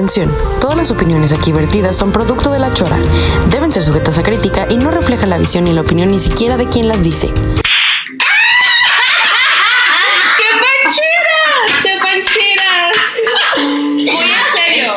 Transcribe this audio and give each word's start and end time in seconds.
Atención, 0.00 0.34
todas 0.62 0.78
las 0.78 0.90
opiniones 0.90 1.30
aquí 1.30 1.52
vertidas 1.52 1.94
son 1.94 2.10
producto 2.10 2.50
de 2.50 2.58
la 2.58 2.72
chora. 2.72 2.96
Deben 3.50 3.70
ser 3.70 3.82
sujetas 3.82 4.16
a 4.16 4.22
crítica 4.22 4.66
y 4.70 4.78
no 4.78 4.90
reflejan 4.90 5.28
la 5.28 5.36
visión 5.36 5.64
ni 5.64 5.74
la 5.74 5.82
opinión 5.82 6.10
ni 6.10 6.18
siquiera 6.18 6.56
de 6.56 6.66
quien 6.70 6.88
las 6.88 7.02
dice. 7.02 7.26
¡Qué 7.26 7.34
pancheras! 10.56 11.82
¡Qué 11.82 11.98
pancheras! 12.00 12.96
Muy 13.58 14.08
en 14.08 14.46
serio. 14.54 14.94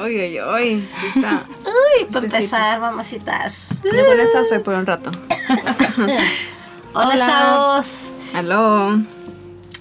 Uy, 0.00 0.20
uy, 0.20 0.40
uy. 0.40 0.82
sí 1.00 1.06
está. 1.14 1.44
Uy, 1.98 2.04
para 2.04 2.26
empezar, 2.26 2.80
mamacitas. 2.80 3.68
Yo 3.82 4.06
con 4.06 4.20
esa 4.20 4.40
estoy 4.40 4.58
por 4.60 4.74
un 4.74 4.86
rato. 4.86 5.10
Hola, 6.94 7.14
Hola. 7.14 7.16
chavos. 7.16 7.98
Aló. 8.34 8.98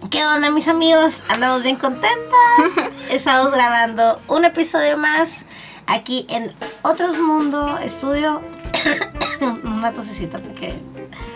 ¿Qué 0.10 0.26
onda, 0.26 0.50
mis 0.52 0.68
amigos? 0.68 1.22
Andamos 1.30 1.64
bien 1.64 1.76
contentas. 1.76 2.92
Estamos 3.10 3.52
grabando 3.52 4.20
un 4.28 4.46
episodio 4.46 4.98
más 4.98 5.44
aquí 5.86 6.26
en 6.30 6.52
Otros 6.82 7.18
Mundo 7.20 7.78
Estudio. 7.78 8.42
Una 9.64 9.94
tosecita 9.94 10.40
porque 10.40 10.80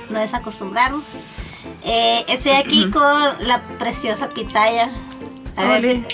no 0.10 0.20
es 0.20 0.34
acostumbrarnos. 0.34 1.04
Eh, 1.84 2.26
estoy 2.28 2.54
aquí 2.54 2.90
con 2.90 3.48
la 3.48 3.62
preciosa 3.78 4.30
pitaya. 4.30 4.90
A 5.62 5.80
ver, 5.80 6.06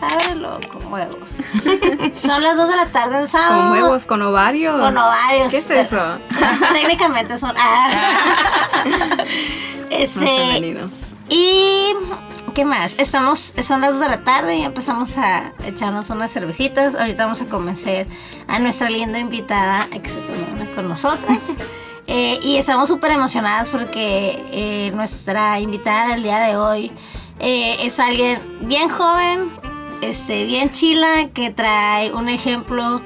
ábrelo 0.00 0.60
con 0.70 0.92
huevos. 0.92 1.30
Son 2.12 2.42
las 2.42 2.56
2 2.56 2.68
de 2.68 2.76
la 2.76 2.86
tarde 2.86 3.18
del 3.18 3.28
sábado. 3.28 3.62
Con 3.62 3.72
huevos, 3.72 4.06
con 4.06 4.22
ovarios. 4.22 4.80
Con 4.80 4.96
ovarios. 4.96 5.50
¿Qué 5.50 5.58
es 5.58 5.70
eso? 5.70 6.18
pues, 6.28 6.72
técnicamente 6.72 7.38
son. 7.38 7.54
Ah. 7.58 7.88
Más 8.84 9.26
Este, 9.90 10.88
y 11.28 11.94
¿qué 12.54 12.64
más? 12.64 12.94
Estamos, 12.98 13.52
son 13.62 13.80
las 13.80 13.92
2 13.92 14.00
de 14.00 14.08
la 14.08 14.24
tarde 14.24 14.56
y 14.56 14.62
empezamos 14.64 15.16
a 15.16 15.52
echarnos 15.64 16.10
unas 16.10 16.30
cervecitas. 16.30 16.94
Ahorita 16.94 17.24
vamos 17.24 17.40
a 17.40 17.46
convencer 17.46 18.06
a 18.48 18.58
nuestra 18.58 18.90
linda 18.90 19.18
invitada 19.18 19.84
a 19.84 19.86
que 19.86 20.10
se 20.10 20.16
tome 20.20 20.46
una 20.54 20.66
con 20.74 20.88
nosotras. 20.88 21.38
Eh, 22.06 22.38
y 22.42 22.56
estamos 22.56 22.88
súper 22.88 23.12
emocionadas 23.12 23.68
porque 23.68 24.44
eh, 24.52 24.90
nuestra 24.92 25.60
invitada 25.60 26.08
del 26.08 26.24
día 26.24 26.40
de 26.40 26.56
hoy 26.56 26.92
eh, 27.42 27.76
es 27.80 27.98
alguien 27.98 28.40
bien 28.62 28.88
joven, 28.88 29.50
este, 30.00 30.44
bien 30.44 30.70
chila, 30.70 31.28
que 31.34 31.50
trae 31.50 32.12
un 32.12 32.28
ejemplo 32.28 33.02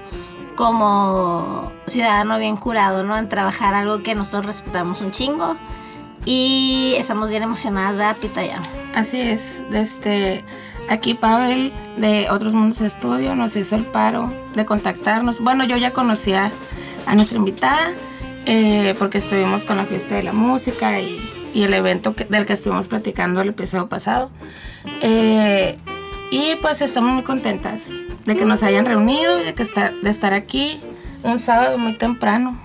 como 0.57 1.73
ciudadano 1.87 2.39
bien 2.39 2.57
curado, 2.57 3.03
¿no? 3.03 3.17
En 3.17 3.29
trabajar 3.29 3.75
algo 3.75 4.03
que 4.03 4.15
nosotros 4.15 4.47
respetamos 4.47 5.01
un 5.01 5.11
chingo. 5.11 5.57
Y 6.27 6.95
estamos 6.99 7.31
bien 7.31 7.45
emocionadas, 7.45 7.97
¿verdad, 7.97 8.17
Pitaya? 8.17 8.61
Así 8.95 9.21
es, 9.21 9.63
desde 9.71 10.45
aquí 10.91 11.15
Pavel 11.15 11.73
de 11.97 12.29
Otros 12.31 12.53
Mundos 12.53 12.81
Estudio 12.81 13.35
nos 13.37 13.55
hizo 13.57 13.77
el 13.77 13.87
paro 13.87 14.33
de 14.55 14.67
contactarnos. 14.67 15.41
Bueno, 15.41 15.65
yo 15.65 15.77
ya 15.77 15.93
conocía 15.93 16.51
a 17.07 17.15
nuestra 17.15 17.39
invitada 17.39 17.93
eh, 18.45 18.95
porque 18.99 19.19
estuvimos 19.19 19.65
con 19.65 19.77
la 19.77 19.87
fiesta 19.87 20.17
de 20.17 20.25
la 20.25 20.33
música 20.33 20.99
y, 21.01 21.36
y 21.57 21.63
el 21.65 21.73
evento 21.75 22.15
que- 22.15 22.25
del 22.27 22.45
que 22.45 22.53
estuvimos 22.53 22.87
platicando 22.89 23.41
el 23.41 23.49
episodio 23.49 23.89
pasado. 23.89 24.31
Eh, 25.01 25.79
y 26.31 26.57
pues 26.61 26.83
estamos 26.83 27.13
muy 27.13 27.23
contentas 27.23 27.89
de 28.25 28.37
que 28.37 28.45
nos 28.45 28.63
hayan 28.63 28.85
reunido 28.85 29.41
y 29.41 29.45
de, 29.45 29.55
que 29.55 29.63
estar, 29.63 29.95
de 29.95 30.11
estar 30.11 30.35
aquí 30.35 30.79
un 31.23 31.41
sábado 31.41 31.79
muy 31.79 31.97
temprano. 31.97 32.59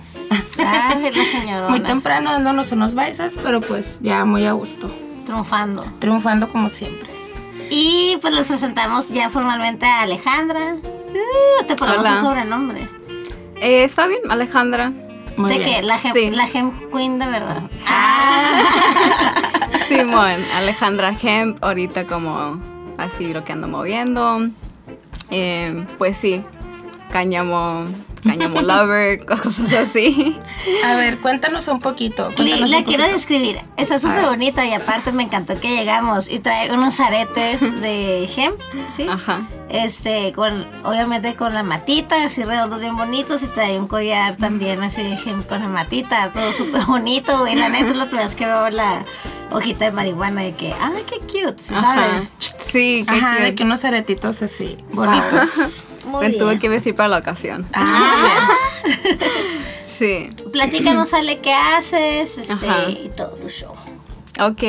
La. 0.58 0.96
Muy 1.68 1.80
temprano 1.80 2.32
dándonos 2.32 2.72
unos 2.72 2.94
baisas, 2.94 3.34
pero 3.42 3.60
pues 3.60 3.98
ya 4.00 4.24
muy 4.24 4.44
a 4.46 4.52
gusto, 4.52 4.90
Triunfando. 5.26 5.84
triunfando 5.98 6.48
como 6.50 6.68
siempre. 6.70 7.08
Y 7.70 8.16
pues 8.22 8.34
les 8.34 8.48
presentamos 8.48 9.08
ya 9.10 9.28
formalmente 9.30 9.84
a 9.86 10.02
Alejandra. 10.02 10.74
Uh, 10.76 11.64
te 11.66 11.74
ponemos 11.76 12.06
un 12.06 12.16
sobrenombre. 12.20 12.88
Eh, 13.60 13.84
¿Está 13.84 14.06
bien, 14.06 14.20
Alejandra? 14.30 14.92
Muy 15.36 15.50
¿De 15.52 15.58
bien. 15.58 15.70
qué? 15.70 15.82
La 15.82 15.98
gem, 15.98 16.12
Sí. 16.12 16.30
la 16.30 16.46
gem 16.46 16.70
queen 16.92 17.18
de 17.18 17.26
verdad. 17.26 17.62
Simón, 19.88 20.44
Alejandra 20.54 21.14
Hemp, 21.20 21.62
ahorita 21.62 22.06
como 22.06 22.60
así 22.98 23.32
lo 23.32 23.44
que 23.44 23.52
ando 23.52 23.68
moviendo. 23.68 24.48
Eh, 25.30 25.84
pues 25.98 26.16
sí, 26.18 26.42
cáñamo, 27.10 27.86
cáñamo 28.22 28.62
lover, 28.62 29.24
cosas 29.26 29.72
así. 29.72 30.36
A 30.84 30.94
ver, 30.96 31.18
cuéntanos 31.20 31.68
un 31.68 31.78
poquito. 31.78 32.30
Cuéntanos 32.36 32.70
la 32.70 32.78
un 32.78 32.84
quiero 32.84 33.02
poquito. 33.04 33.18
describir. 33.18 33.60
Está 33.76 34.00
súper 34.00 34.24
bonita 34.26 34.66
y 34.66 34.72
aparte 34.72 35.12
me 35.12 35.22
encantó 35.24 35.56
que 35.56 35.76
llegamos 35.76 36.30
y 36.30 36.38
trae 36.38 36.72
unos 36.72 36.98
aretes 37.00 37.60
de 37.80 38.28
gem, 38.32 38.52
¿sí? 38.96 39.06
Ajá. 39.08 39.42
Este, 39.68 40.32
con, 40.34 40.66
obviamente 40.84 41.34
con 41.34 41.54
la 41.54 41.62
matita, 41.62 42.24
así 42.24 42.44
redondos 42.44 42.80
bien 42.80 42.94
bonitos 42.96 43.42
y 43.42 43.46
trae 43.46 43.78
un 43.80 43.88
collar 43.88 44.36
también 44.36 44.82
así 44.82 45.02
de 45.02 45.16
gem 45.16 45.42
con 45.44 45.60
la 45.60 45.68
matita, 45.68 46.30
todo 46.32 46.52
súper 46.52 46.84
bonito, 46.84 47.38
güey. 47.40 47.54
La 47.56 47.70
neta 47.70 47.90
es 47.90 47.96
la 47.96 48.04
primera 48.04 48.26
vez 48.26 48.34
que 48.34 48.44
veo 48.44 48.68
la 48.68 49.04
hojita 49.50 49.86
de 49.86 49.92
marihuana 49.92 50.42
de 50.42 50.52
que, 50.54 50.74
ay, 50.78 51.02
qué 51.06 51.18
cute, 51.20 51.62
¿sí 51.62 51.74
Ajá. 51.74 51.94
¿sabes? 51.94 52.32
Sí, 52.70 53.04
qué 53.08 53.14
Ajá, 53.14 53.36
de 53.42 53.54
que 53.54 53.64
unos 53.64 53.84
aretitos 53.84 54.42
así, 54.42 54.76
bonitos. 54.92 55.86
Muy 56.12 56.28
Me 56.28 56.34
tuve 56.34 56.50
bien. 56.50 56.58
que 56.60 56.68
vestir 56.68 56.94
para 56.94 57.08
la 57.08 57.18
ocasión. 57.18 57.66
Ah, 57.72 58.48
Sí. 59.98 60.28
Platícanos, 60.52 61.14
Ale, 61.14 61.38
qué 61.38 61.52
haces 61.52 62.36
este, 62.38 62.90
y 62.90 63.10
todo 63.16 63.30
tu 63.36 63.48
show. 63.48 63.72
Ok, 64.40 64.62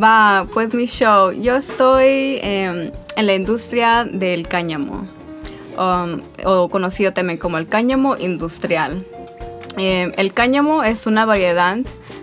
va, 0.00 0.46
pues 0.52 0.74
mi 0.74 0.86
show. 0.86 1.32
Yo 1.32 1.56
estoy 1.56 2.38
em, 2.42 2.92
en 3.16 3.26
la 3.26 3.34
industria 3.34 4.04
del 4.04 4.46
cáñamo, 4.46 5.08
um, 5.76 6.20
o 6.44 6.68
conocido 6.68 7.12
también 7.12 7.38
como 7.38 7.58
el 7.58 7.66
cáñamo 7.68 8.16
industrial. 8.16 9.04
Em, 9.76 10.12
el 10.16 10.32
cáñamo 10.34 10.84
es 10.84 11.06
una 11.06 11.24
variedad 11.26 11.78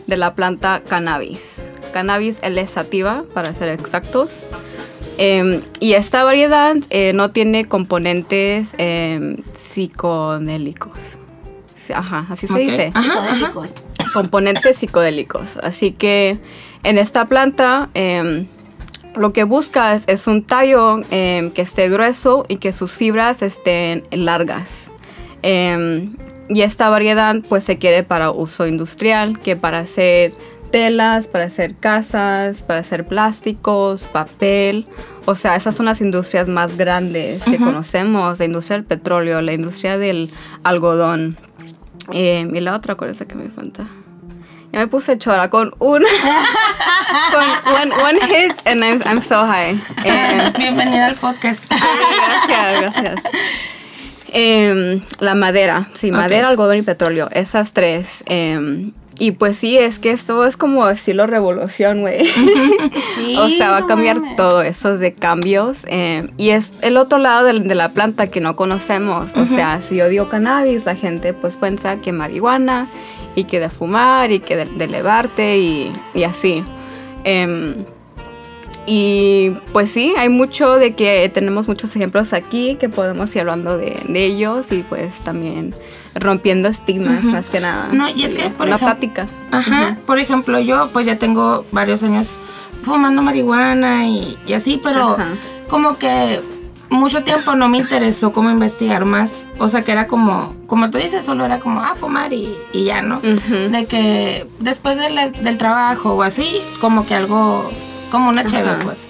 de 0.08 0.18
la 0.18 0.34
planta 0.34 0.82
cannabis. 0.88 1.70
Cannabis 1.92 2.38
L 2.42 2.66
sativa, 2.68 3.24
para 3.34 3.54
ser 3.54 3.70
exactos. 3.70 4.48
Em, 5.18 5.62
y 5.80 5.94
esta 5.94 6.24
variedad 6.24 6.76
eh, 6.90 7.14
no 7.14 7.32
tiene 7.32 7.66
componentes 7.66 8.74
em, 8.78 9.38
psicodélicos. 9.54 10.98
Ajá, 11.94 12.26
así 12.30 12.48
se 12.48 12.58
dice 12.58 12.92
Ajá, 12.94 13.34
Psicodélico. 13.34 13.66
componentes 14.14 14.78
psicodélicos. 14.78 15.58
Así 15.62 15.92
que 15.92 16.38
en 16.84 16.98
esta 16.98 17.26
planta 17.26 17.90
em, 17.94 18.48
lo 19.16 19.34
que 19.34 19.44
buscas 19.44 20.04
es 20.08 20.28
un 20.28 20.44
tallo 20.44 21.02
que 21.10 21.52
esté 21.56 21.90
grueso 21.90 22.46
y 22.48 22.56
que 22.56 22.72
sus 22.72 22.94
fibras 22.94 23.42
estén 23.42 24.04
largas. 24.12 24.92
Y 26.50 26.62
esta 26.62 26.90
variedad 26.90 27.36
pues 27.48 27.64
se 27.64 27.78
quiere 27.78 28.04
para 28.04 28.32
uso 28.32 28.68
industrial, 28.68 29.40
que 29.40 29.56
para 29.56 29.80
hacer 29.80 30.34
telas, 30.74 31.28
para 31.28 31.44
hacer 31.46 31.76
casas, 31.76 32.64
para 32.64 32.80
hacer 32.80 33.06
plásticos, 33.06 34.06
papel. 34.06 34.88
O 35.26 35.36
sea, 35.36 35.56
esas 35.56 35.76
son 35.76 35.86
las 35.86 36.02
industrias 36.02 36.48
más 36.48 36.76
grandes 36.78 37.44
que 37.44 37.58
conocemos, 37.58 38.40
la 38.40 38.46
industria 38.46 38.78
del 38.78 38.86
petróleo, 38.86 39.40
la 39.42 39.54
industria 39.54 40.00
del 40.00 40.32
algodón. 40.64 41.38
Eh, 42.12 42.50
y 42.52 42.60
la 42.60 42.76
otra, 42.76 42.96
¿cuál 42.96 43.12
es 43.12 43.20
la 43.20 43.28
que 43.28 43.36
me 43.36 43.50
falta? 43.50 43.86
Ya 44.72 44.80
me 44.80 44.88
puse 44.88 45.16
chora 45.20 45.52
con 45.52 45.76
un 45.78 46.02
con 47.32 47.76
one, 47.76 47.94
one 48.04 48.20
hit 48.26 48.54
and 48.66 48.84
I'm, 48.84 49.00
I'm 49.06 49.22
so 49.22 49.46
high. 49.46 49.80
Eh, 50.04 50.52
bienvenida 50.58 51.06
al 51.06 51.16
podcast. 51.18 51.66
gracias, 51.70 52.82
gracias. 52.82 53.20
Em, 54.30 55.02
la 55.20 55.36
madera, 55.36 55.88
sí, 55.94 56.12
madera, 56.12 56.48
algodón 56.48 56.78
y 56.78 56.82
petróleo, 56.82 57.30
esas 57.32 57.74
tres. 57.74 58.24
em, 58.26 58.92
y 59.20 59.32
pues 59.32 59.58
sí, 59.58 59.78
es 59.78 60.00
que 60.00 60.12
esto 60.12 60.46
es 60.46 60.58
como 60.58 60.90
estilo 60.90 61.28
revolución, 61.28 62.02
güey. 62.02 62.26
Sí, 63.16 63.36
o 63.38 63.48
sea, 63.48 63.72
va 63.72 63.78
a 63.78 63.86
cambiar 63.86 64.18
todo 64.36 64.62
eso 64.64 64.98
de 64.98 65.14
cambios. 65.14 65.86
em, 65.88 66.30
y 66.38 66.50
es 66.50 66.74
el 66.82 66.98
otro 66.98 67.20
lado 67.20 67.46
de, 67.46 67.54
la 67.76 67.90
planta 67.90 68.28
que 68.28 68.42
no 68.42 68.56
conocemos. 68.56 69.34
O 69.36 69.46
sea, 69.46 69.82
si 69.82 69.98
yo 69.98 70.10
digo 70.10 70.30
cannabis, 70.30 70.86
la 70.86 70.96
gente 70.96 71.34
pues 71.34 71.58
piensa 71.58 72.02
que 72.02 72.12
marihuana 72.12 72.88
y 73.36 73.46
que 73.46 73.60
de 73.60 73.70
fumar 73.70 74.32
y 74.32 74.40
que 74.40 74.56
de, 74.56 74.66
de 74.66 74.86
elevarte 74.86 75.58
y, 75.58 75.92
y 76.14 76.24
así. 76.24 76.64
Em, 77.24 77.86
y 78.86 79.52
pues 79.72 79.92
sí, 79.92 80.14
hay 80.18 80.30
mucho 80.30 80.76
de 80.76 80.94
que 80.94 81.30
tenemos 81.34 81.68
muchos 81.68 81.96
ejemplos 81.96 82.34
aquí 82.34 82.76
que 82.80 82.90
podemos 82.90 83.34
ir 83.36 83.42
hablando 83.42 83.78
de, 83.78 84.02
de 84.08 84.26
ellos 84.26 84.72
y 84.72 84.84
pues 84.84 85.22
también 85.22 85.74
rompiendo 86.16 86.68
estigmas 86.68 87.24
más 87.24 87.50
que 87.50 87.60
nada. 87.60 87.90
No, 87.92 88.10
y 88.10 88.24
es 88.24 88.34
que, 88.36 88.50
por 88.50 88.68
ejem- 88.68 88.80
plática. 88.80 89.26
Ajá, 89.52 89.98
por 90.06 90.20
ejemplo, 90.20 90.60
yo 90.60 90.90
pues 90.94 91.06
ya 91.06 91.18
tengo 91.18 91.66
varios 91.72 92.04
años 92.04 92.30
fumando 92.84 93.22
marihuana 93.22 94.08
y, 94.08 94.38
y 94.46 94.54
así, 94.54 94.80
pero 94.84 95.12
Ajá. 95.12 95.30
como 95.70 95.98
que 95.98 96.42
mucho 96.90 97.24
tiempo 97.24 97.56
no 97.56 97.70
me 97.70 97.80
interesó 97.80 98.32
como 98.34 98.52
investigar 98.52 99.06
más. 99.06 99.48
O 99.58 99.68
sea, 99.68 99.82
que 99.84 99.92
era 99.94 100.06
como, 100.08 100.54
como 100.68 100.92
tú 100.92 100.98
dices, 101.00 101.24
solo 101.26 101.46
era 101.46 101.60
como, 101.60 101.80
ah, 101.82 101.94
fumar 101.96 102.34
y, 102.34 102.56
y 102.74 102.84
ya, 102.84 103.02
¿no? 103.02 103.20
De 103.22 103.86
que 103.88 104.46
después 104.60 104.98
de 104.98 105.10
la- 105.10 105.30
del 105.30 105.58
trabajo 105.58 106.14
o 106.14 106.22
así, 106.22 106.62
como 106.82 107.08
que 107.08 107.16
algo, 107.16 107.72
como 108.14 108.30
una 108.30 108.46
chévere, 108.46 108.84
pues. 108.84 109.08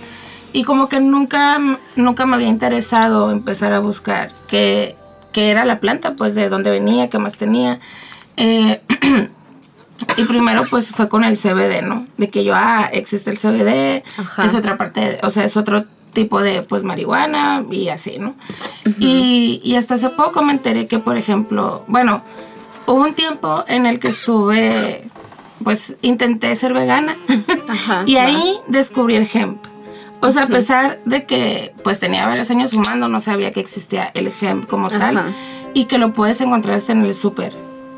Y 0.53 0.63
como 0.63 0.87
que 0.87 1.01
nunca, 1.01 1.59
nunca 1.97 2.25
me 2.25 2.37
había 2.37 2.47
interesado 2.47 3.31
empezar 3.31 3.73
a 3.73 3.79
buscar 3.79 4.31
qué, 4.47 4.95
qué 5.33 5.49
era 5.49 5.65
la 5.65 5.81
planta, 5.81 6.15
pues 6.15 6.35
de 6.35 6.47
dónde 6.47 6.69
venía, 6.69 7.09
qué 7.09 7.19
más 7.19 7.35
tenía. 7.35 7.81
Eh, 8.37 8.81
y 10.17 10.23
primero 10.23 10.63
pues 10.69 10.87
fue 10.91 11.09
con 11.09 11.25
el 11.25 11.35
CBD, 11.35 11.81
¿no? 11.83 12.07
De 12.15 12.29
que 12.29 12.45
yo, 12.45 12.53
ah, 12.55 12.89
existe 12.93 13.29
el 13.29 13.37
CBD, 13.37 14.03
Ajá. 14.17 14.45
es 14.45 14.55
otra 14.55 14.77
parte, 14.77 15.19
o 15.21 15.29
sea, 15.29 15.43
es 15.43 15.57
otro 15.57 15.83
tipo 16.13 16.41
de 16.41 16.63
pues 16.63 16.83
marihuana 16.83 17.65
y 17.69 17.89
así, 17.89 18.19
¿no? 18.19 18.35
y, 18.99 19.59
y 19.65 19.75
hasta 19.75 19.95
hace 19.95 20.11
poco 20.11 20.43
me 20.43 20.53
enteré 20.53 20.87
que, 20.87 20.99
por 20.99 21.17
ejemplo, 21.17 21.83
bueno, 21.89 22.23
hubo 22.85 23.01
un 23.01 23.15
tiempo 23.15 23.65
en 23.67 23.85
el 23.85 23.99
que 23.99 24.09
estuve, 24.09 25.09
pues 25.63 25.95
intenté 26.01 26.55
ser 26.55 26.73
vegana 26.73 27.15
Ajá, 27.67 28.03
y 28.05 28.15
va. 28.15 28.23
ahí 28.25 28.55
descubrí 28.67 29.15
el 29.15 29.27
hemp. 29.33 29.57
O 30.21 30.31
sea, 30.31 30.43
a 30.43 30.47
pesar 30.47 30.99
de 31.05 31.25
que 31.25 31.73
pues 31.83 31.99
tenía 31.99 32.25
varios 32.25 32.49
años 32.49 32.71
fumando, 32.71 33.07
no 33.09 33.19
sabía 33.19 33.51
que 33.51 33.59
existía 33.59 34.09
el 34.13 34.31
hemp 34.41 34.67
como 34.67 34.89
tal 34.89 35.17
Ajá. 35.17 35.25
y 35.73 35.85
que 35.85 35.97
lo 35.97 36.13
puedes 36.13 36.39
encontrar 36.39 36.75
hasta 36.77 36.93
en 36.93 37.03
el 37.03 37.13
súper. 37.13 37.53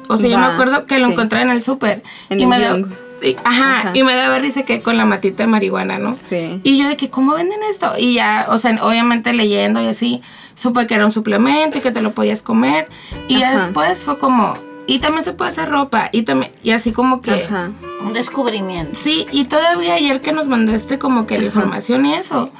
O 0.08 0.18
sea, 0.18 0.30
yo 0.30 0.38
me 0.40 0.46
acuerdo 0.46 0.86
que 0.88 0.98
lo 1.00 1.08
sí. 1.08 1.14
encontré 1.14 1.42
en 1.42 1.50
el 1.50 1.62
súper. 1.62 2.02
Y 2.32 2.42
el 2.42 2.48
me 2.48 2.60
da, 2.60 2.78
y- 3.24 3.36
ajá, 3.44 3.80
Ajá. 3.80 3.92
y 3.94 4.04
me 4.04 4.14
daba 4.16 4.38
risa 4.40 4.64
que 4.64 4.82
con 4.82 4.98
la 4.98 5.06
matita 5.06 5.44
de 5.44 5.48
marihuana, 5.48 5.98
¿no? 6.00 6.16
Sí. 6.30 6.60
Y 6.64 6.78
yo 6.80 6.88
de 6.88 6.96
que, 6.98 7.10
¿cómo 7.10 7.34
venden 7.34 7.60
esto? 7.72 7.92
Y 7.98 8.16
ya, 8.16 8.48
o 8.50 8.58
sea, 8.58 8.78
obviamente 8.84 9.32
leyendo 9.34 9.82
y 9.82 9.88
así, 9.88 10.22
supe 10.56 10.86
que 10.88 10.96
era 10.96 11.06
un 11.06 11.12
suplemento 11.12 11.78
y 11.78 11.82
que 11.82 11.92
te 11.92 12.02
lo 12.02 12.12
podías 12.14 12.42
comer. 12.42 12.88
Y 13.28 13.40
ya 13.40 13.54
después 13.56 14.00
fue 14.00 14.18
como, 14.20 14.56
y 14.88 15.00
también 15.00 15.24
se 15.24 15.34
puede 15.34 15.52
hacer 15.52 15.70
ropa. 15.70 16.10
Y 16.12 16.24
también, 16.24 16.52
y 16.64 16.72
así 16.72 16.92
como 16.92 17.22
que... 17.22 17.46
Ajá. 17.46 17.72
Un 18.04 18.14
descubrimiento. 18.14 18.94
Sí, 18.94 19.26
y 19.32 19.46
todavía 19.46 19.96
ayer 19.96 20.22
que 20.22 20.32
nos 20.32 20.48
mandaste 20.48 21.00
como 21.00 21.26
que 21.26 21.40
la 21.40 21.46
información 21.46 22.06
y 22.06 22.14
eso, 22.14 22.52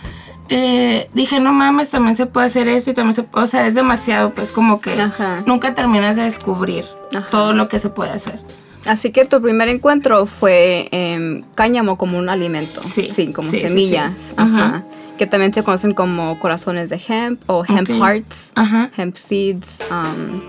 eh, 0.50 1.10
dije, 1.14 1.40
no 1.40 1.54
mames, 1.54 1.90
también 1.92 2.16
se 2.16 2.26
puede 2.26 2.48
hacer 2.48 2.68
esto 2.68 2.90
y 2.92 2.94
también 2.94 3.14
se 3.16 3.26
o 3.32 3.46
sea, 3.48 3.68
es 3.68 3.76
demasiado, 3.76 4.32
pues 4.32 4.52
como 4.52 4.82
que 4.82 4.94
Ajá. 5.00 5.44
nunca 5.46 5.76
terminas 5.76 6.16
de 6.16 6.24
descubrir 6.24 6.86
Ajá. 7.14 7.28
todo 7.30 7.54
lo 7.54 7.68
que 7.68 7.78
se 7.80 7.90
puede 7.90 8.12
hacer. 8.12 8.40
Así 8.88 9.12
que 9.12 9.26
tu 9.26 9.42
primer 9.42 9.68
encuentro 9.68 10.26
fue 10.26 10.88
em, 10.92 11.44
cáñamo 11.56 11.98
como 11.98 12.18
un 12.18 12.30
alimento. 12.30 12.82
Sí, 12.84 13.32
como 13.34 13.50
sí, 13.52 13.58
sí, 13.60 13.68
semillas. 13.68 14.12
sí. 14.30 14.34
Ajá. 14.38 14.66
Ajá. 14.66 14.84
Que 15.18 15.28
también 15.28 15.54
se 15.54 15.64
conocen 15.64 15.94
como 15.94 16.40
corazones 16.40 16.90
de 16.90 17.00
hemp 17.08 17.42
o 17.48 17.64
hemp 17.68 17.90
Ok. 17.90 17.98
hearts, 17.98 18.52
Ajá. 18.56 18.90
hemp 18.98 19.16
seeds. 19.16 19.68
um, 19.92 20.42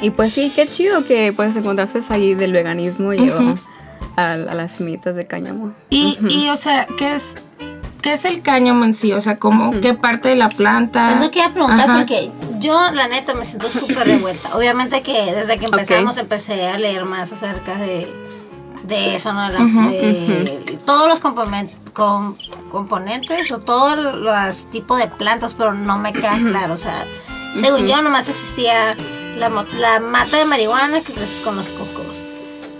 y 0.00 0.10
pues 0.10 0.32
sí, 0.32 0.52
qué 0.54 0.66
chido 0.66 1.04
que 1.04 1.32
puedes 1.32 1.56
encontrarse 1.56 2.00
ahí 2.08 2.34
del 2.34 2.52
veganismo 2.52 3.12
y 3.12 3.30
Ujú. 3.30 3.54
a, 4.16 4.32
a 4.32 4.36
las 4.36 4.72
semillitas 4.72 5.14
de 5.14 5.26
cáñamo. 5.26 5.72
Y, 5.90 6.18
y, 6.28 6.48
o 6.50 6.56
sea, 6.56 6.86
¿qué 6.98 7.14
es, 7.16 7.34
¿qué 8.02 8.14
es 8.14 8.24
el 8.24 8.42
cáñamo 8.42 8.84
en 8.84 8.94
sí? 8.94 9.12
O 9.12 9.20
sea, 9.20 9.38
como, 9.38 9.78
¿qué 9.80 9.94
parte 9.94 10.30
de 10.30 10.36
la 10.36 10.48
planta? 10.48 11.12
Es 11.12 11.20
lo 11.20 11.30
que 11.30 11.40
iba 11.40 11.48
a 11.48 11.52
preguntar 11.52 11.88
Ajá. 11.90 11.98
porque 11.98 12.30
yo, 12.58 12.90
la 12.92 13.08
neta, 13.08 13.34
me 13.34 13.44
siento 13.44 13.68
súper 13.70 14.06
revuelta. 14.06 14.50
Obviamente 14.56 15.02
que 15.02 15.32
desde 15.34 15.58
que 15.58 15.66
empezamos 15.66 16.16
empecé 16.18 16.66
a 16.66 16.78
leer 16.78 17.04
más 17.04 17.32
acerca 17.32 17.76
de, 17.76 18.10
de 18.84 19.14
eso, 19.16 19.32
¿no? 19.32 19.48
La- 19.48 19.58
de 19.90 20.76
Todos 20.86 21.08
los 21.08 21.22
componen- 21.22 21.70
com- 21.92 22.36
componentes 22.70 23.50
o 23.52 23.58
todos 23.58 23.96
los 24.16 24.70
tipos 24.70 24.98
de 24.98 25.08
plantas, 25.08 25.54
pero 25.54 25.74
no 25.74 25.98
me 25.98 26.12
queda 26.12 26.38
claro. 26.38 26.74
O 26.74 26.78
sea, 26.78 27.04
según 27.54 27.86
yo, 27.86 28.00
nomás 28.02 28.28
existía 28.28 28.96
la, 29.36 30.00
mata 30.00 30.36
de 30.36 30.44
marihuana 30.44 31.02
que 31.02 31.12
creces 31.12 31.40
con 31.40 31.56
los 31.56 31.68
cocos. 31.68 31.89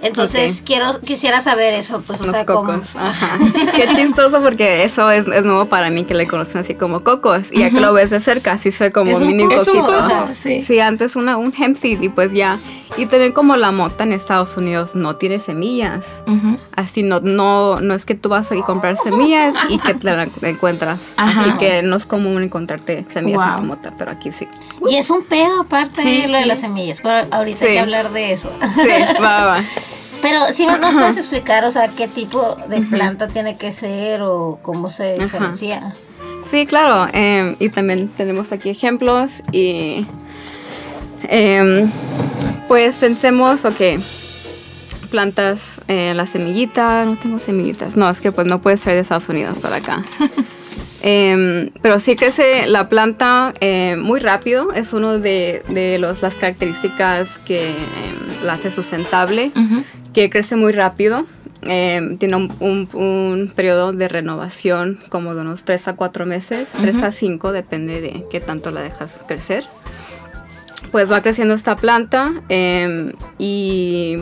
Entonces, 0.03 0.59
Ok. 0.61 0.67
quiero 0.67 1.01
quisiera 1.01 1.41
saber 1.41 1.75
eso, 1.75 2.03
pues, 2.07 2.21
o 2.21 2.25
Los 2.25 2.33
sea, 2.35 2.47
como... 2.47 2.65
cocos. 2.73 2.89
Ajá. 2.97 3.39
Qué 3.77 3.89
chistoso 3.95 4.41
porque 4.43 4.85
eso 4.85 5.11
es, 5.11 5.27
es 5.29 5.45
nuevo 5.45 5.67
para 5.67 5.91
mí 5.91 6.05
que 6.05 6.15
le 6.15 6.27
conocen 6.27 6.59
así 6.63 6.75
como 6.75 7.05
cocos. 7.05 7.45
Y 7.53 7.61
ya 7.61 7.71
que 7.71 7.81
lo 7.81 7.93
ves 7.93 8.11
de 8.11 8.21
cerca, 8.21 8.57
sí 8.59 8.73
se 8.73 8.85
ve 8.85 8.93
como 8.93 9.11
Es 9.11 9.19
un 9.19 9.25
un 9.25 9.29
mini 9.37 9.45
coco. 9.45 9.61
Es 9.61 9.69
un 9.69 9.81
coquito. 9.81 10.03
coco, 10.03 10.29
sí. 10.33 10.63
Sí, 10.63 10.81
antes 10.81 11.17
una, 11.17 11.37
un 11.37 11.53
hemp 11.57 11.77
seed 11.77 12.01
y 12.01 12.09
pues 12.09 12.33
ya. 12.33 12.59
Y 12.97 13.07
también 13.07 13.33
como 13.33 13.57
la 13.57 13.71
mota 13.71 14.03
en 14.05 14.13
Estados 14.13 14.57
Unidos 14.57 14.95
no 14.95 15.17
tiene 15.17 15.39
semillas. 15.39 16.05
Ujú. 16.27 16.57
Así 16.75 17.03
no, 17.03 17.21
no, 17.21 17.81
no 17.81 17.95
es 17.95 18.05
que 18.05 18.15
tú 18.15 18.29
vas 18.31 18.51
a 18.51 18.57
ir 18.57 18.63
a 18.63 18.67
comprar 18.67 18.97
semillas 19.03 19.55
y 19.69 19.79
que 19.79 19.95
te 19.95 20.07
la 20.13 20.27
encuentras. 20.43 20.99
Ajá. 21.17 21.43
Así 21.43 21.53
que 21.59 21.83
no 21.83 21.97
es 21.97 22.07
común 22.07 22.43
encontrarte 22.43 23.07
semillas 23.13 23.43
en 23.43 23.49
Wow. 23.51 23.57
tu 23.61 23.63
mota, 23.65 23.95
pero 23.97 24.11
aquí 24.11 24.33
sí. 24.33 24.49
Y 24.89 24.97
es 24.97 25.09
un 25.11 25.25
pedo 25.25 25.61
aparte 25.61 26.03
Sí, 26.03 26.23
lo 26.27 26.33
de 26.39 26.43
sí. 26.43 26.49
las 26.49 26.61
semillas, 26.61 27.01
pero 27.03 27.27
ahorita 27.31 27.65
hay 27.65 27.73
que 27.75 27.79
hablar 27.81 28.11
de 28.13 28.33
eso. 28.33 28.51
Sí, 28.61 29.23
va, 29.23 29.47
va. 29.47 29.65
Pero 30.23 30.41
si 30.53 30.67
nos 30.67 30.95
puedes 30.95 31.17
explicar, 31.19 31.65
o 31.65 31.73
sea, 31.73 31.89
qué 31.89 32.09
tipo 32.09 32.57
de 32.69 32.83
planta 32.83 33.29
tiene 33.29 33.57
que 33.57 33.73
ser 33.73 34.23
o 34.23 34.59
cómo 34.63 34.91
se 34.91 35.15
Ajá. 35.15 35.25
diferencia. 35.25 35.95
Sí, 36.51 36.67
claro. 36.67 37.09
em, 37.13 37.57
y 37.59 37.69
también 37.69 38.09
tenemos 38.09 38.53
aquí 38.53 38.71
ejemplos 38.71 39.31
y 39.53 40.05
em, 41.29 41.91
pues 42.69 42.97
pensemos, 42.97 43.65
ok, 43.65 43.81
plantas, 45.11 45.81
eh, 45.89 46.13
la 46.15 46.27
semillita, 46.27 47.05
no 47.05 47.17
tengo 47.19 47.39
semillitas, 47.39 47.97
no, 47.97 48.09
es 48.09 48.21
que 48.21 48.33
pues 48.33 48.47
no 48.47 48.61
puedes 48.61 48.81
traer 48.81 48.97
de 48.97 49.03
Estados 49.03 49.29
Unidos 49.29 49.59
para 49.59 49.77
acá. 49.77 50.05
Em, 51.03 51.71
pero 51.81 51.99
sí 51.99 52.15
crece 52.15 52.67
la 52.67 52.89
planta 52.91 53.55
eh, 53.61 53.97
muy 53.99 54.21
rápido, 54.21 54.73
es 54.73 54.93
uno 54.93 55.19
de, 55.19 55.63
de 55.69 55.99
los, 55.99 56.21
las 56.23 56.35
características 56.35 57.39
que 57.39 57.71
em, 57.71 57.75
la 58.45 58.55
hace 58.55 58.71
sustentable 58.71 59.51
que 60.13 60.29
crece 60.29 60.57
muy 60.57 60.73
rápido. 60.73 61.27
eh, 61.69 62.17
tiene 62.19 62.37
un, 62.37 62.51
un- 62.61 62.89
un 62.95 63.53
periodo 63.55 63.93
de 63.93 64.09
renovación 64.09 64.99
como 65.11 65.35
de 65.35 65.43
unos 65.43 65.65
3 65.65 65.89
a 65.89 65.97
4 65.97 66.25
meses, 66.27 66.69
3 66.81 67.03
a 67.03 67.11
5, 67.13 67.53
depende 67.53 68.01
de 68.01 68.25
qué 68.31 68.41
tanto 68.41 68.71
la 68.71 68.81
dejas 68.83 69.13
crecer. 69.29 69.65
Pues 70.91 71.11
va 71.13 71.23
creciendo 71.23 71.55
esta 71.55 71.77
planta 71.77 72.33
y, 73.39 74.17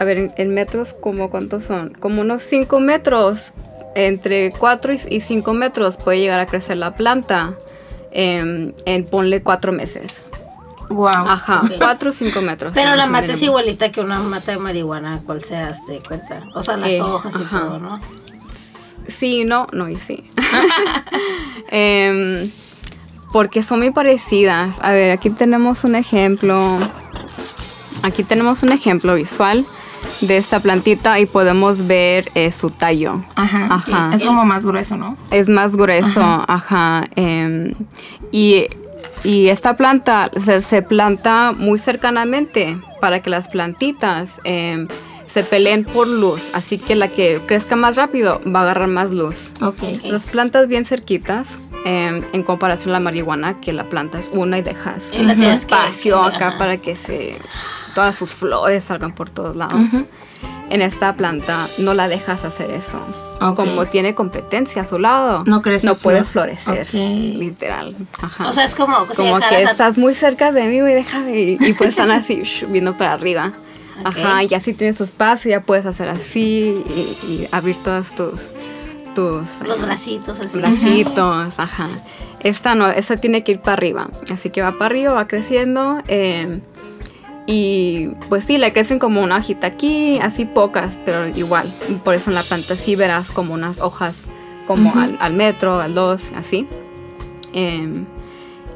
a 0.00 0.04
ver, 0.04 0.18
en, 0.18 0.32
en 0.36 0.54
metros, 0.54 0.94
como 0.94 1.30
¿cuántos 1.30 1.64
son? 1.64 1.90
Como 2.00 2.22
unos 2.22 2.42
5 2.42 2.80
metros, 2.80 3.52
entre 3.94 4.50
4 4.52 4.92
y 5.10 5.20
5 5.20 5.54
metros 5.54 5.96
puede 5.96 6.20
llegar 6.20 6.40
a 6.40 6.46
crecer 6.46 6.76
la 6.76 6.94
planta 6.94 7.54
eh, 8.12 8.72
en 8.84 9.06
ponle 9.06 9.42
4 9.42 9.72
meses. 9.72 10.22
Wow. 10.90 11.06
Ajá, 11.08 11.62
Ok. 11.64 11.72
4 11.78 12.10
o 12.10 12.12
5 12.12 12.40
metros. 12.42 12.72
Pero 12.74 12.94
la 12.94 13.06
mata 13.06 13.32
es 13.32 13.42
igualita 13.42 13.90
que 13.90 14.00
una 14.00 14.18
mata 14.20 14.52
de 14.52 14.58
marihuana, 14.58 15.20
cual 15.24 15.42
se 15.42 15.56
hace 15.56 16.00
cuenta. 16.06 16.42
O 16.54 16.62
sea, 16.62 16.76
las 16.76 16.92
Eh, 16.92 17.00
hojas 17.02 17.34
y 17.40 17.44
todo, 17.44 17.78
¿no? 17.78 17.94
Sí, 19.08 19.44
no, 19.44 19.66
no 19.72 19.88
y 19.88 19.96
sí. 19.96 20.24
Em, 21.68 22.50
porque 23.32 23.62
son 23.62 23.80
muy 23.80 23.90
parecidas. 23.90 24.76
A 24.80 24.92
ver, 24.92 25.10
aquí 25.10 25.30
tenemos 25.30 25.84
un 25.84 25.94
ejemplo. 25.94 26.76
Aquí 28.02 28.22
tenemos 28.22 28.62
un 28.62 28.70
ejemplo 28.72 29.14
visual 29.14 29.64
de 30.26 30.36
esta 30.36 30.60
plantita 30.60 31.18
y 31.20 31.26
podemos 31.26 31.86
ver 31.86 32.30
eh, 32.34 32.50
su 32.52 32.70
tallo. 32.70 33.22
Ajá. 33.34 33.66
Ajá. 33.70 34.10
Es 34.14 34.22
como 34.24 34.44
más 34.44 34.64
grueso, 34.64 34.96
¿no? 34.96 35.16
Es 35.30 35.48
más 35.48 35.76
grueso, 35.76 36.22
ajá. 36.48 37.04
em, 37.16 37.74
y, 38.32 38.66
y 39.22 39.48
esta 39.48 39.76
planta 39.76 40.30
se, 40.44 40.62
se 40.62 40.82
planta 40.82 41.52
muy 41.56 41.78
cercanamente 41.78 42.76
para 43.00 43.20
que 43.20 43.30
las 43.30 43.48
plantitas 43.48 44.40
em, 44.44 44.88
se 45.26 45.42
peleen 45.42 45.84
por 45.84 46.06
luz. 46.06 46.40
Así 46.52 46.78
que 46.78 46.94
la 46.94 47.08
que 47.08 47.40
crezca 47.46 47.76
más 47.76 47.96
rápido 47.96 48.40
va 48.46 48.60
a 48.60 48.62
agarrar 48.64 48.88
más 48.88 49.10
luz. 49.10 49.52
Ok. 49.60 49.82
Las 50.04 50.22
plantas 50.24 50.68
bien 50.68 50.84
cerquitas, 50.84 51.58
em, 51.84 52.22
en 52.32 52.42
comparación 52.42 52.90
a 52.90 52.92
la 52.94 53.00
marihuana, 53.00 53.60
que 53.60 53.72
la 53.72 53.88
planta 53.88 54.18
es 54.20 54.28
una 54.32 54.58
y 54.58 54.62
dejas 54.62 55.02
Y 55.12 55.22
la 55.24 55.32
un 55.34 55.38
tienes 55.40 55.66
que- 55.66 55.74
espacio 55.74 56.22
acá 56.22 56.48
ajá. 56.48 56.58
para 56.58 56.76
que 56.78 56.94
se 56.96 57.36
todas 57.94 58.14
sus 58.16 58.30
flores 58.30 58.84
salgan 58.84 59.14
por 59.14 59.30
todos 59.30 59.56
lados. 59.56 59.80
En 60.70 60.80
esta 60.80 61.14
planta 61.14 61.68
no 61.78 61.92
la 61.94 62.08
dejas 62.08 62.44
hacer 62.44 62.70
eso. 62.70 62.98
Ok. 63.40 63.54
Como 63.56 63.86
tiene 63.86 64.14
competencia 64.14 64.82
a 64.82 64.84
su 64.86 64.98
lado, 64.98 65.44
No 65.46 65.60
crece 65.60 65.86
no 65.86 65.94
puede 65.94 66.24
flor. 66.24 66.54
florecer, 66.56 66.86
Ok. 66.86 66.94
literal. 67.38 67.94
Ajá. 68.20 68.48
O 68.48 68.52
sea, 68.52 68.64
es 68.64 68.74
como, 68.74 68.96
si 69.10 69.14
como 69.16 69.38
que 69.40 69.44
a- 69.56 69.60
estás 69.70 69.98
muy 69.98 70.14
cerca 70.14 70.52
de 70.52 70.66
mí, 70.66 70.80
güey, 70.80 70.94
déjame. 70.94 71.38
Y, 71.38 71.58
y 71.60 71.72
pues 71.74 71.90
están 71.90 72.10
así, 72.12 72.42
viendo 72.68 72.96
para 72.96 73.12
arriba. 73.12 73.52
Ajá, 74.04 74.40
Ok. 74.42 74.50
y 74.50 74.54
así 74.54 74.72
tienes 74.72 74.96
tu 74.96 75.04
espacio, 75.04 75.50
ya 75.50 75.60
puedes 75.60 75.84
hacer 75.86 76.08
así 76.08 76.82
y, 76.88 77.26
y 77.30 77.48
abrir 77.52 77.76
todas 77.76 78.14
tus, 78.14 78.40
tus 79.14 79.42
los 79.66 79.80
bracitos 79.80 80.40
así. 80.40 80.58
bracitos, 80.58 81.58
ajá. 81.58 81.86
Esta 82.40 82.74
no, 82.74 82.88
esta 82.88 83.16
tiene 83.18 83.44
que 83.44 83.52
ir 83.52 83.60
para 83.60 83.74
arriba. 83.74 84.08
Así 84.32 84.50
que 84.50 84.62
va 84.62 84.72
para 84.72 84.86
arriba, 84.86 85.12
va 85.12 85.28
creciendo. 85.28 85.98
eh, 86.08 86.60
y 87.46 88.08
pues 88.28 88.44
sí, 88.44 88.58
le 88.58 88.72
crecen 88.72 88.98
como 88.98 89.22
una 89.22 89.36
hojita 89.36 89.66
aquí, 89.66 90.18
así 90.22 90.44
pocas, 90.46 90.98
pero 91.04 91.26
igual. 91.28 91.70
Por 92.04 92.14
eso 92.14 92.30
en 92.30 92.34
la 92.36 92.42
planta 92.42 92.76
sí 92.76 92.96
verás 92.96 93.30
como 93.30 93.54
unas 93.54 93.80
hojas 93.80 94.22
como 94.66 94.94
al, 94.94 95.18
al 95.20 95.34
metro, 95.34 95.80
al 95.80 95.94
dos, 95.94 96.22
así. 96.34 96.66
Eh, 97.52 98.04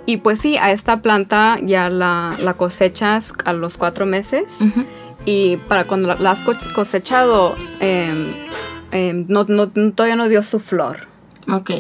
y 0.07 0.19
pues 0.19 0.39
sí, 0.41 0.57
a 0.57 0.71
esta 0.73 1.01
planta 1.03 1.59
ya 1.63 1.89
la, 1.91 2.35
la 2.41 2.55
cosechas 2.55 3.33
a 3.45 3.53
los 3.53 3.77
cuatro 3.77 4.07
meses. 4.07 4.45
Y 5.25 5.57
para 5.69 5.85
cuando 5.85 6.09
la, 6.09 6.15
la 6.17 6.31
has 6.31 6.43
cos- 6.45 6.73
cosechado, 6.75 7.55
em, 7.81 8.33
em, 8.93 9.25
no, 9.29 9.45
no- 9.49 9.69
todavía 9.69 10.17
no 10.17 10.29
dio 10.29 10.43
su 10.43 10.61
flor. 10.61 11.07
Ok. 11.51 11.71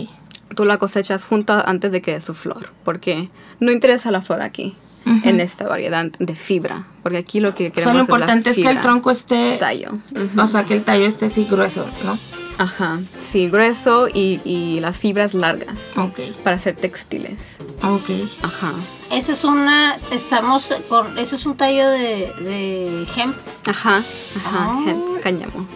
Tú 0.54 0.64
la 0.64 0.78
cosechas 0.78 1.24
junto 1.24 1.52
antes 1.66 1.92
de 1.92 2.02
que 2.02 2.12
dé 2.12 2.20
su 2.20 2.34
flor, 2.34 2.70
porque 2.84 3.30
no 3.60 3.70
interesa 3.70 4.10
la 4.10 4.22
flor 4.22 4.42
aquí, 4.42 4.74
En 5.24 5.40
esta 5.40 5.66
variedad 5.66 6.04
de 6.18 6.34
fibra, 6.34 6.86
porque 7.02 7.18
aquí 7.18 7.40
lo 7.40 7.54
que 7.54 7.68
O 7.68 7.72
queremos 7.72 7.84
sea, 7.84 7.92
lo 7.94 8.02
es 8.04 8.08
la 8.08 8.14
importante 8.16 8.50
es 8.50 8.56
que 8.56 8.68
el 8.70 8.80
tronco 8.80 9.10
esté. 9.10 9.56
tallo. 9.58 9.98
O 10.36 10.46
sea, 10.46 10.64
que 10.64 10.74
el 10.74 10.82
tallo 10.84 11.06
esté 11.06 11.26
así 11.26 11.44
grueso, 11.44 11.86
¿no? 12.04 12.18
Ajá, 12.58 13.00
sí, 13.30 13.48
grueso 13.48 14.08
y, 14.08 14.40
y 14.44 14.80
las 14.80 14.96
fibras 14.98 15.32
largas 15.32 15.76
Ok. 15.96 16.18
para 16.42 16.56
hacer 16.56 16.74
textiles. 16.74 17.38
Ok. 17.82 18.10
Ajá, 18.42 18.72
Esa 19.12 19.32
es 19.32 19.44
una, 19.44 19.96
estamos 20.10 20.74
con, 20.88 21.18
eso 21.18 21.36
es 21.36 21.46
un 21.46 21.56
tallo 21.56 21.88
de, 21.88 22.32
de 22.40 23.06
hemp 23.16 23.36
ajá, 23.68 23.98
ajá, 23.98 24.04
Ah. 24.52 24.84
hemp, 24.88 25.20
cáñamo. 25.22 25.66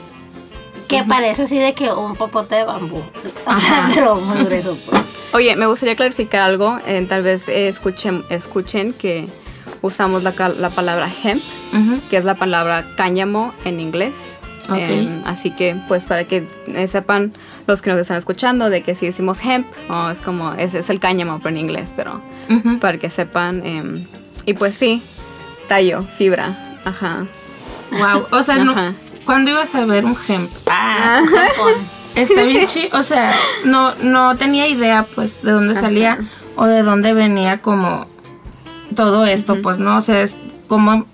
Que 0.99 1.05
parece 1.05 1.43
así 1.43 1.59
de 1.59 1.73
que 1.75 1.91
un 1.93 2.17
popote 2.17 2.55
de 2.57 2.65
bambú. 2.65 3.03
O 3.47 3.57
sea, 3.57 3.85
Ajá. 3.85 3.91
pero 3.95 4.17
muy 4.17 4.45
grueso, 4.45 4.77
pues. 4.87 5.03
Oye, 5.33 5.57
me 5.57 5.67
gustaría 5.67 5.97
clarificar 5.97 6.43
algo. 6.43 6.79
eh, 6.87 7.05
tal 7.09 7.23
vez 7.23 7.49
eh, 7.49 7.69
escuchen, 7.69 8.23
escuchen 8.29 8.93
que 8.93 9.29
usamos 9.81 10.23
la, 10.23 10.33
la 10.59 10.71
palabra 10.71 11.09
hemp, 11.25 11.43
que 12.11 12.17
es 12.17 12.25
la 12.25 12.35
palabra 12.35 12.87
cáñamo 12.97 13.53
en 13.65 13.81
inglés. 13.81 14.39
Ok. 14.69 14.77
Em, 14.79 15.23
así 15.27 15.51
que, 15.51 15.77
pues, 15.89 16.05
para 16.05 16.25
que 16.25 16.47
eh, 16.69 16.87
sepan 16.87 17.33
los 17.67 17.83
que 17.83 17.91
nos 17.91 17.99
están 17.99 18.17
escuchando 18.17 18.71
de 18.71 18.83
que 18.83 18.95
si 18.95 19.07
decimos 19.07 19.39
hemp, 19.45 19.67
oh, 19.93 20.11
es 20.11 20.21
como, 20.21 20.53
es, 20.55 20.75
es 20.75 20.89
el 20.91 21.01
cáñamo, 21.01 21.39
pero 21.43 21.51
en 21.51 21.57
inglés, 21.59 21.91
pero 21.97 22.21
para 22.81 22.99
que 22.99 23.11
sepan. 23.11 23.65
em, 23.67 24.07
y 24.47 24.55
pues 24.55 24.75
sí, 24.75 25.03
tallo, 25.69 26.03
fibra, 26.17 26.79
ajá. 26.85 27.27
Wow. 27.93 28.27
O 28.31 28.43
sea, 28.43 28.59
no, 28.59 28.73
Ajá. 28.73 28.93
¿Cuándo 29.25 29.51
ibas 29.51 29.75
a 29.75 29.85
ver 29.85 30.05
un 30.05 30.17
hemp? 30.29 30.51
Ah, 30.69 31.23
Japón. 31.25 31.75
está 32.15 32.43
bien 32.43 32.67
chido. 32.67 32.99
O 32.99 33.03
sea, 33.03 33.35
no, 33.65 33.95
no 33.97 34.37
tenía 34.37 34.69
idea, 34.69 35.07
pues, 35.15 35.43
de 35.43 35.53
dónde 35.53 35.75
salía 35.75 36.19
o 36.57 36.67
de 36.67 36.83
dónde 36.83 37.15
venía 37.15 37.63
como 37.63 38.07
todo 38.95 39.25
esto, 39.27 39.61
pues, 39.63 39.79
¿no? 39.79 39.97
O 39.97 40.01
sea, 40.01 40.21
es 40.23 40.37
cómo 40.69 41.05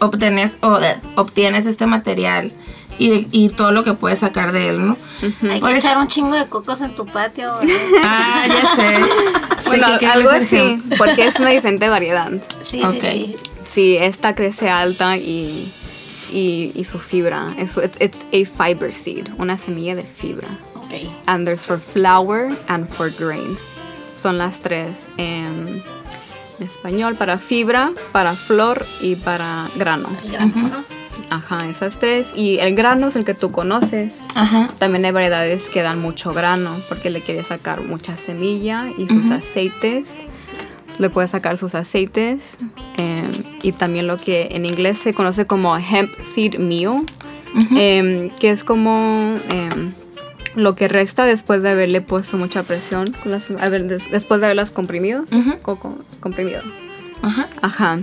obtienes, 0.00 0.56
o, 0.60 0.78
eh, 0.78 1.00
obtienes 1.16 1.66
este 1.66 1.86
material 1.86 2.52
y, 2.98 3.28
y 3.30 3.50
todo 3.50 3.72
lo 3.72 3.84
que 3.84 3.92
puedes 3.92 4.20
sacar 4.20 4.52
de 4.52 4.68
él, 4.68 4.86
¿no? 4.86 4.96
Hay 5.50 5.60
Por 5.60 5.70
que 5.70 5.76
echar 5.76 5.98
un 5.98 6.08
chingo 6.08 6.34
de 6.34 6.46
cocos 6.46 6.80
en 6.80 6.94
tu 6.94 7.04
patio. 7.06 7.58
¿no? 7.62 7.72
Ah, 8.04 8.44
ya 8.46 8.74
sé. 8.74 8.98
Bueno, 9.66 9.90
¿De 9.90 9.98
qué 9.98 10.06
algo 10.06 10.30
así, 10.30 10.56
hemp? 10.56 10.96
porque 10.96 11.26
es 11.26 11.40
una 11.40 11.50
diferente 11.50 11.88
variedad. 11.88 12.30
Sí, 12.62 12.80
sí, 12.92 13.00
sí. 13.00 13.36
Sí, 13.74 13.96
esta 13.96 14.36
crece 14.36 14.70
alta 14.70 15.16
y, 15.16 15.72
y, 16.32 16.72
y 16.74 16.84
su 16.84 16.98
fibra. 16.98 17.52
Es, 17.58 17.76
it's, 17.76 18.00
it's 18.00 18.24
a 18.32 18.44
fiber 18.64 18.92
seed, 18.92 19.28
una 19.38 19.56
semilla 19.58 19.94
de 19.94 20.02
fibra. 20.02 20.48
Ok. 20.74 20.94
And 21.26 21.46
there's 21.46 21.64
for 21.66 21.78
flower 21.78 22.56
and 22.68 22.88
for 22.88 23.10
grain. 23.10 23.56
Son 24.16 24.38
las 24.38 24.60
tres 24.60 25.08
em, 25.18 25.82
en 26.58 26.66
español 26.66 27.16
para 27.16 27.38
fibra, 27.38 27.92
para 28.12 28.34
flor 28.34 28.86
y 29.00 29.16
para 29.16 29.68
grano. 29.76 30.08
El 30.24 30.30
grano, 30.32 30.52
¿no? 30.56 30.84
Ajá, 31.28 31.68
esas 31.68 31.98
tres. 31.98 32.28
Y 32.36 32.58
el 32.58 32.74
grano 32.76 33.08
es 33.08 33.16
el 33.16 33.24
que 33.24 33.34
tú 33.34 33.50
conoces. 33.50 34.20
Ajá. 34.36 34.68
También 34.78 35.04
hay 35.04 35.10
variedades 35.10 35.68
que 35.68 35.82
dan 35.82 36.00
mucho 36.00 36.32
grano 36.32 36.76
porque 36.88 37.10
le 37.10 37.20
quieres 37.20 37.48
sacar 37.48 37.80
mucha 37.82 38.16
semilla 38.16 38.86
y 38.96 39.08
sus 39.08 39.26
Ujú. 39.26 39.34
aceites. 39.34 40.18
Le 40.98 41.10
puedes 41.10 41.30
sacar 41.32 41.58
sus 41.58 41.74
aceites 41.74 42.56
em, 42.96 43.26
y 43.62 43.72
también 43.72 44.06
lo 44.06 44.16
que 44.16 44.48
en 44.52 44.64
inglés 44.66 44.98
se 44.98 45.12
conoce 45.14 45.46
como 45.46 45.76
hemp 45.76 46.10
seed 46.34 46.58
meal, 46.58 47.02
em, 47.76 48.30
que 48.30 48.50
es 48.50 48.64
como 48.64 49.36
em, 49.48 49.92
lo 50.54 50.74
que 50.74 50.88
resta 50.88 51.24
después 51.24 51.62
de 51.62 51.70
haberle 51.70 52.00
puesto 52.00 52.36
mucha 52.38 52.62
presión, 52.62 53.12
con 53.22 53.32
las- 53.32 53.48
des- 53.48 54.10
después 54.10 54.40
de 54.40 54.46
haberlas 54.46 54.70
comprimido. 54.70 55.24
Co- 55.62 55.98
comprimido. 56.20 56.62
Ajá. 57.22 57.46
Ajá. 57.62 57.98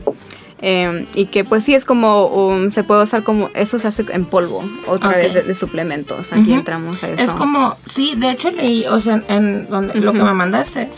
Y 1.15 1.25
que 1.25 1.43
pues 1.43 1.63
sí 1.65 1.73
es 1.73 1.83
como, 1.83 2.27
um, 2.27 2.71
se 2.71 2.83
puede 2.83 3.03
usar 3.03 3.23
como, 3.23 3.49
eso 3.53 3.79
se 3.79 3.87
hace 3.89 4.05
en 4.11 4.23
polvo, 4.25 4.63
otra 4.87 5.09
vez 5.09 5.33
de, 5.33 5.41
de 5.41 5.55
suplementos. 5.55 6.31
Aquí 6.31 6.53
entramos 6.53 7.03
a 7.03 7.09
eso. 7.09 7.21
Es 7.23 7.31
como, 7.31 7.75
sí, 7.91 8.13
de 8.15 8.29
hecho 8.31 8.49
leí, 8.51 8.85
o 8.85 8.99
sea, 8.99 9.21
en 9.27 9.67
donde, 9.67 9.95
lo 9.95 10.13
que 10.13 10.19
me 10.23 10.33
mandaste, 10.33 10.89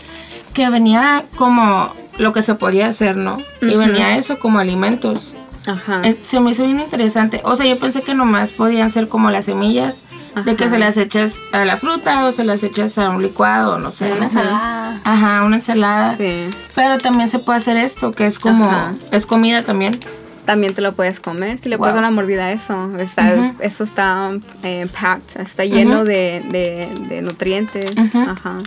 que 0.56 0.70
venía 0.70 1.24
como 1.36 1.92
lo 2.16 2.32
que 2.32 2.40
se 2.40 2.54
podía 2.54 2.86
hacer, 2.88 3.14
¿no? 3.18 3.38
Y 3.60 3.68
Ujú. 3.68 3.78
venía 3.78 4.16
eso 4.16 4.38
como 4.38 4.58
alimentos. 4.58 5.34
Ajá. 5.66 6.00
Es- 6.02 6.16
se 6.26 6.40
me 6.40 6.52
hizo 6.52 6.64
bien 6.64 6.80
interesante. 6.80 7.42
O 7.44 7.56
sea, 7.56 7.66
yo 7.66 7.78
pensé 7.78 8.00
que 8.00 8.14
nomás 8.14 8.52
podían 8.52 8.90
ser 8.90 9.08
como 9.08 9.30
las 9.30 9.44
semillas, 9.44 10.02
de 10.46 10.56
que 10.56 10.64
Ajá. 10.64 10.72
se 10.74 10.78
las 10.78 10.96
echas 10.96 11.36
a 11.52 11.64
la 11.66 11.76
fruta 11.76 12.24
o 12.24 12.32
se 12.32 12.44
las 12.44 12.62
echas 12.62 12.96
a 12.98 13.10
un 13.10 13.22
licuado, 13.22 13.78
no 13.78 13.90
sé. 13.90 14.12
Una 14.12 14.24
ensalada. 14.24 15.00
Ajá, 15.04 15.44
una 15.44 15.56
ensalada. 15.56 16.16
Sí. 16.16 16.48
Pero 16.74 16.96
también 16.98 17.28
se 17.28 17.38
puede 17.38 17.58
hacer 17.58 17.76
esto, 17.76 18.12
que 18.12 18.26
es 18.26 18.38
como, 18.38 18.64
Ajá. 18.66 18.94
es 19.10 19.26
comida 19.26 19.62
también. 19.62 19.98
También 20.46 20.72
te 20.74 20.80
lo 20.80 20.92
puedes 20.94 21.18
comer, 21.20 21.58
si 21.58 21.68
le 21.68 21.76
puedes 21.76 21.92
Wow. 21.94 22.00
dar 22.02 22.10
una 22.10 22.14
mordida 22.14 22.44
a 22.44 22.52
eso. 22.52 22.96
Está, 22.98 23.34
Ujú. 23.34 23.54
Eso 23.60 23.82
está 23.84 24.30
eh, 24.62 24.86
packed, 25.00 25.40
está 25.40 25.64
lleno 25.64 25.96
Ujú. 25.96 26.04
de, 26.04 26.42
de- 26.50 27.06
de 27.08 27.20
nutrientes. 27.22 27.90
Ajá. 27.98 28.58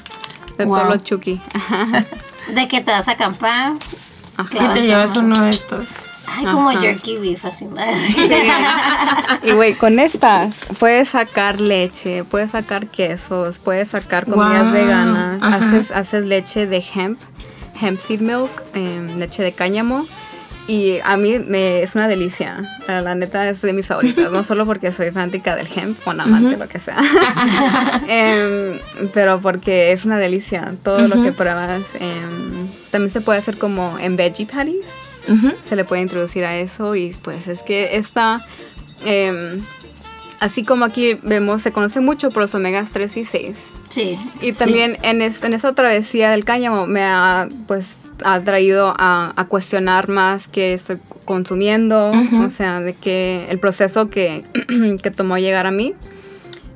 De 0.60 0.66
Wow. 0.66 0.78
todo 0.78 0.90
lo 0.90 0.98
chuki. 0.98 1.42
De 2.54 2.68
que 2.68 2.82
te 2.82 2.92
vas 2.92 3.08
a 3.08 3.12
acampar. 3.12 3.74
Ajá. 4.38 4.50
Y 4.72 4.74
te 4.74 4.82
llevas 4.88 5.16
¿no? 5.16 5.22
uno 5.22 5.40
de 5.46 5.50
estos. 5.52 5.90
Ay, 6.28 6.46
como 6.46 6.70
jerky 6.72 7.18
beef, 7.18 7.44
así. 7.46 7.66
Y 9.44 9.52
güey, 9.52 9.74
con 9.76 10.00
estas 10.00 10.56
puedes 10.80 11.10
sacar 11.10 11.60
leche, 11.62 12.24
puedes 12.24 12.52
sacar 12.52 12.88
quesos, 12.88 13.58
puedes 13.60 13.90
sacar 13.90 14.26
comidas 14.26 14.64
Wow. 14.66 14.72
veganas, 14.74 15.40
haces, 15.42 15.92
haces 15.92 16.26
leche 16.26 16.68
de 16.68 16.84
hemp, 16.94 17.20
hemp 17.82 18.00
seed 18.00 18.20
milk, 18.22 18.50
em, 18.74 19.18
leche 19.18 19.44
de 19.44 19.52
cáñamo. 19.54 20.06
Y 20.70 21.00
a 21.04 21.18
mí 21.18 21.40
me, 21.40 21.82
es 21.82 21.96
una 21.96 22.08
delicia. 22.08 22.80
La, 22.88 23.16
neta 23.16 23.50
es 23.50 23.62
de 23.62 23.74
mis 23.74 23.88
favoritas. 23.88 24.32
No 24.32 24.44
solo 24.44 24.68
porque 24.68 24.92
soy 24.92 25.10
fanática 25.10 25.56
del 25.56 25.68
hemp, 25.76 25.98
o 26.06 26.12
un 26.12 26.22
amante, 26.22 26.58
lo 26.58 26.68
que 26.68 26.80
sea. 26.80 26.98
Em, 28.08 28.80
pero 29.14 29.42
porque 29.42 29.92
es 29.92 30.06
una 30.06 30.20
delicia. 30.20 30.76
Todo 30.84 31.08
lo 31.08 31.24
que 31.24 31.32
pruebas. 31.32 31.82
em, 32.00 32.68
también 32.92 33.10
se 33.10 33.20
puede 33.22 33.40
hacer 33.40 33.58
como 33.58 33.98
en 34.00 34.16
veggie 34.16 34.46
patties 34.46 34.86
se 35.68 35.76
le 35.76 35.86
puede 35.86 36.02
introducir 36.02 36.44
a 36.46 36.58
eso 36.58 36.96
y 36.96 37.16
pues 37.22 37.48
es 37.48 37.64
que 37.64 37.98
esta, 37.98 38.46
em, 39.06 39.62
así 40.40 40.64
como 40.64 40.86
aquí 40.86 41.20
vemos, 41.24 41.62
se 41.62 41.72
conoce 41.72 42.00
mucho 42.00 42.30
por 42.30 42.44
los 42.44 42.56
omegas 42.56 42.92
3 42.92 43.18
y 43.18 43.26
6. 43.26 43.58
Sí. 43.90 44.18
Y 44.42 44.52
también 44.54 44.98
en, 45.02 45.22
es- 45.22 45.44
en 45.44 45.54
esa 45.54 45.74
travesía 45.74 46.30
del 46.32 46.46
cáñamo 46.46 46.86
me 46.88 47.04
ha 47.04 47.48
pues 47.68 47.98
ha 48.24 48.40
traído 48.42 48.94
a, 48.98 49.34
a 49.36 49.46
cuestionar 49.46 50.10
más 50.10 50.48
qué 50.50 50.74
estoy 50.74 50.98
consumiendo, 51.26 52.12
o 52.46 52.50
sea, 52.50 52.82
de 52.82 52.94
que 52.94 53.46
el 53.50 53.60
proceso 53.60 54.10
que, 54.10 54.44
que 55.02 55.12
tomó 55.12 55.38
llegar 55.38 55.66
a 55.68 55.72
mí. 55.72 55.94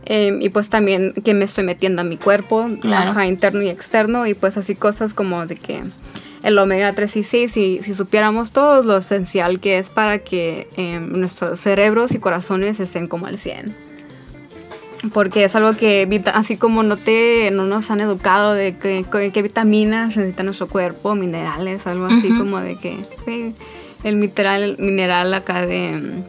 Em, 0.05 0.41
y 0.41 0.50
pues 0.50 0.70
también 0.70 1.13
que 1.24 1.34
me 1.34 1.46
estoy 1.46 1.63
metiendo 1.63 2.01
a 2.01 2.05
mi 2.05 2.17
cuerpo, 2.17 2.67
Claro. 2.82 3.12
ajá, 3.12 3.25
interno 3.27 3.62
y 3.62 3.70
externo, 3.70 4.25
y 4.27 4.34
pues 4.34 4.58
así 4.58 4.75
cosas 4.75 5.13
como 5.13 5.46
de 5.46 5.55
que 5.55 5.82
el 6.43 6.58
omega 6.60 6.93
3 6.93 7.15
y 7.17 7.24
6, 7.24 7.51
si, 7.51 7.79
si 7.84 7.96
supiéramos 7.96 8.51
todos 8.51 8.86
lo 8.86 8.98
esencial 8.98 9.60
que 9.62 9.77
es 9.77 9.89
para 9.89 10.20
que 10.20 10.67
em, 10.77 11.10
nuestros 11.20 11.60
cerebros 11.60 12.13
y 12.13 12.20
corazones 12.20 12.79
estén 12.82 13.08
como 13.08 13.27
al 13.27 13.38
100 13.38 13.74
porque 15.12 15.43
es 15.43 15.55
algo 15.55 15.75
que 15.75 16.24
así 16.33 16.55
como 16.57 16.83
no 16.83 16.98
te 16.98 17.51
no 17.51 17.65
nos 17.65 17.91
han 17.91 18.00
educado 18.00 18.53
de 18.53 18.75
qué 18.75 19.41
vitaminas 19.41 20.15
necesita 20.15 20.43
nuestro 20.43 20.67
cuerpo 20.67 21.15
minerales 21.15 21.86
algo 21.88 22.05
así 22.05 22.29
como 22.29 22.60
de 22.60 22.77
que 22.77 22.98
el 24.03 24.15
mineral 24.15 24.63
el 24.63 24.77
mineral 24.77 25.33
acá 25.33 25.65
de 25.65 26.24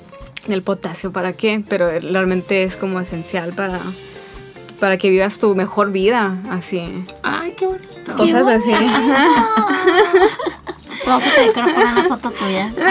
del 0.48 0.62
potasio 0.62 1.12
para 1.12 1.32
qué 1.32 1.62
pero 1.68 1.88
realmente 2.00 2.64
es 2.64 2.76
como 2.76 2.98
esencial 3.00 3.52
para 3.52 3.80
para 4.80 4.96
que 4.98 5.10
vivas 5.10 5.38
tu 5.38 5.54
mejor 5.54 5.92
vida 5.92 6.38
así 6.50 7.04
Ay, 7.22 7.54
qué 7.56 7.66
bonito. 7.66 8.16
cosas 8.16 8.46
así 8.46 8.72
Vamos 11.06 11.22
a 11.22 11.34
tener 11.34 11.52
que 11.52 11.60
poner 11.60 11.86
una 11.86 12.04
foto 12.04 12.30
tuya. 12.30 12.72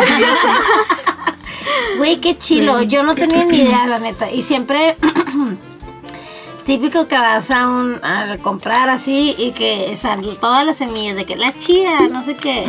Güey, 1.98 2.20
qué 2.20 2.38
chilo. 2.38 2.82
Yo 2.84 3.04
no 3.04 3.16
tenía 3.16 3.44
ni 3.46 3.62
idea, 3.62 3.88
la 3.88 4.00
neta. 4.00 4.32
Y 4.32 4.42
siempre. 4.42 4.98
Típico 6.66 7.08
que 7.10 7.16
vas 7.18 7.52
a 7.52 7.68
un 7.68 8.00
a 8.06 8.38
comprar 8.42 8.90
así 8.90 9.36
y 9.38 9.52
que 9.52 9.94
salen 9.98 10.38
todas 10.38 10.66
las 10.66 10.78
semillas 10.78 11.16
de 11.18 11.26
que 11.26 11.36
la 11.36 11.58
chía, 11.58 12.00
no 12.10 12.24
sé 12.24 12.36
qué. 12.36 12.64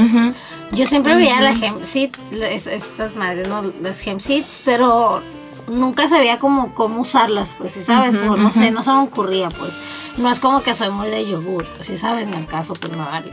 Yo 0.72 0.86
siempre 0.86 1.14
veía 1.14 1.40
la 1.40 1.50
hemp 1.52 1.84
seed, 1.84 2.10
es- 2.32 2.66
estas 2.66 3.14
madres, 3.14 3.46
¿no? 3.46 3.62
Las 3.80 4.04
hemp 4.04 4.20
seeds, 4.20 4.60
pero 4.64 5.22
nunca 5.68 6.08
sabía 6.08 6.38
como 6.40 6.74
cómo 6.74 7.02
usarlas, 7.02 7.54
pues, 7.56 7.72
si 7.74 7.82
sabes, 7.84 8.16
o 8.20 8.36
no 8.36 8.52
sé, 8.52 8.70
no 8.72 8.82
se 8.82 8.90
me 8.90 8.98
ocurría, 8.98 9.48
pues. 9.50 9.74
No 10.16 10.28
es 10.28 10.40
como 10.40 10.62
que 10.62 10.74
soy 10.74 10.90
muy 10.90 11.08
de 11.08 11.24
yogur, 11.30 11.64
si 11.80 11.96
sabes, 11.96 12.26
en 12.26 12.34
el 12.34 12.46
caso, 12.46 12.74
pues 12.74 12.92
no 12.96 13.04
vale. 13.04 13.32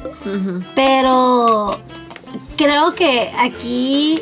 Pero 0.75 1.71
creo 2.55 2.93
que 2.93 3.31
aquí 3.39 4.19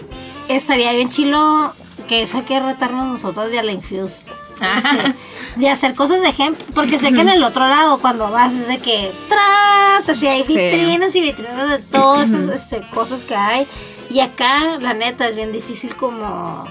estaría 0.47 0.93
bien 0.93 1.09
chilo 1.09 1.73
que 2.07 2.23
eso 2.23 2.37
hay 2.37 2.43
que 2.45 2.59
retarnos 2.61 3.07
nosotros 3.07 3.51
de 3.51 3.59
a 3.59 3.63
la 3.63 3.73
Infused. 3.73 4.13
Este, 4.61 5.15
de 5.55 5.69
hacer 5.69 5.95
cosas 5.95 6.21
de 6.21 6.29
ejemplo, 6.29 6.65
porque 6.73 6.97
sé 6.99 7.11
que 7.13 7.21
en 7.21 7.29
el 7.29 7.43
otro 7.43 7.67
lado 7.67 7.99
cuando 7.99 8.29
vas 8.31 8.53
es 8.53 8.67
de 8.67 8.77
que 8.77 9.11
tras, 9.27 10.07
así 10.09 10.27
hay 10.27 10.43
Sí. 10.43 10.55
vitrinas 10.55 11.15
y 11.15 11.21
vitrinas 11.21 11.69
de 11.69 11.79
todas 11.79 12.31
esas 12.31 12.49
este, 12.55 12.87
cosas 12.91 13.23
que 13.23 13.35
hay. 13.35 13.67
Y 14.11 14.21
acá, 14.21 14.77
la 14.79 14.93
neta, 14.95 15.27
es 15.27 15.35
bien 15.35 15.51
difícil 15.51 15.95
como, 15.95 16.65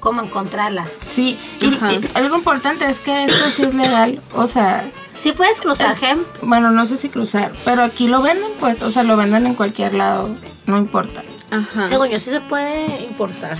como 0.00 0.20
encontrarla. 0.22 0.86
Sí, 1.00 1.38
y, 1.60 1.78
algo 2.14 2.36
importante 2.36 2.86
es 2.90 2.98
que 2.98 3.24
esto 3.24 3.50
sí 3.54 3.62
es 3.62 3.74
legal, 3.74 4.20
o 4.34 4.46
sea, 4.46 4.84
Sí 5.14 5.32
puedes 5.32 5.60
cruzar 5.62 5.92
Es- 5.92 5.98
gem. 5.98 6.18
bueno, 6.42 6.70
no 6.72 6.84
sé 6.86 6.96
si 6.98 7.08
cruzar, 7.08 7.52
pero 7.64 7.82
aquí 7.82 8.06
lo 8.08 8.20
venden, 8.20 8.50
pues, 8.60 8.82
o 8.82 8.90
sea, 8.90 9.02
lo 9.04 9.16
venden 9.16 9.46
en 9.46 9.54
cualquier 9.54 9.94
lado, 9.94 10.28
no 10.66 10.76
importa. 10.76 11.22
Ajá. 11.50 11.86
Según 11.88 12.08
yo, 12.08 12.18
sí 12.18 12.30
se 12.30 12.40
puede 12.40 13.02
importar. 13.04 13.58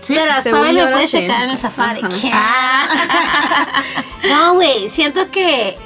Sí, 0.00 0.14
Pero 0.44 0.64
yo 0.66 0.72
lo 0.72 0.92
puedes 0.92 1.10
checar 1.10 1.44
en 1.44 1.50
el 1.50 1.58
safari. 1.58 2.00
¿Qué? 2.02 2.30
no, 4.28 4.54
güey, 4.54 4.88
siento 4.88 5.30
que 5.30 5.76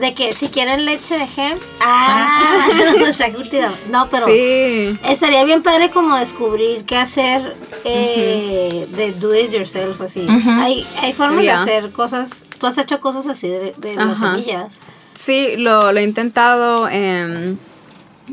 de 0.00 0.14
que 0.14 0.32
si 0.32 0.48
quieren 0.48 0.84
leche 0.84 1.18
de 1.18 1.26
gem, 1.26 1.58
ah, 1.80 2.66
no 3.00 3.12
se 3.12 3.24
ha 3.24 3.32
cultivado. 3.32 3.76
No, 3.90 4.08
pero 4.10 4.26
Sí. 4.26 4.96
estaría 5.04 5.44
bien 5.44 5.62
padre 5.62 5.90
como 5.90 6.16
descubrir 6.16 6.84
qué 6.84 6.96
hacer 6.96 7.56
eh, 7.84 8.86
de 8.90 9.12
do 9.12 9.34
it 9.34 9.50
yourself 9.50 10.00
así. 10.00 10.26
Hay 10.60 10.86
hay 11.00 11.12
formas 11.12 11.42
de 11.42 11.50
hacer 11.50 11.90
cosas. 11.92 12.46
Tú 12.60 12.66
has 12.66 12.78
hecho 12.78 13.00
cosas 13.00 13.26
así 13.26 13.48
de, 13.48 13.74
de 13.76 13.94
las 13.94 14.18
semillas. 14.18 14.78
Sí, 15.18 15.56
lo, 15.56 15.90
lo 15.92 15.98
he 15.98 16.04
intentado. 16.04 16.88
em, 16.88 17.56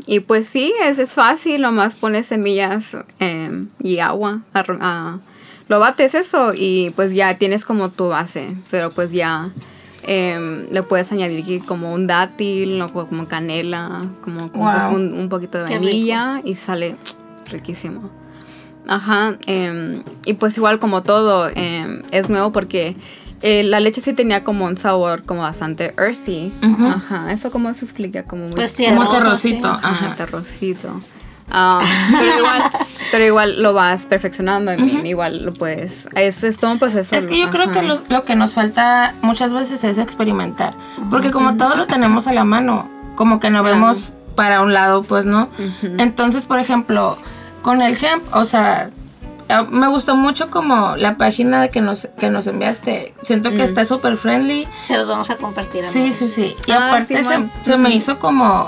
y 0.06 0.20
pues 0.20 0.46
sí, 0.48 0.72
es, 0.82 0.98
es 0.98 1.12
fácil. 1.14 1.62
Nomás 1.62 1.96
pones 1.96 2.26
semillas 2.26 2.96
em, 3.18 3.68
y 3.80 3.98
agua. 3.98 4.40
ah, 4.54 5.18
lo 5.68 5.80
bates 5.80 6.14
eso 6.14 6.52
y 6.54 6.90
pues 6.90 7.12
ya 7.12 7.36
tienes 7.38 7.64
como 7.64 7.90
tu 7.90 8.08
base. 8.08 8.56
Pero 8.70 8.90
pues 8.90 9.10
ya 9.12 9.50
em, 10.04 10.66
le 10.70 10.82
puedes 10.84 11.10
añadir 11.10 11.62
como 11.64 11.92
un 11.92 12.06
dátil, 12.06 12.80
o 12.80 12.88
como 12.92 13.26
canela, 13.26 14.02
como 14.22 14.44
un 14.44 14.50
po- 14.50 14.58
Wow. 14.60 14.94
un, 14.94 15.12
un 15.14 15.28
poquito 15.28 15.58
de 15.58 15.64
vainilla 15.64 16.40
y 16.44 16.54
sale 16.54 16.96
riquísimo. 17.50 18.10
Ajá, 18.88 19.36
em, 19.46 20.04
y 20.24 20.34
pues 20.34 20.56
igual 20.56 20.78
como 20.78 21.02
todo, 21.02 21.48
es 21.48 22.28
nuevo 22.28 22.52
porque 22.52 22.94
eh, 23.48 23.62
la 23.62 23.78
leche 23.78 24.00
sí 24.00 24.12
tenía 24.12 24.42
como 24.42 24.64
un 24.64 24.76
sabor 24.76 25.22
como 25.22 25.42
bastante 25.42 25.94
earthy. 25.96 26.52
Ajá, 26.84 27.30
eso 27.30 27.52
como 27.52 27.72
se 27.74 27.84
explica 27.84 28.24
como 28.24 28.46
muy... 28.46 28.54
Pues 28.56 28.74
terrocito, 28.74 29.72
sí. 29.72 29.80
Ajá, 29.84 30.14
terrocito. 30.16 31.00
Ah, 31.48 31.80
pero, 32.18 32.38
igual, 32.38 32.62
pero 33.12 33.24
igual 33.24 33.62
lo 33.62 33.72
vas 33.72 34.04
perfeccionando, 34.06 34.74
I 34.74 34.78
mean, 34.78 35.06
igual 35.06 35.44
lo 35.44 35.52
puedes... 35.52 36.08
Es, 36.16 36.42
es 36.42 36.56
todo 36.56 36.72
un 36.72 36.80
proceso. 36.80 37.14
Es 37.14 37.28
que 37.28 37.38
yo 37.38 37.50
creo 37.50 37.70
que 37.70 37.82
lo, 37.82 38.02
lo 38.08 38.24
que 38.24 38.34
nos 38.34 38.54
falta 38.54 39.14
muchas 39.22 39.52
veces 39.52 39.84
es 39.84 39.98
experimentar. 39.98 40.74
Porque 41.08 41.30
como 41.30 41.56
todo 41.56 41.76
lo 41.76 41.86
tenemos 41.86 42.26
a 42.26 42.32
la 42.32 42.42
mano, 42.42 42.90
como 43.14 43.38
que 43.38 43.50
no 43.50 43.62
vemos 43.62 44.10
para 44.34 44.60
un 44.60 44.72
lado, 44.72 45.04
pues 45.04 45.24
no. 45.24 45.50
Entonces, 45.98 46.46
por 46.46 46.58
ejemplo, 46.58 47.16
con 47.62 47.80
el 47.80 47.96
hemp, 48.04 48.24
o 48.32 48.44
sea, 48.44 48.90
me 49.70 49.86
gustó 49.88 50.16
mucho 50.16 50.50
como 50.50 50.96
la 50.96 51.16
página 51.16 51.68
que 51.68 51.80
nos, 51.80 52.08
que 52.18 52.30
nos 52.30 52.46
enviaste. 52.46 53.14
Siento 53.22 53.50
que 53.50 53.62
está 53.62 53.84
súper 53.84 54.16
friendly. 54.16 54.66
Se 54.86 54.96
los 54.96 55.06
vamos 55.06 55.30
a 55.30 55.36
compartir. 55.36 55.84
Sí, 55.84 55.98
amigos. 56.00 56.16
sí, 56.16 56.28
sí. 56.28 56.56
Y 56.66 56.72
Ah, 56.72 56.88
aparte 56.88 57.22
se, 57.22 57.48
se 57.62 57.76
me 57.76 57.90
hizo 57.90 58.18
como... 58.18 58.66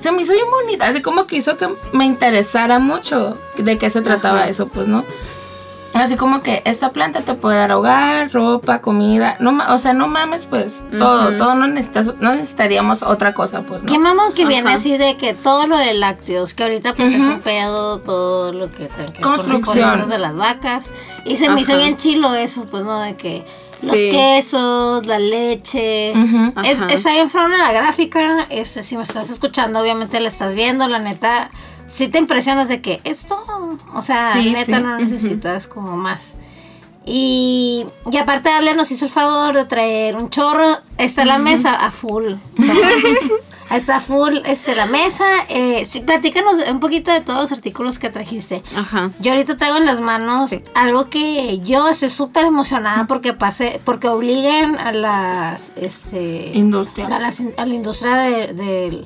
Se 0.00 0.12
me 0.12 0.20
hizo 0.22 0.32
bien 0.34 0.44
bonita, 0.50 0.86
así 0.86 1.00
como 1.00 1.26
que 1.26 1.36
hizo 1.36 1.56
que 1.56 1.66
me 1.92 2.04
interesara 2.04 2.78
mucho 2.78 3.38
de 3.56 3.78
qué 3.78 3.88
se 3.88 4.02
trataba 4.02 4.40
Ajá. 4.40 4.48
eso, 4.50 4.68
pues, 4.68 4.86
¿no? 4.86 5.04
Así 5.94 6.16
como 6.16 6.42
que 6.42 6.62
esta 6.64 6.90
planta 6.92 7.20
te 7.22 7.34
puede 7.34 7.56
dar 7.58 7.72
hogar, 7.72 8.32
ropa, 8.32 8.80
comida, 8.80 9.36
no, 9.40 9.52
ma- 9.52 9.72
o 9.72 9.78
sea, 9.78 9.92
no 9.92 10.08
mames, 10.08 10.46
pues, 10.46 10.84
todo, 10.98 11.36
todo 11.38 11.54
no 11.54 11.66
necesitas, 11.68 12.06
no 12.20 12.34
necesitaríamos 12.34 13.02
otra 13.02 13.32
cosa, 13.32 13.62
pues, 13.62 13.84
¿no? 13.84 13.92
Qué 13.92 13.98
mamón 13.98 14.32
que 14.34 14.44
viene 14.44 14.72
así 14.72 14.96
de 14.98 15.16
que 15.16 15.34
todo 15.34 15.66
lo 15.66 15.78
de 15.78 15.94
lácteos, 15.94 16.52
que 16.54 16.64
ahorita 16.64 16.94
pues 16.94 17.12
es 17.12 17.20
un 17.20 17.40
pedo, 17.40 18.00
todo 18.00 18.52
lo 18.52 18.70
que 18.72 18.88
que 18.88 19.20
Construcción. 19.20 20.08
de 20.08 20.18
las 20.18 20.36
vacas. 20.36 20.90
Y 21.24 21.36
se 21.36 21.48
me 21.50 21.60
hizo 21.60 21.76
bien 21.76 21.96
chilo 21.96 22.34
eso, 22.34 22.64
pues 22.70 22.82
no, 22.84 23.00
de 23.00 23.16
que 23.16 23.44
los 23.82 23.94
Sí. 23.96 24.10
quesos, 24.10 25.06
la 25.06 25.18
leche. 25.18 26.12
Ujú. 26.12 26.52
Es, 26.64 26.80
Ajá. 26.80 26.92
está 26.92 27.10
bien 27.12 27.28
la 27.58 27.72
gráfica, 27.72 28.46
este, 28.50 28.82
si 28.82 28.96
me 28.96 29.02
estás 29.02 29.30
escuchando, 29.30 29.80
obviamente 29.80 30.18
la 30.20 30.28
estás 30.28 30.54
viendo, 30.54 30.88
la 30.88 30.98
neta, 30.98 31.50
sí 31.94 32.08
te 32.08 32.18
impresionas 32.18 32.68
de 32.68 32.80
que 32.82 33.00
esto, 33.04 33.38
o 33.94 34.02
sea, 34.02 34.32
Sí, 34.32 34.50
neta 34.52 34.64
sí. 34.78 34.82
no 34.82 34.98
necesitas 34.98 35.68
como 35.68 35.96
más. 35.96 36.34
Y, 37.06 37.84
y 38.10 38.16
aparte 38.16 38.48
Ale 38.48 38.74
nos 38.74 38.90
hizo 38.90 39.04
el 39.04 39.10
favor 39.10 39.54
de 39.54 39.64
traer 39.66 40.16
un 40.16 40.30
chorro, 40.30 40.78
está 40.98 41.24
la 41.24 41.38
mesa 41.38 41.72
a 41.72 41.90
full. 41.90 42.34
Está 43.70 43.98
full 43.98 44.36
este, 44.44 44.76
la 44.76 44.84
mesa. 44.86 45.24
Eh, 45.48 45.86
sí, 45.90 46.00
platícanos 46.00 46.54
un 46.70 46.80
poquito 46.80 47.10
de 47.10 47.20
todos 47.22 47.40
los 47.40 47.52
artículos 47.52 47.98
que 47.98 48.10
trajiste. 48.10 48.62
Ajá. 48.76 49.10
Yo 49.20 49.32
ahorita 49.32 49.56
traigo 49.56 49.78
en 49.78 49.86
las 49.86 50.00
manos 50.02 50.50
Sí. 50.50 50.62
algo 50.74 51.08
que 51.08 51.58
yo 51.60 51.88
estoy 51.88 52.10
súper 52.10 52.44
emocionada 52.44 53.06
porque 53.06 53.32
pase, 53.32 53.80
porque 53.84 54.06
obligan 54.06 54.78
a 54.78 54.92
las 54.92 55.72
este 55.76 56.50
Industria. 56.54 57.06
a, 57.06 57.18
las 57.18 57.40
in- 57.40 57.54
a 57.56 57.64
la 57.66 57.74
industria 57.74 58.16
de, 58.16 58.52
de- 58.52 59.04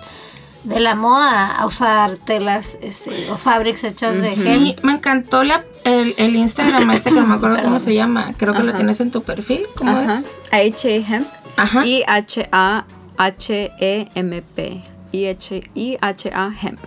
de 0.69 0.81
la 0.81 0.95
moda 0.95 1.57
a 1.57 1.67
usar 1.67 2.17
telas 2.25 2.79
este, 2.83 3.31
o 3.31 3.37
fabrics 3.37 3.85
hechas 3.85 4.21
de 4.21 4.35
Sí, 4.37 4.71
hemp. 4.77 4.85
me 4.85 4.93
encantó 4.93 5.43
la, 5.45 5.65
el, 5.85 6.15
el 6.19 6.37
Instagram 6.37 6.91
este 6.93 7.11
que 7.11 7.21
no 7.21 7.27
me 7.27 7.35
acuerdo 7.37 7.63
cómo 7.63 7.79
se 7.79 7.95
llama. 7.95 8.33
Creo 8.37 8.53
que 8.55 8.63
lo 8.63 8.69
Ajá. 8.71 8.77
tienes 8.79 9.01
en 9.01 9.11
tu 9.11 9.23
perfil. 9.23 9.63
¿Cómo 9.77 9.97
Ajá. 9.97 10.23
es? 10.53 10.75
H 10.77 10.97
Hemp. 11.09 11.27
Ajá. 11.57 11.85
Y 11.87 12.05
H 12.07 12.49
A 12.53 12.85
H 13.17 13.73
E 13.81 14.09
M 14.15 14.43
P. 14.43 14.83
I 15.13 15.27
H 15.27 15.61
I 15.75 15.97
H 16.01 16.31
A 16.35 16.51
Hemp. 16.63 16.79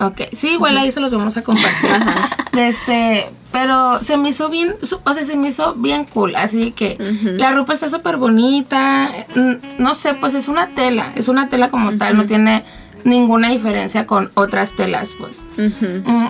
Ok, 0.00 0.20
sí, 0.32 0.48
igual 0.54 0.76
ahí 0.78 0.90
se 0.90 1.00
los 1.00 1.12
vamos 1.12 1.36
a 1.36 1.42
compartir. 1.42 1.90
Este, 2.52 3.30
pero 3.50 4.02
se 4.02 4.18
me 4.18 4.28
hizo 4.28 4.50
bien, 4.50 4.74
o 5.04 5.14
sea, 5.14 5.24
se 5.24 5.36
me 5.36 5.48
hizo 5.48 5.72
bien 5.74 6.04
cool, 6.04 6.36
así 6.36 6.70
que 6.72 6.98
la 7.22 7.50
ropa 7.52 7.72
está 7.72 7.88
súper 7.88 8.18
bonita, 8.18 9.08
mm, 9.34 9.52
no 9.82 9.94
sé, 9.94 10.12
pues 10.12 10.34
es 10.34 10.48
una 10.48 10.66
tela, 10.74 11.12
es 11.14 11.28
una 11.28 11.48
tela 11.48 11.70
como 11.70 11.96
tal, 11.96 12.14
no 12.14 12.26
tiene 12.26 12.62
ninguna 13.04 13.50
diferencia 13.50 14.06
con 14.06 14.30
otras 14.34 14.72
telas, 14.74 15.10
pues. 15.18 15.44
Mm, 15.56 16.26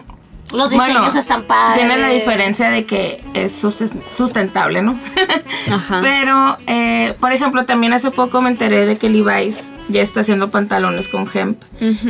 Los 0.54 0.68
diseños 0.70 0.98
bueno, 1.00 1.18
están 1.18 1.46
padres. 1.46 1.78
Tiene 1.78 1.96
la 1.98 2.08
diferencia 2.08 2.70
de 2.70 2.84
que 2.84 3.24
es 3.34 3.64
susten- 3.64 4.02
sustentable, 4.12 4.82
¿no? 4.82 4.98
Ajá. 5.70 6.00
Pero, 6.02 6.58
eh, 6.66 7.14
por 7.20 7.32
ejemplo, 7.32 7.64
también 7.64 7.92
hace 7.94 8.10
poco 8.10 8.42
me 8.42 8.50
enteré 8.50 8.84
de 8.86 8.96
que 8.98 9.08
Levi's 9.08 9.70
ya 9.88 10.00
está 10.02 10.20
haciendo 10.20 10.50
pantalones 10.50 11.08
con 11.08 11.28
hemp. 11.32 11.60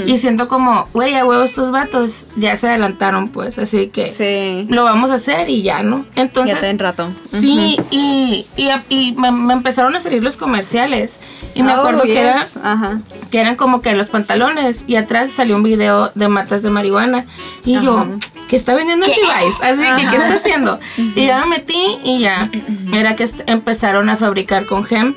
Y 0.06 0.18
siento 0.18 0.48
como, 0.48 0.88
güey, 0.92 1.14
a 1.14 1.24
huevo 1.24 1.42
estos 1.42 1.70
vatos 1.70 2.26
ya 2.36 2.54
se 2.56 2.68
adelantaron, 2.68 3.28
pues. 3.28 3.58
Así 3.58 3.88
que 3.88 4.12
Sí. 4.12 4.66
lo 4.72 4.84
vamos 4.84 5.10
a 5.10 5.14
hacer 5.14 5.48
y 5.48 5.62
ya, 5.62 5.82
¿no? 5.82 6.04
Entonces, 6.14 6.54
ya 6.56 6.60
te 6.60 6.68
en 6.68 6.78
rato. 6.78 7.08
sí, 7.24 7.76
y, 7.90 8.46
y, 8.56 8.70
y 8.88 9.12
me, 9.12 9.32
me 9.32 9.52
empezaron 9.54 9.96
a 9.96 10.00
salir 10.00 10.22
los 10.22 10.36
comerciales. 10.36 11.18
Y 11.54 11.62
me 11.62 11.72
Oh, 11.74 11.80
acuerdo 11.80 12.02
que, 12.02 12.18
era, 12.18 12.46
Ajá. 12.62 13.00
que 13.30 13.40
eran 13.40 13.56
como 13.56 13.82
que 13.82 13.94
los 13.94 14.08
pantalones 14.08 14.84
y 14.86 14.96
atrás 14.96 15.30
salió 15.30 15.56
un 15.56 15.62
video 15.62 16.10
de 16.14 16.28
matas 16.28 16.62
de 16.62 16.70
marihuana. 16.70 17.26
Y 17.64 17.80
yo, 17.80 17.98
Ajá. 18.00 18.08
que 18.48 18.56
está 18.56 18.74
vendiendo 18.74 19.04
en 19.06 19.12
Levi's? 19.12 19.56
Así 19.62 19.82
que, 19.82 20.10
¿qué 20.10 20.16
está 20.16 20.34
haciendo? 20.34 20.78
Y 21.16 21.26
ya 21.26 21.40
me 21.44 21.56
metí 21.58 21.98
y 22.04 22.20
ya, 22.20 22.50
era 22.92 23.16
que 23.16 23.28
empezaron 23.46 24.08
a 24.08 24.16
fabricar 24.16 24.66
con 24.66 24.86
hemp. 24.88 25.16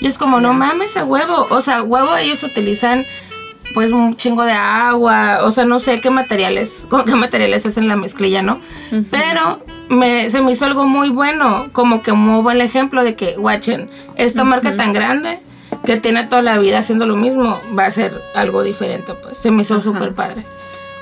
Y 0.00 0.06
es 0.06 0.18
como, 0.18 0.40
no 0.40 0.52
mames 0.52 0.96
a 0.96 1.04
huevo. 1.04 1.46
O 1.50 1.60
sea, 1.60 1.82
huevo 1.82 2.16
ellos 2.16 2.42
utilizan 2.42 3.06
pues 3.74 3.92
un 3.92 4.16
chingo 4.16 4.44
de 4.44 4.52
agua, 4.52 5.40
o 5.42 5.50
sea, 5.50 5.64
no 5.64 5.78
sé 5.78 6.00
qué 6.00 6.08
materiales, 6.08 6.86
con 6.90 7.04
qué 7.04 7.14
materiales 7.14 7.66
hacen 7.66 7.88
la 7.88 7.96
mezclilla, 7.96 8.42
¿no? 8.42 8.60
Pero 9.10 9.60
me, 9.88 10.30
se 10.30 10.40
me 10.40 10.52
hizo 10.52 10.64
algo 10.64 10.86
muy 10.86 11.10
bueno, 11.10 11.68
como 11.72 12.02
que 12.02 12.12
muy 12.12 12.42
buen 12.42 12.60
ejemplo 12.60 13.04
de 13.04 13.16
que, 13.16 13.36
watchen, 13.36 13.90
esta 14.16 14.44
marca 14.44 14.76
tan 14.76 14.92
grande 14.92 15.40
que 15.84 15.98
tiene 15.98 16.24
toda 16.24 16.42
la 16.42 16.58
vida 16.58 16.78
haciendo 16.78 17.06
lo 17.06 17.16
mismo, 17.16 17.60
va 17.78 17.86
a 17.86 17.90
ser 17.90 18.20
algo 18.34 18.62
diferente, 18.62 19.14
pues 19.14 19.38
se 19.38 19.50
me 19.50 19.62
hizo 19.62 19.80
súper 19.80 20.14
padre. 20.14 20.44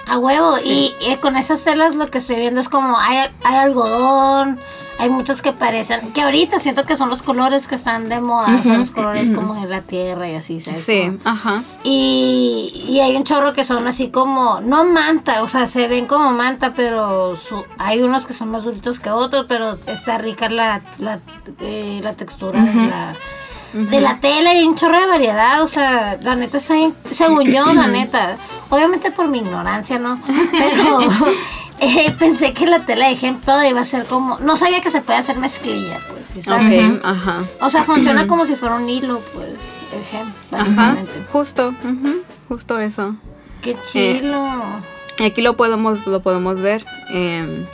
A 0.06 0.18
huevo. 0.18 0.58
Y, 0.62 0.94
eh, 1.06 1.16
con 1.20 1.36
esas 1.36 1.64
telas 1.64 1.96
lo 1.96 2.08
que 2.08 2.18
estoy 2.18 2.36
viendo 2.36 2.60
es 2.60 2.68
como 2.68 2.98
hay, 2.98 3.18
hay 3.42 3.54
algodón, 3.54 4.60
hay 4.98 5.10
muchas 5.10 5.42
que 5.42 5.52
parecen, 5.52 6.12
que 6.12 6.22
ahorita 6.22 6.58
siento 6.58 6.84
que 6.84 6.96
son 6.96 7.08
los 7.10 7.22
colores 7.22 7.66
que 7.66 7.74
están 7.74 8.08
de 8.08 8.20
moda, 8.20 8.62
son 8.62 8.78
los 8.78 8.90
colores 8.90 9.32
como 9.32 9.54
de 9.60 9.68
la 9.68 9.80
tierra 9.82 10.28
y 10.30 10.34
así, 10.36 10.60
¿sabes? 10.60 10.84
Sí, 10.84 11.18
ajá. 11.24 11.62
Y, 11.82 12.86
y 12.88 13.00
hay 13.00 13.16
un 13.16 13.24
chorro 13.24 13.52
que 13.52 13.64
son 13.64 13.86
así 13.88 14.08
como, 14.08 14.60
no 14.60 14.84
manta, 14.84 15.42
o 15.42 15.48
sea, 15.48 15.66
se 15.66 15.88
ven 15.88 16.06
como 16.06 16.30
manta, 16.30 16.74
pero 16.74 17.36
su- 17.36 17.64
hay 17.78 18.02
unos 18.02 18.26
que 18.26 18.34
son 18.34 18.50
más 18.50 18.64
duritos 18.64 19.00
que 19.00 19.10
otros, 19.10 19.46
pero 19.48 19.78
está 19.86 20.18
rica 20.18 20.48
la, 20.48 20.82
la, 20.98 21.18
eh, 21.60 22.00
la 22.02 22.12
textura 22.14 22.62
de, 22.62 22.74
la, 22.86 23.14
de 23.90 24.00
la 24.00 24.20
tela 24.20 24.54
y 24.54 24.58
hay 24.58 24.64
un 24.64 24.76
chorro 24.76 25.00
de 25.00 25.06
variedad, 25.06 25.62
o 25.62 25.66
sea, 25.66 26.18
la 26.22 26.36
neta 26.36 26.60
según 26.60 26.94
yo, 27.44 27.72
la 27.74 27.86
neta, 27.88 28.36
obviamente 28.70 29.10
por 29.10 29.28
mi 29.28 29.38
ignorancia, 29.38 29.98
¿no? 29.98 30.18
Pero 30.52 30.98
eh, 31.80 32.14
pensé 32.18 32.52
que 32.52 32.66
la 32.66 32.80
tela 32.84 33.08
de 33.08 33.36
toda 33.44 33.68
iba 33.68 33.80
a 33.80 33.84
ser 33.84 34.04
como, 34.06 34.38
no 34.38 34.56
sabía 34.56 34.80
que 34.80 34.90
se 34.90 35.00
puede 35.00 35.18
hacer 35.18 35.36
mezclilla, 35.38 35.98
pues, 36.08 36.20
¿sí 36.32 36.42
sabes? 36.42 37.00
Ajá. 37.02 37.44
O 37.60 37.70
sea, 37.70 37.84
funciona 37.84 38.26
como 38.26 38.46
si 38.46 38.56
fuera 38.56 38.76
un 38.76 38.88
hilo, 38.88 39.20
pues, 39.34 39.76
el 39.92 40.00
Ajá, 40.02 40.32
básicamente. 40.50 41.24
justo, 41.30 41.74
ujú, 41.84 42.22
justo 42.48 42.78
eso. 42.78 43.16
Qué 43.62 43.76
chilo. 43.82 44.46
Y 45.18 45.24
Aquí 45.24 45.42
lo 45.42 45.56
podemos, 45.56 46.06
lo 46.06 46.20
podemos 46.22 46.60
ver. 46.60 46.84
eh, 47.10 47.66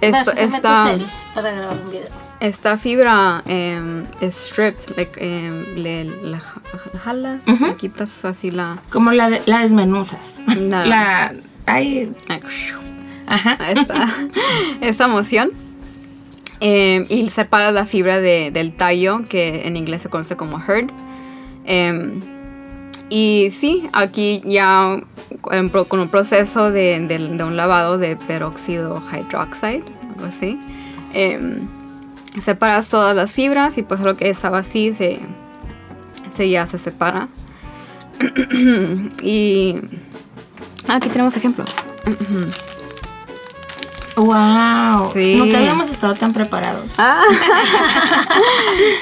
esto, 0.00 0.32
esta, 0.32 0.96
para 1.34 1.52
grabar 1.52 1.76
un 1.84 1.90
video. 1.90 2.08
esta 2.40 2.78
fibra 2.78 3.42
eh, 3.46 4.02
es 4.22 4.34
stripped, 4.34 4.96
like, 4.96 5.12
eh, 5.20 5.74
le, 5.76 6.04
la, 6.04 6.40
ja- 6.40 6.62
la 6.92 6.98
jalas, 7.00 7.42
le 7.46 7.76
quitas 7.76 8.24
así 8.24 8.50
la... 8.50 8.78
Como 8.90 9.12
la, 9.12 9.28
de- 9.30 9.42
la 9.46 9.60
desmenuzas. 9.60 10.40
La- 10.46 10.86
La. 10.86 11.32
Ay, 11.66 12.10
like, 12.28 12.46
ajá. 13.30 13.58
esta, 13.70 14.06
esta 14.82 15.08
moción. 15.16 15.50
Eh, 16.60 17.06
y 17.08 17.30
separas 17.30 17.72
la 17.72 17.86
fibra 17.86 18.20
de- 18.20 18.50
del 18.50 18.72
tallo, 18.74 19.22
que 19.28 19.66
en 19.66 19.76
inglés 19.78 20.02
se 20.02 20.08
conoce 20.10 20.36
como 20.36 20.60
herd. 20.60 20.90
Eh, 21.64 22.20
y 23.08 23.48
sí, 23.50 23.88
aquí 23.92 24.42
ya 24.44 25.00
con 25.40 26.00
un 26.00 26.08
proceso 26.10 26.70
de, 26.70 27.00
de- 27.06 27.18
de 27.36 27.44
un 27.44 27.56
lavado 27.56 27.96
de 27.98 28.16
peróxido 28.16 29.02
hydroxide, 29.10 29.82
algo 30.14 30.26
así. 30.26 30.58
eh, 31.14 31.60
separas 32.42 32.88
todas 32.88 33.16
las 33.16 33.32
fibras 33.32 33.76
y 33.78 33.82
pues 33.82 33.98
lo 34.00 34.14
que 34.16 34.30
estaba 34.30 34.58
así 34.58 34.92
se, 34.92 35.18
se 36.36 36.48
ya 36.50 36.66
se 36.68 36.78
separa. 36.78 37.28
y 39.22 39.76
aquí 40.88 41.08
tenemos 41.08 41.36
ejemplos. 41.36 41.70
Wow. 44.24 45.10
Sí. 45.12 45.36
Nunca 45.36 45.58
habíamos 45.58 45.90
estado 45.90 46.14
tan 46.14 46.32
preparados. 46.32 46.86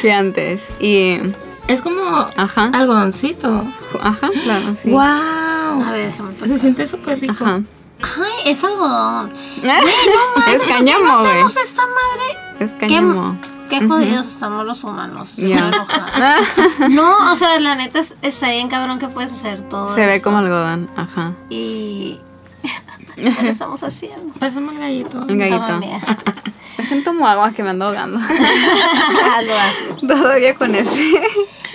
que 0.02 0.12
antes. 0.12 0.61
Y. 0.81 1.18
Es 1.66 1.83
como 1.83 2.00
Ajá. 2.37 2.70
algodoncito. 2.72 3.64
Ajá, 4.00 4.31
claro, 4.42 4.74
sí. 4.83 4.90
Wow. 4.90 5.00
A 5.02 5.90
ver, 5.92 6.07
déjame 6.11 6.35
Se 6.46 6.59
siente 6.59 6.87
súper 6.87 7.20
rico. 7.20 7.44
Ajá. 7.44 7.61
Ay, 8.00 8.52
es 8.52 8.64
algodón. 8.64 9.33
es 9.62 10.52
¿Por 10.54 10.62
qué 10.62 10.68
cáñamo, 10.72 11.04
no 11.04 11.18
güey. 11.20 11.31
hacemos 11.33 11.57
esta 11.57 11.83
madre? 11.83 12.38
Es 12.61 12.70
cáñamo. 12.78 13.38
Qué 13.68 13.87
jodidos 13.87 14.26
estamos 14.28 14.64
los 14.64 14.83
humanos. 14.83 15.35
Enojada. 15.38 16.37
No, 16.88 17.33
o 17.33 17.37
sea, 17.37 17.61
la 17.61 17.74
neta 17.74 17.98
es- 17.98 18.14
está 18.22 18.48
bien 18.50 18.68
cabrón 18.68 18.98
que 18.98 19.09
puedes 19.09 19.31
hacer 19.31 19.61
todo 19.68 19.94
Se 19.94 20.07
ve 20.07 20.22
como 20.22 20.38
algodón. 20.38 20.88
Ajá. 20.96 21.33
Y... 21.50 22.18
¿Qué 23.14 23.48
estamos 23.48 23.83
haciendo? 23.83 24.33
Pásame 24.38 24.72
el 24.72 24.78
gallito. 24.78 25.18
Un 25.20 25.26
Toma, 25.26 25.46
gallito. 25.46 25.81
Dejen 26.76 27.04
tomo 27.04 27.26
agua 27.26 27.52
que 27.52 27.62
me 27.62 27.70
ando 27.70 27.87
ahogando. 27.87 28.20
Todavía 30.00 30.54
con 30.54 30.74
ese. 30.74 31.12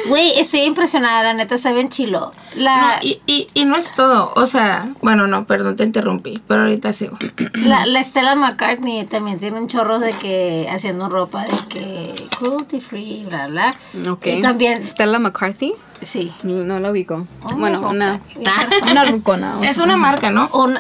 Güey, 0.08 0.39
estoy 0.39 0.62
impresionada, 0.62 1.23
la 1.23 1.34
neta 1.34 1.56
está 1.56 1.71
bien 1.71 1.89
chilo. 1.89 2.32
La, 2.56 2.77
No, 2.82 2.88
y, 3.01 3.21
y, 3.25 3.47
y 3.53 3.65
no 3.65 3.75
es 3.77 3.93
todo. 3.93 4.32
O 4.36 4.45
sea, 4.45 4.88
bueno, 5.01 5.27
no, 5.27 5.45
perdón, 5.45 5.75
te 5.75 5.84
interrumpí. 5.84 6.41
Pero 6.47 6.62
ahorita 6.63 6.93
sigo. 6.93 7.17
la, 7.53 7.86
la 7.86 8.03
Stella 8.03 8.36
McCartney 8.36 9.06
también 9.06 9.39
tiene 9.39 9.60
un 9.60 9.67
chorro 9.67 9.99
de 9.99 10.12
que 10.13 10.67
haciendo 10.71 11.10
ropa 11.10 11.43
de 11.45 11.58
que 11.69 12.13
cruelty 12.38 12.79
free, 12.79 13.25
bla, 13.27 13.47
bla. 13.47 13.75
Ok. 14.10 14.27
Y 14.27 14.41
también, 14.41 14.84
Stella 14.84 15.19
McCarthy. 15.19 15.73
sí. 16.01 16.32
No 16.43 16.79
la 16.79 16.91
ubico. 16.91 17.25
Oh, 17.43 17.56
bueno, 17.56 17.82
una. 17.88 18.19
Fresona. 18.34 18.63
Una 18.91 19.06
rucona. 19.06 19.58
Es 19.63 19.77
una 19.77 19.95
marca, 19.97 20.29
¿no? 20.29 20.49
Una, 20.53 20.79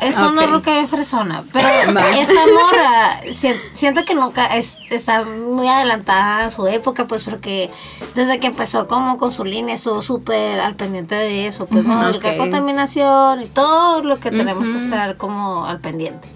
es 0.00 0.16
una 0.18 0.42
Ok. 0.42 0.50
roca 0.50 0.72
bien 0.72 0.88
fresona. 0.88 1.42
Pero 1.52 1.68
esta 2.18 2.40
morra, 2.46 3.20
si- 3.32 3.54
siento 3.74 4.04
que 4.04 4.14
nunca 4.14 4.46
es- 4.56 4.78
está 4.90 5.22
muy 5.24 5.68
adelantada 5.68 6.46
a 6.46 6.50
su 6.50 6.66
época, 6.66 7.06
pues 7.06 7.24
porque 7.24 7.70
desde 8.14 8.40
que 8.46 8.52
empezó 8.52 8.86
como 8.86 9.18
con 9.18 9.32
su 9.32 9.44
línea 9.44 9.74
estuvo 9.74 10.02
súper 10.02 10.60
al 10.60 10.76
pendiente 10.76 11.14
de 11.16 11.46
eso, 11.48 11.66
pues 11.66 11.84
no, 11.84 12.10
Ok. 12.10 12.22
la 12.22 12.36
contaminación 12.36 13.42
y 13.42 13.46
todo 13.46 14.02
lo 14.02 14.18
que 14.20 14.30
tenemos 14.30 14.68
que 14.68 14.76
estar 14.76 15.16
como 15.16 15.66
al 15.66 15.80
pendiente. 15.80 16.28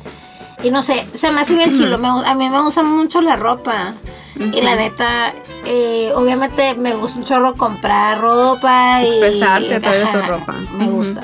Y 0.64 0.70
no 0.70 0.82
sé, 0.82 1.06
se 1.14 1.30
me 1.30 1.40
hace 1.40 1.54
bien 1.54 1.72
chilo. 1.72 1.98
me 1.98 2.08
a 2.08 2.34
mí 2.34 2.50
me 2.50 2.60
gusta 2.60 2.82
mucho 2.82 3.20
la 3.20 3.36
ropa. 3.36 3.94
Y 4.52 4.60
la 4.62 4.74
neta, 4.74 5.34
eh, 5.66 6.12
obviamente 6.14 6.74
me 6.74 6.94
gusta 6.94 7.18
un 7.18 7.24
chorro 7.24 7.54
comprar 7.54 8.20
ropa 8.20 9.02
y 9.02 9.08
Expresarte 9.08 9.74
a 9.74 9.80
través 9.80 10.12
de 10.12 10.18
tu 10.20 10.26
ropa. 10.26 10.54
Me 10.76 10.86
gusta. 10.86 11.20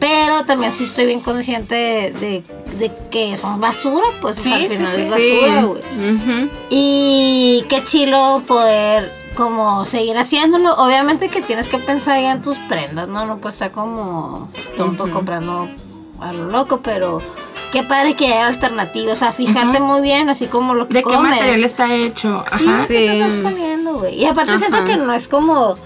Pero 0.00 0.44
también 0.44 0.72
sí 0.72 0.84
estoy 0.84 1.06
bien 1.06 1.20
consciente 1.20 1.74
de, 1.74 2.10
de- 2.12 2.44
de 2.78 2.92
que 3.10 3.36
son 3.36 3.60
basura, 3.60 4.06
pues 4.20 4.38
o 4.38 4.42
sea, 4.42 4.56
Sí, 4.58 4.64
al 4.66 4.70
sí, 4.70 4.76
final 4.76 4.94
sí, 4.94 5.00
es 5.00 5.22
Sí. 5.22 5.38
basura, 5.40 5.62
güey. 5.62 5.82
Ujú. 6.14 6.50
Y 6.70 7.64
qué 7.68 7.82
chilo 7.84 8.42
poder 8.46 9.12
como 9.38 9.84
seguir 9.84 10.18
haciéndolo. 10.18 10.74
Obviamente 10.74 11.30
que 11.30 11.40
tienes 11.40 11.68
que 11.68 11.78
pensar 11.78 12.20
ya 12.20 12.32
en 12.32 12.42
tus 12.42 12.58
prendas, 12.58 13.06
¿no? 13.08 13.24
No 13.24 13.38
puedes 13.38 13.54
estar 13.54 13.70
como 13.70 14.50
tonto 14.76 15.08
comprando 15.10 15.70
a 16.20 16.32
lo 16.32 16.46
loco, 16.50 16.80
pero 16.82 17.22
qué 17.72 17.84
padre 17.84 18.14
que 18.16 18.26
hay 18.26 18.38
alternativas. 18.42 19.12
O 19.12 19.16
sea, 19.20 19.32
fijarte 19.32 19.78
muy 19.78 20.00
bien, 20.00 20.28
así 20.28 20.46
como 20.48 20.74
lo 20.74 20.88
que 20.88 20.94
¿De 20.94 21.02
qué 21.04 21.16
material 21.16 21.62
está 21.64 21.94
hecho? 21.94 22.44
Sí, 22.58 22.66
Ajá. 22.68 22.86
¿qué 22.88 22.94
te 22.94 23.14
Sí. 23.14 23.20
estás 23.20 23.36
poniendo, 23.38 23.94
güey? 23.94 24.16
Y 24.16 24.26
aparte 24.26 24.50
Ajá. 24.50 24.58
siento 24.58 24.84
que 24.84 24.96
no 24.96 25.12
es 25.14 25.28
como 25.28 25.76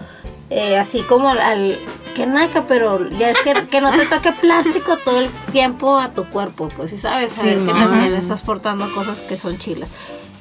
eh, 0.49 0.79
así 0.79 1.01
como 1.03 1.29
al, 1.29 1.79
que 2.15 2.27
naca, 2.27 2.65
pero 2.67 3.09
ya 3.11 3.31
es 3.31 3.39
que, 3.39 3.55
que 3.69 3.81
no 3.83 3.91
te 3.91 4.05
toque 4.07 4.33
plástico 4.33 4.97
todo 4.99 5.19
el 5.21 5.31
tiempo 5.51 5.99
a 5.99 6.11
tu 6.11 6.25
cuerpo, 6.27 6.69
pues 6.77 6.91
sí 6.91 6.99
sabes, 6.99 7.33
saber 7.33 7.55
que 7.55 7.61
Simón. 7.61 7.79
también 7.79 8.15
estás 8.15 8.43
portando 8.43 8.93
cosas 8.95 9.21
que 9.23 9.37
son 9.37 9.59
chilas. 9.59 9.91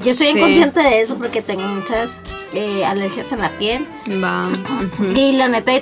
Yo 0.04 0.14
soy 0.16 0.28
Sí. 0.28 0.38
inconsciente 0.38 0.80
de 0.80 1.02
eso 1.02 1.16
porque 1.16 1.42
tengo 1.42 1.62
muchas 1.68 2.20
eh, 2.54 2.84
alergias 2.84 3.32
en 3.32 3.40
la 3.42 3.50
piel. 3.52 3.88
Va. 4.24 4.50
Y 5.16 5.34
la 5.34 5.48
neta 5.48 5.72
hay, 5.72 5.82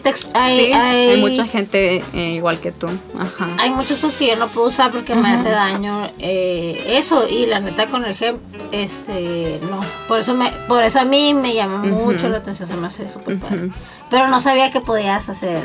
Sí, 0.66 0.74
hay, 0.74 1.10
hay 1.12 1.22
mucha 1.22 1.46
gente 1.48 2.04
eh, 2.14 2.32
igual 2.36 2.60
que 2.60 2.72
tú. 2.72 2.88
Ajá. 3.18 3.48
hay 3.58 3.72
muchas 3.72 4.00
cosas 4.00 4.18
que 4.18 4.28
yo 4.28 4.36
no 4.36 4.50
puedo 4.50 4.68
usar 4.68 4.92
porque 4.92 5.16
me 5.16 5.30
hace 5.30 5.50
daño 5.50 6.10
eh, 6.20 6.84
eso 6.98 7.28
y 7.30 7.46
la 7.48 7.60
neta 7.60 7.88
con 7.88 8.06
el 8.06 8.16
gel 8.16 8.38
este 8.72 9.60
no 9.70 9.80
por 10.08 10.20
eso 10.20 10.34
me 10.36 10.50
por 10.68 10.84
eso 10.84 11.00
a 11.00 11.06
mí 11.06 11.34
me 11.34 11.54
llama 11.54 11.80
mucho 11.80 12.30
la 12.30 12.38
atención 12.38 12.68
se 12.70 12.76
me 12.78 12.88
hace 12.88 13.08
súper 13.08 13.40
padre 13.40 13.72
pero 14.10 14.28
no 14.28 14.40
sabía 14.42 14.72
que 14.72 14.80
podías 14.82 15.28
hacer 15.30 15.64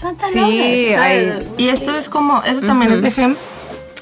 pantalones 0.00 0.32
Sí, 0.78 0.92
hay- 0.94 1.48
Y 1.56 1.68
esto 1.68 1.94
es 1.96 2.08
como, 2.08 2.42
eso 2.42 2.60
también 2.62 2.92
es 2.92 3.02
de 3.02 3.22
hemp. 3.22 3.38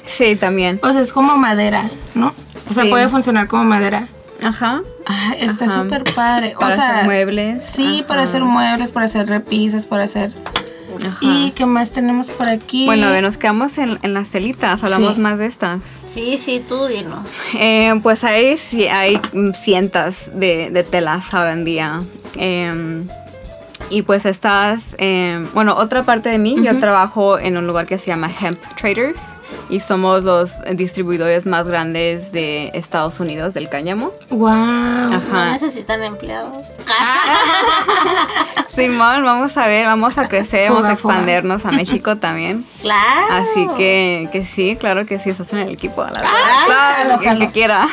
Sí, 0.07 0.35
también. 0.35 0.79
O 0.83 0.91
sea, 0.91 1.01
es 1.01 1.13
como 1.13 1.37
madera, 1.37 1.89
¿no? 2.15 2.33
O 2.71 2.73
sea, 2.73 2.83
Sí. 2.85 2.89
puede 2.89 3.07
funcionar 3.09 3.47
como 3.47 3.63
madera. 3.65 4.07
Ajá. 4.43 4.81
Ah, 5.05 5.33
está 5.37 5.67
súper 5.69 6.03
padre. 6.15 6.55
Para 6.59 6.73
o 6.73 6.75
sea, 6.75 6.91
hacer 6.95 7.05
muebles. 7.05 7.63
Sí, 7.65 7.97
Ajá. 7.99 8.07
para 8.07 8.23
hacer 8.23 8.41
muebles, 8.43 8.89
para 8.89 9.05
hacer 9.05 9.27
repisas, 9.27 9.85
para 9.85 10.05
hacer. 10.05 10.31
Ajá. 11.05 11.17
¿Y 11.21 11.51
qué 11.51 11.65
más 11.65 11.91
tenemos 11.91 12.27
por 12.27 12.47
aquí? 12.49 12.85
Bueno, 12.85 13.07
a 13.07 13.11
ver, 13.11 13.23
nos 13.23 13.37
quedamos 13.37 13.77
en, 13.77 13.99
en 14.01 14.13
las 14.13 14.29
telitas, 14.29 14.83
hablamos 14.83 15.15
Sí. 15.15 15.21
más 15.21 15.37
de 15.37 15.45
estas. 15.45 15.79
sí 16.05 16.37
sí 16.37 16.61
tú 16.67 16.85
dinos 16.87 17.27
Eh, 17.57 17.93
pues 18.03 18.23
hay, 18.23 18.57
sí, 18.57 18.87
hay 18.87 19.19
cientos 19.63 20.29
de, 20.33 20.69
de 20.69 20.83
telas 20.83 21.33
ahora 21.33 21.53
en 21.53 21.63
día. 21.65 22.01
Eh, 22.37 23.03
y 23.89 24.01
pues 24.03 24.25
estas, 24.25 24.95
eh, 24.99 25.45
bueno, 25.53 25.75
otra 25.75 26.03
parte 26.03 26.29
de 26.29 26.37
mí, 26.37 26.55
yo 26.61 26.77
trabajo 26.79 27.37
en 27.39 27.57
un 27.57 27.67
lugar 27.67 27.87
que 27.87 27.97
se 27.97 28.07
llama 28.07 28.29
Hemp 28.41 28.59
Traders 28.75 29.35
y 29.69 29.79
somos 29.81 30.23
los 30.23 30.57
distribuidores 30.75 31.45
más 31.45 31.67
grandes 31.67 32.31
de 32.31 32.71
Estados 32.73 33.19
Unidos 33.19 33.53
del 33.53 33.67
cáñamo. 33.69 34.11
Wow. 34.29 34.49
no 34.49 35.15
Ajá. 35.17 35.51
necesitan 35.51 36.03
empleados 36.03 36.67
Simón, 38.75 39.23
vamos 39.25 39.57
a 39.57 39.67
ver, 39.67 39.85
vamos 39.85 40.17
a 40.17 40.27
crecer, 40.29 40.71
vamos 40.71 40.87
a 40.87 40.93
expandernos 40.93 41.65
a 41.65 41.71
México 41.71 42.15
también. 42.17 42.63
claro 42.81 43.27
Así 43.29 43.67
que, 43.77 44.29
que 44.31 44.45
sí, 44.45 44.77
claro 44.79 45.05
que 45.05 45.19
sí, 45.19 45.29
estás 45.31 45.51
en 45.53 45.59
el 45.59 45.69
equipo, 45.69 46.01
la 46.03 46.11
verdad. 46.11 46.29
Ah, 46.33 46.63
Claro, 46.65 47.17
jalo, 47.21 47.31
el 47.41 47.47
que 47.47 47.53
quiera. 47.53 47.87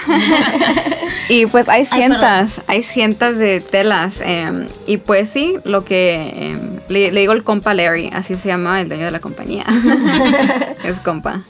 y 1.28 1.46
pues 1.46 1.68
hay 1.68 1.86
Ay, 1.90 1.98
cientos, 1.98 2.60
hay 2.68 2.82
cientos 2.84 3.36
de 3.36 3.60
telas. 3.60 4.20
eh, 4.20 4.68
y 4.86 4.98
pues 4.98 5.30
sí, 5.30 5.56
lo 5.64 5.77
que 5.84 6.32
eh, 6.34 6.58
le, 6.88 7.12
le 7.12 7.20
digo 7.20 7.32
el 7.32 7.44
compa 7.44 7.74
Larry, 7.74 8.10
así 8.12 8.34
se 8.34 8.48
llama 8.48 8.80
el 8.80 8.88
dueño 8.88 9.04
de 9.06 9.10
la 9.10 9.20
compañía. 9.20 9.64
es 10.84 10.96
compa. 11.04 11.42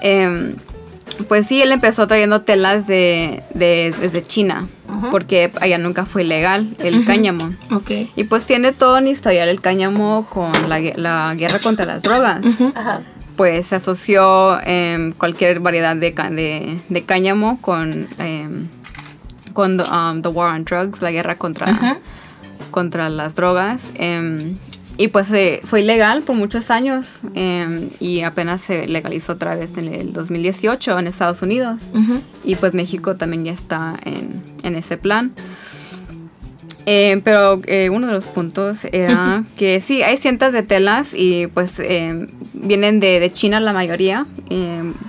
Eh, 0.00 0.54
pues 1.28 1.46
sí, 1.46 1.60
él 1.60 1.70
empezó 1.72 2.06
trayendo 2.06 2.40
telas 2.42 2.86
de, 2.86 3.42
de- 3.52 3.94
desde 4.00 4.22
China, 4.26 4.68
porque 5.10 5.50
allá 5.60 5.76
nunca 5.76 6.06
fue 6.06 6.24
legal 6.24 6.68
el 6.78 7.04
cáñamo. 7.04 7.50
Ok. 7.72 7.90
Y 8.16 8.24
pues 8.24 8.46
tiene 8.46 8.72
todo 8.72 8.96
un 8.98 9.06
historial 9.06 9.48
el 9.50 9.60
cáñamo 9.60 10.26
con 10.30 10.50
la, 10.68 10.80
gue- 10.80 10.96
la 10.96 11.34
guerra 11.36 11.58
contra 11.58 11.84
las 11.84 12.02
drogas. 12.02 12.40
Ajá. 12.74 13.02
Pues 13.36 13.66
se 13.66 13.76
asoció 13.76 14.60
em, 14.64 15.12
cualquier 15.12 15.60
variedad 15.60 15.94
de, 15.96 16.10
de, 16.12 16.78
de 16.88 17.02
cáñamo 17.02 17.60
con, 17.60 18.06
em, 18.18 18.68
con 19.52 19.80
um, 19.80 20.22
The 20.22 20.28
War 20.28 20.54
on 20.54 20.64
Drugs, 20.64 21.02
la 21.02 21.10
guerra 21.10 21.34
contra, 21.36 21.98
contra 22.70 23.08
las 23.10 23.34
drogas. 23.34 23.90
em, 23.94 24.56
y 25.00 25.08
pues 25.08 25.30
eh, 25.32 25.60
fue 25.64 25.80
ilegal 25.80 26.20
por 26.20 26.36
muchos 26.36 26.70
años 26.70 27.22
em, 27.34 27.88
y 28.00 28.20
apenas 28.20 28.60
se 28.60 28.86
legalizó 28.86 29.32
otra 29.32 29.56
vez 29.56 29.78
en 29.78 29.88
el 29.88 30.12
2018 30.12 30.98
en 30.98 31.06
Estados 31.06 31.40
Unidos. 31.40 31.84
Y 32.44 32.56
pues 32.56 32.74
México 32.74 33.16
también 33.16 33.46
ya 33.46 33.52
está 33.52 33.94
en, 34.04 34.42
en 34.62 34.74
ese 34.74 34.98
plan. 34.98 35.32
Eh, 36.84 37.22
pero 37.24 37.62
eh, 37.66 37.88
uno 37.88 38.08
de 38.08 38.12
los 38.12 38.26
puntos 38.26 38.80
era 38.92 39.44
que 39.56 39.80
sí, 39.80 40.02
hay 40.02 40.18
cientos 40.18 40.52
de 40.52 40.62
telas 40.62 41.14
y 41.14 41.46
pues 41.46 41.80
vienen 42.52 43.00
de, 43.00 43.20
de 43.20 43.32
China 43.32 43.58
la 43.58 43.72
mayoría. 43.72 44.26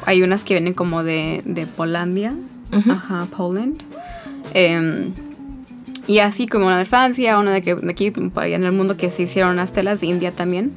Hay 0.06 0.24
unas 0.24 0.46
que 0.46 0.54
vienen 0.54 0.74
como 0.74 1.04
de, 1.04 1.42
de 1.44 1.66
Polandia, 1.68 2.34
ajá, 2.72 3.28
Poland. 3.36 3.82
Y 6.08 6.20
así 6.20 6.48
como 6.48 6.66
una 6.68 6.78
de 6.78 6.86
Francia, 6.86 7.38
una 7.40 7.52
de, 7.52 7.62
que, 7.62 7.76
de 7.76 7.92
aquí, 7.92 8.12
por 8.12 8.44
allá 8.44 8.56
en 8.56 8.64
el 8.66 8.72
mundo 8.72 8.98
que 8.98 9.12
se 9.12 9.24
hicieron 9.24 9.52
unas 9.54 9.72
telas 9.72 10.02
de 10.02 10.08
India 10.08 10.32
también. 10.32 10.72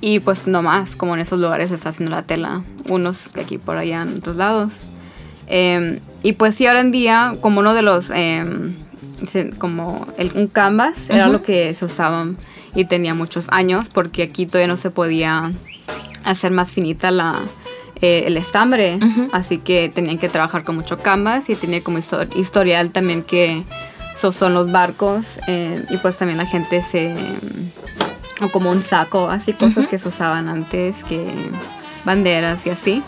Y 0.00 0.20
pues 0.20 0.46
no 0.46 0.62
más, 0.62 0.96
como 0.96 1.14
en 1.14 1.20
esos 1.20 1.38
lugares 1.40 1.68
se 1.68 1.74
está 1.74 1.90
haciendo 1.90 2.14
la 2.14 2.22
tela, 2.22 2.62
unos 2.88 3.28
que 3.28 3.40
aquí 3.42 3.58
por 3.58 3.76
allá 3.76 4.02
en 4.02 4.18
otros 4.18 4.36
lados. 4.36 4.84
Eh, 5.46 6.00
y 6.22 6.32
pues 6.32 6.54
sí, 6.54 6.66
ahora 6.66 6.80
en 6.80 6.90
día, 6.92 7.34
como 7.40 7.60
uno 7.60 7.74
de 7.74 7.82
los, 7.82 8.10
eh, 8.14 8.44
se- 9.30 9.50
como 9.50 10.06
el, 10.16 10.30
un 10.34 10.46
canvas 10.46 11.10
era 11.10 11.26
lo 11.28 11.42
que 11.42 11.74
se 11.74 11.84
usaban 11.84 12.38
y 12.74 12.84
tenía 12.84 13.14
muchos 13.14 13.46
años 13.50 13.88
porque 13.92 14.22
aquí 14.22 14.46
todavía 14.46 14.68
no 14.68 14.76
se 14.76 14.90
podía 14.90 15.50
hacer 16.24 16.52
más 16.52 16.70
finita 16.70 17.10
la, 17.10 17.40
eh, 18.00 18.22
el 18.26 18.36
estambre. 18.38 18.98
Así 19.32 19.58
que 19.58 19.90
tenían 19.94 20.16
que 20.18 20.28
trabajar 20.30 20.62
con 20.62 20.76
mucho 20.76 20.98
canvas 20.98 21.50
y 21.50 21.56
tenía 21.56 21.82
como 21.82 21.98
histo- 21.98 22.26
historial 22.36 22.90
también 22.90 23.22
que 23.22 23.64
usó 24.28 24.46
en 24.46 24.54
los 24.54 24.70
barcos 24.70 25.38
eh, 25.46 25.84
y 25.90 25.96
pues 25.98 26.16
también 26.16 26.38
la 26.38 26.46
gente 26.46 26.82
se... 26.82 27.14
o 28.42 28.48
como 28.50 28.70
un 28.70 28.82
saco, 28.82 29.28
así 29.30 29.52
cosas 29.52 29.86
que 29.86 29.98
se 29.98 30.08
usaban 30.08 30.48
antes, 30.48 31.02
que 31.04 31.32
banderas 32.04 32.66
y 32.66 32.70
así. 32.70 33.02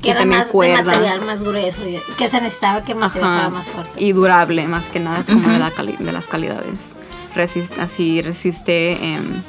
Que 0.00 0.08
y 0.08 0.10
era 0.10 0.20
también 0.20 0.38
más 0.40 0.46
de 0.48 0.52
cuerdas. 0.52 0.84
material 0.84 1.20
más 1.24 1.42
grueso. 1.42 1.80
Que 2.18 2.28
se 2.28 2.40
necesitaba 2.40 2.84
que 2.84 2.92
el 2.92 2.98
material 2.98 3.30
fuera 3.34 3.48
más 3.50 3.68
fuerte. 3.68 4.02
Y 4.02 4.12
durable, 4.12 4.66
más 4.66 4.86
que 4.88 4.98
nada, 4.98 5.20
es 5.20 5.26
como 5.26 5.48
de, 5.48 5.58
la 5.60 5.70
cali- 5.70 5.96
de 5.98 6.10
las 6.12 6.26
calidades. 6.26 6.94
Resist- 7.36 7.78
así 7.80 8.20
resiste 8.20 8.92
em, 9.14 9.42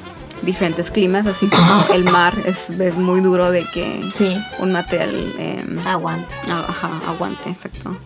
diferentes 0.43 0.91
climas, 0.91 1.25
así 1.25 1.47
como 1.47 1.85
el 1.93 2.03
mar 2.03 2.35
es, 2.45 2.69
es 2.69 2.95
muy 2.95 3.21
duro 3.21 3.49
de 3.49 3.65
que 3.73 4.09
Sí. 4.13 4.37
un 4.59 4.71
material 4.71 5.33
em, 5.39 5.79
Aguanta. 5.87 6.33
a- 6.49 6.59
ajá, 6.69 6.91
aguante, 7.07 7.49
exacto. 7.49 7.97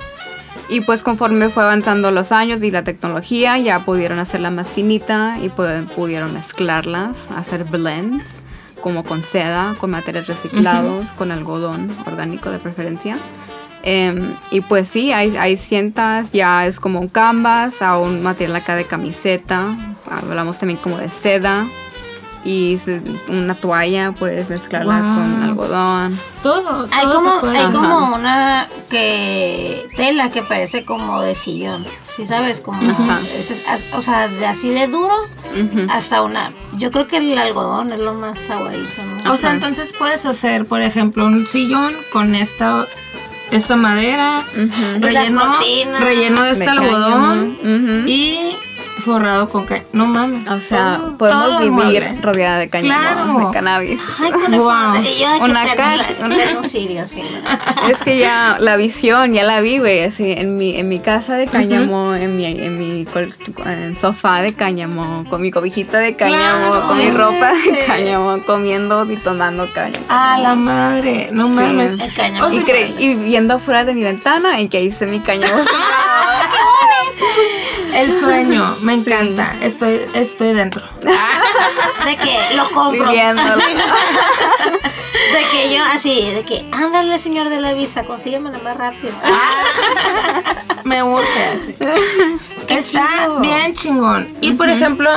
Y 0.70 0.82
pues 0.82 1.02
conforme 1.04 1.50
fue 1.50 1.64
avanzando 1.64 2.12
los 2.12 2.32
años 2.32 2.62
y 2.64 2.72
la 2.72 2.84
tecnología, 2.84 3.58
ya 3.58 3.80
pudieron 3.86 4.20
hacerla 4.20 4.52
más 4.52 4.68
finita 4.68 5.38
y 5.42 5.50
pu- 5.50 5.86
pudieron 5.88 6.34
mezclarlas, 6.34 7.32
hacer 7.36 7.64
blends, 7.64 8.40
como 8.82 9.04
con 9.04 9.24
seda, 9.24 9.76
con 9.80 9.92
materiales 9.92 10.28
reciclados, 10.28 11.06
con 11.18 11.32
algodón 11.32 11.96
orgánico 12.06 12.52
de 12.52 12.60
preferencia. 12.60 13.18
Em, 13.84 14.34
y 14.52 14.62
pues 14.62 14.90
sí, 14.90 15.14
hay, 15.14 15.38
hay 15.38 15.56
cientas, 15.56 16.32
ya 16.34 16.66
es 16.66 16.80
como 16.80 17.00
un 17.00 17.08
canvas, 17.08 17.82
a 17.82 17.98
un 17.98 18.22
material 18.22 18.58
acá 18.58 18.76
de 18.76 18.84
camiseta, 18.86 19.78
hablamos 20.10 20.60
también 20.60 20.80
como 20.80 20.98
de 20.98 21.10
seda. 21.10 21.66
Y 22.46 22.80
una 23.30 23.56
toalla, 23.56 24.14
puedes 24.14 24.50
mezclarla 24.50 25.02
Wow. 25.02 25.16
con 25.16 25.44
algodón. 25.44 26.20
Todo. 26.44 26.88
Hay 26.92 27.06
todo 27.06 27.16
como, 27.16 27.34
se 27.34 27.40
puede. 27.42 27.58
hay 27.58 27.72
como 27.74 28.16
una 28.16 28.68
que 28.90 29.88
tela 29.98 30.30
que 30.30 30.44
parece 30.44 30.86
como 30.86 31.22
de 31.22 31.36
sillón, 31.36 31.86
¿sí 32.16 32.26
sabes? 32.26 32.62
Como, 32.62 32.80
es- 33.38 33.54
o 33.94 34.02
sea, 34.02 34.28
de 34.30 34.46
así 34.46 34.70
de 34.70 34.88
duro 34.88 35.14
hasta 35.90 36.22
una. 36.22 36.54
Yo 36.74 36.92
creo 36.92 37.08
que 37.08 37.18
el 37.18 37.38
algodón 37.38 37.92
es 37.92 38.00
lo 38.00 38.14
más 38.14 38.50
aguadito, 38.50 39.02
¿no? 39.26 39.34
O 39.34 39.38
sea, 39.38 39.52
entonces 39.52 39.92
puedes 39.98 40.26
hacer, 40.26 40.66
por 40.66 40.82
ejemplo, 40.82 41.26
un 41.26 41.46
sillón 41.48 41.94
con 42.14 42.34
esta 42.36 42.86
esta 43.52 43.76
madera, 43.78 44.44
relleno, 45.00 45.58
relleno 46.00 46.42
de 46.44 46.48
De 46.48 46.52
este 46.52 46.70
algodón 46.70 47.58
y 48.08 48.56
forrado 49.04 49.50
con 49.50 49.66
ca- 49.66 49.84
No 49.94 50.06
mames. 50.08 50.48
O 50.50 50.60
sea, 50.62 50.98
Todo- 51.00 51.18
podemos 51.18 51.46
todo 51.46 51.58
vivir 51.60 51.72
mueble. 51.72 52.18
rodeada 52.22 52.58
de 52.60 52.70
cáñamo, 52.70 53.00
Claro. 53.00 53.48
de 53.48 53.54
cannabis. 53.54 54.00
Ay, 54.20 54.32
Wow. 54.58 54.68
yo 55.20 55.44
Una 55.46 55.66
casa. 55.66 56.06
Es 57.90 57.98
que 58.04 58.18
ya 58.20 58.58
la 58.60 58.76
visión, 58.76 59.34
ya 59.34 59.44
la 59.44 59.62
vi, 59.62 59.78
güey, 59.80 60.04
así, 60.04 60.32
en 60.32 60.58
mi, 60.58 60.76
en 60.78 60.90
mi 60.90 61.00
casa 61.00 61.36
de 61.36 61.48
cáñamo, 61.48 62.14
en 62.16 62.36
mi, 62.36 62.46
en 62.46 62.78
mi 62.78 63.06
col- 63.06 63.34
en 63.66 63.98
sofá 63.98 64.42
de 64.42 64.54
cáñamo, 64.54 65.26
con 65.30 65.42
mi 65.42 65.52
cobijita 65.52 65.98
de 66.00 66.16
cáñamo, 66.16 66.72
Claro. 66.72 66.88
con 66.88 66.98
mi 66.98 67.10
ropa 67.12 67.52
de 67.54 67.84
cáñamo, 67.86 68.44
comiendo 68.46 69.10
y 69.12 69.18
tomando 69.18 69.68
cáñamo. 69.74 70.06
A 70.10 70.38
la 70.40 70.56
madre, 70.56 71.30
no 71.32 71.48
mames. 71.50 71.94
El 71.94 72.14
cáñamo. 72.14 72.48
O 72.48 72.52
sea, 72.52 72.64
y, 73.00 73.16
viendo 73.16 73.56
afuera 73.56 73.84
de 73.86 73.94
mi 73.94 74.04
ventana 74.04 74.60
y 74.62 74.68
que 74.70 74.84
hice 74.84 75.06
mi 75.06 75.20
cáñamo. 75.20 75.54
el 77.98 78.12
sueño, 78.12 78.76
me 78.82 78.94
encanta. 78.96 79.56
Estoy, 79.62 80.02
estoy 80.14 80.54
dentro. 80.54 80.82
De 81.02 82.16
que 82.16 82.56
lo 82.56 82.70
compro. 82.72 83.10
Viviéndolo. 83.10 83.54
Así, 83.54 83.74
¿no? 83.74 83.84
De 85.34 85.44
que 85.52 85.76
yo, 85.76 85.84
así, 85.94 86.32
de 86.32 86.44
que, 86.44 86.66
ándale, 86.72 87.18
señor 87.20 87.50
de 87.50 87.60
la 87.60 87.74
visa, 87.74 88.04
consíguemela 88.04 88.60
más 88.60 88.78
rápido. 88.78 89.14
Me 90.84 91.04
urge 91.04 91.46
así. 91.54 91.76
Qué 92.68 92.78
Está 92.78 93.08
chido. 93.24 93.40
bien 93.40 93.74
chingón. 93.74 94.30
Y 94.42 94.54
por 94.54 94.70
ejemplo, 94.70 95.10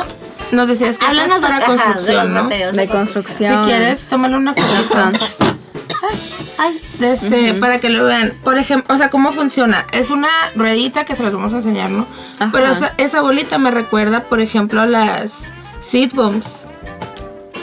nos 0.52 0.66
decías 0.68 0.96
que 0.98 1.04
Háblanos 1.06 1.36
de, 1.36 1.40
para 1.42 1.56
ajá, 1.58 1.70
de 1.72 1.76
construcción, 1.76 2.34
¿no? 2.34 2.48
De 2.48 2.72
Si 2.82 2.88
construcción. 2.88 3.64
quieres, 3.64 4.06
tómale 4.06 4.36
una 4.36 4.54
foto. 4.54 5.12
Ay, 6.62 6.78
este, 7.00 7.54
para 7.54 7.80
que 7.80 7.88
lo 7.88 8.04
vean. 8.04 8.32
Por 8.44 8.58
ejemplo, 8.58 8.94
o 8.94 8.98
sea, 8.98 9.08
cómo 9.08 9.32
funciona. 9.32 9.86
Es 9.92 10.10
una 10.10 10.28
ruedita 10.54 11.04
que 11.04 11.16
se 11.16 11.22
las 11.22 11.32
vamos 11.32 11.52
a 11.54 11.56
enseñar, 11.56 11.88
¿no? 11.90 12.06
Ajá. 12.38 12.50
Pero 12.52 12.70
esa, 12.70 12.92
esa 12.98 13.22
bolita 13.22 13.56
me 13.58 13.70
recuerda, 13.70 14.24
por 14.24 14.40
ejemplo, 14.40 14.82
a 14.82 14.86
las 14.86 15.50
seed 15.80 16.10
bombs, 16.14 16.66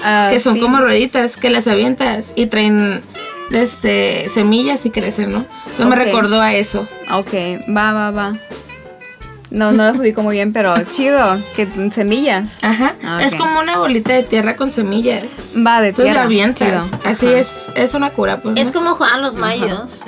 Ah, 0.03 0.29
que 0.31 0.39
son 0.39 0.55
sí. 0.55 0.61
como 0.61 0.77
rueditas 0.79 1.37
que 1.37 1.49
las 1.49 1.67
avientas 1.67 2.31
y 2.35 2.45
traen 2.47 3.03
este 3.51 4.29
semillas 4.29 4.85
y 4.85 4.89
crecen, 4.91 5.31
¿no? 5.31 5.45
Eso 5.73 5.85
me 5.85 5.95
Ok. 5.95 6.03
recordó 6.05 6.41
a 6.41 6.53
eso. 6.53 6.87
Ok, 7.11 7.33
va, 7.75 7.93
va, 7.93 8.11
va. 8.11 8.33
No, 9.49 9.71
no 9.71 9.83
las 9.83 9.97
ubico 9.97 10.21
muy 10.23 10.35
bien, 10.35 10.51
pero 10.51 10.75
chido, 10.83 11.39
que 11.55 11.67
semillas. 11.95 12.49
Ajá. 12.61 12.95
Ah, 13.03 13.19
Es 13.23 13.33
como 13.35 13.59
una 13.59 13.77
bolita 13.77 14.11
de 14.13 14.23
tierra 14.23 14.55
con 14.57 14.71
semillas. 14.71 15.23
Va 15.55 15.81
de 15.81 15.89
Entonces 15.89 16.13
tierra. 16.13 16.53
chido. 16.53 16.85
Así 17.05 17.27
Ajá. 17.27 17.37
es, 17.37 17.49
es 17.75 17.93
una 17.93 18.09
cura, 18.11 18.41
pues. 18.41 18.57
es 18.59 18.67
¿no? 18.67 18.73
como 18.73 18.95
jugaban 18.95 19.21
los 19.21 19.35
mayos, 19.35 20.03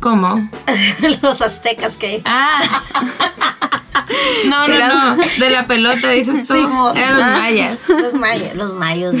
¿Cómo? 0.00 0.50
los 1.22 1.40
aztecas 1.40 1.96
que... 1.96 2.22
Ah. 2.24 2.60
No, 4.46 4.68
no, 4.68 4.76
no. 4.76 5.16
De 5.38 5.50
la 5.50 5.66
pelota, 5.66 6.10
dices 6.10 6.46
tú. 6.46 6.54
Sí, 6.54 6.66
Eran 6.98 7.14
los 7.18 7.40
mayas. 7.40 7.88
Los 7.88 8.12
mayos, 8.14 8.54
los 8.54 8.74
mayos. 8.74 9.14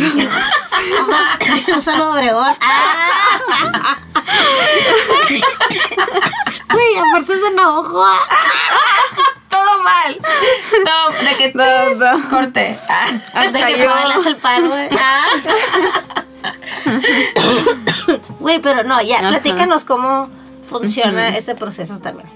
Un 1.74 1.82
saludo, 1.82 2.12
Obregón. 2.12 2.52
Ah. 2.60 3.96
Güey, 6.70 6.98
aparte 6.98 7.32
se 7.40 7.46
enojó. 7.48 7.82
Todo 7.82 8.04
mal. 9.84 10.18
Todo, 10.84 11.28
de 11.30 11.36
que 11.36 11.48
te 11.50 11.58
No, 11.58 11.94
no. 12.18 12.28
corte. 12.30 12.78
Ah. 12.88 13.08
Hasta 13.34 13.66
que 13.66 13.82
el 14.28 14.36
paro, 14.36 14.68
güey. 14.68 14.88
Ah. 15.00 16.24
Güey, 18.38 18.60
pero 18.60 18.84
no, 18.84 19.00
ya, 19.02 19.18
Ajá. 19.20 19.28
platícanos 19.28 19.84
cómo 19.84 20.28
funciona 20.68 21.36
este 21.36 21.54
proceso 21.54 21.98
también. 22.00 22.28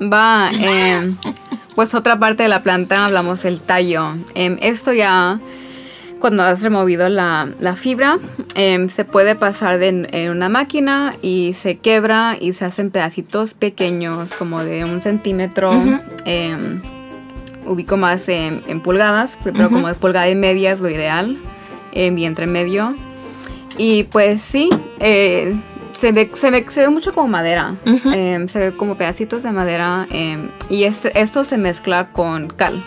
Va, 0.00 0.50
em, 0.52 1.16
pues 1.74 1.94
otra 1.94 2.18
parte 2.18 2.42
de 2.42 2.48
la 2.48 2.62
planta 2.62 3.04
hablamos 3.04 3.42
del 3.42 3.60
tallo. 3.60 4.14
Em, 4.34 4.58
esto 4.62 4.92
ya, 4.92 5.38
cuando 6.20 6.42
has 6.44 6.62
removido 6.62 7.08
la, 7.08 7.48
la 7.58 7.74
fibra, 7.74 8.18
em, 8.54 8.88
se 8.88 9.04
puede 9.04 9.34
pasar 9.34 9.78
de, 9.78 10.08
en 10.12 10.30
una 10.30 10.48
máquina 10.48 11.14
y 11.22 11.54
se 11.54 11.78
quebra 11.78 12.36
y 12.38 12.52
se 12.52 12.64
hacen 12.64 12.90
pedacitos 12.90 13.54
pequeños, 13.54 14.32
como 14.34 14.62
de 14.62 14.84
un 14.84 15.02
centímetro. 15.02 15.72
em, 16.24 16.82
ubico 17.66 17.96
más 17.96 18.28
en, 18.28 18.62
en 18.68 18.80
pulgadas, 18.80 19.38
pero 19.42 19.68
como 19.68 19.88
de 19.88 19.94
pulgada 19.94 20.28
y 20.28 20.34
media 20.34 20.72
es 20.72 20.80
lo 20.80 20.88
ideal, 20.88 21.38
em, 21.92 22.16
y 22.16 22.24
entre 22.24 22.46
medio. 22.46 22.96
Y 23.78 24.04
pues 24.04 24.42
sí, 24.42 24.70
eh, 24.98 25.54
se 25.92 26.12
ve, 26.12 26.30
se 26.34 26.50
ve, 26.50 26.66
se 26.68 26.80
ve 26.80 26.88
mucho 26.88 27.12
como 27.12 27.28
madera. 27.28 27.76
Em, 27.84 28.48
se 28.48 28.58
ve 28.58 28.76
como 28.76 28.96
pedacitos 28.96 29.42
de 29.42 29.52
madera. 29.52 30.06
y 30.68 30.84
este, 30.84 31.18
esto 31.20 31.44
se 31.44 31.58
mezcla 31.58 32.08
con 32.12 32.48
cal. 32.48 32.84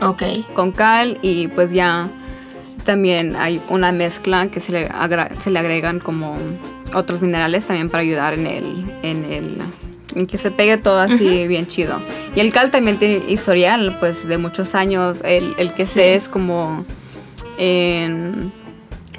Ok. 0.00 0.22
Con 0.54 0.72
cal 0.72 1.18
y 1.22 1.48
pues 1.48 1.72
ya 1.72 2.08
también 2.84 3.34
hay 3.36 3.60
una 3.68 3.90
mezcla 3.92 4.46
que 4.48 4.60
se 4.60 4.72
le, 4.72 4.86
agra- 4.88 5.30
se 5.42 5.50
le 5.50 5.58
agregan 5.58 5.98
como 6.00 6.36
otros 6.94 7.20
minerales 7.22 7.64
también 7.64 7.90
para 7.90 8.02
ayudar 8.02 8.34
en 8.34 8.46
el, 8.46 8.84
en 9.02 9.24
el 9.24 9.58
en 10.14 10.26
que 10.28 10.38
se 10.38 10.52
pegue 10.52 10.76
todo 10.76 11.00
así 11.00 11.48
bien 11.48 11.66
chido. 11.66 11.98
Y 12.36 12.40
el 12.40 12.52
cal 12.52 12.70
también 12.70 12.98
tiene 12.98 13.20
historial 13.28 13.96
pues 13.98 14.28
de 14.28 14.38
muchos 14.38 14.76
años. 14.76 15.20
El, 15.24 15.54
el 15.58 15.72
que 15.74 15.86
sé 15.86 16.14
es 16.14 16.28
como 16.28 16.84
en, 17.58 18.52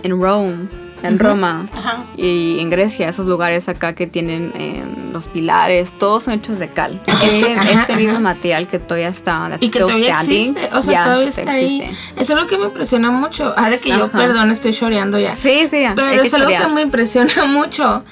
en 0.04 0.22
Rome, 0.22 0.68
en 1.08 1.20
Roma 1.20 1.66
Ajá. 1.78 2.06
y 2.18 2.58
en 2.60 2.70
Grecia, 2.70 3.10
esos 3.10 3.28
lugares 3.28 3.68
acá 3.70 3.94
que 3.94 4.08
tienen 4.08 4.52
em, 4.56 5.12
los 5.14 5.26
pilares, 5.28 5.98
todos 5.98 6.24
son 6.24 6.34
hechos 6.36 6.60
de 6.60 6.68
cal. 6.70 7.00
Este, 7.08 7.54
Ajá, 7.56 7.72
este 7.82 7.96
mismo 7.96 8.20
material 8.20 8.68
que 8.68 8.80
todavía 8.80 9.10
está, 9.10 9.58
Y 9.60 9.70
que 9.70 9.80
todavía 9.80 10.16
standing, 10.16 10.50
existe, 10.58 10.76
o 10.76 10.82
sea, 10.82 11.04
todavía 11.04 11.30
está 11.30 11.52
ahí. 11.52 11.82
existe. 11.82 12.22
Eso 12.22 12.34
es 12.36 12.42
lo 12.42 12.48
que 12.48 12.58
me 12.58 12.66
impresiona 12.66 13.12
mucho. 13.12 13.54
Ah, 13.58 13.70
de 13.70 13.80
que 13.80 13.90
yo, 13.90 14.08
perdón, 14.10 14.52
estoy 14.52 14.74
choreando 14.74 15.20
ya. 15.20 15.36
Sí, 15.36 15.68
sí, 15.70 15.86
Pero 15.96 16.24
es 16.24 16.34
algo 16.34 16.50
que 16.50 16.74
me 16.74 16.82
impresiona 16.82 17.46
mucho. 17.48 18.04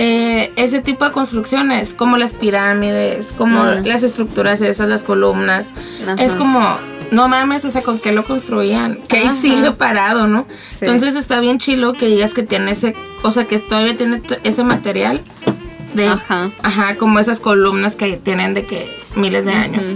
eh, 0.00 0.52
ese 0.56 0.80
tipo 0.80 1.04
de 1.04 1.10
construcciones, 1.10 1.92
como 1.92 2.16
las 2.18 2.32
pirámides, 2.32 3.28
como 3.36 3.68
Sí. 3.68 3.74
las 3.84 4.02
estructuras 4.04 4.60
esas, 4.60 4.88
las 4.88 5.02
columnas. 5.02 5.72
Ajá. 6.06 6.22
Es 6.22 6.36
como, 6.36 6.76
no 7.10 7.28
mames, 7.28 7.64
o 7.64 7.70
sea, 7.70 7.82
¿con 7.82 7.98
qué 7.98 8.12
lo 8.12 8.24
construían? 8.24 9.02
Que 9.08 9.18
ahí 9.18 9.30
sigue 9.30 9.72
parado, 9.72 10.26
¿no? 10.26 10.46
Sí. 10.78 10.84
Entonces 10.86 11.14
está 11.14 11.40
bien 11.40 11.58
chilo 11.58 11.94
que 11.94 12.06
digas 12.06 12.34
que 12.34 12.42
tiene 12.42 12.72
ese, 12.72 12.94
o 13.22 13.30
sea, 13.30 13.46
que 13.46 13.58
todavía 13.58 13.96
tiene 13.96 14.22
ese 14.44 14.64
material 14.64 15.22
de, 15.94 16.08
Ajá. 16.08 16.50
ajá, 16.62 16.96
como 16.96 17.18
esas 17.18 17.40
columnas 17.40 17.96
que 17.96 18.16
tienen 18.16 18.54
de 18.54 18.64
que 18.64 18.90
miles 19.16 19.44
de 19.44 19.52
años. 19.52 19.86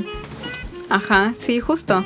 Ajá, 0.89 1.35
sí, 1.39 1.61
justo. 1.61 2.05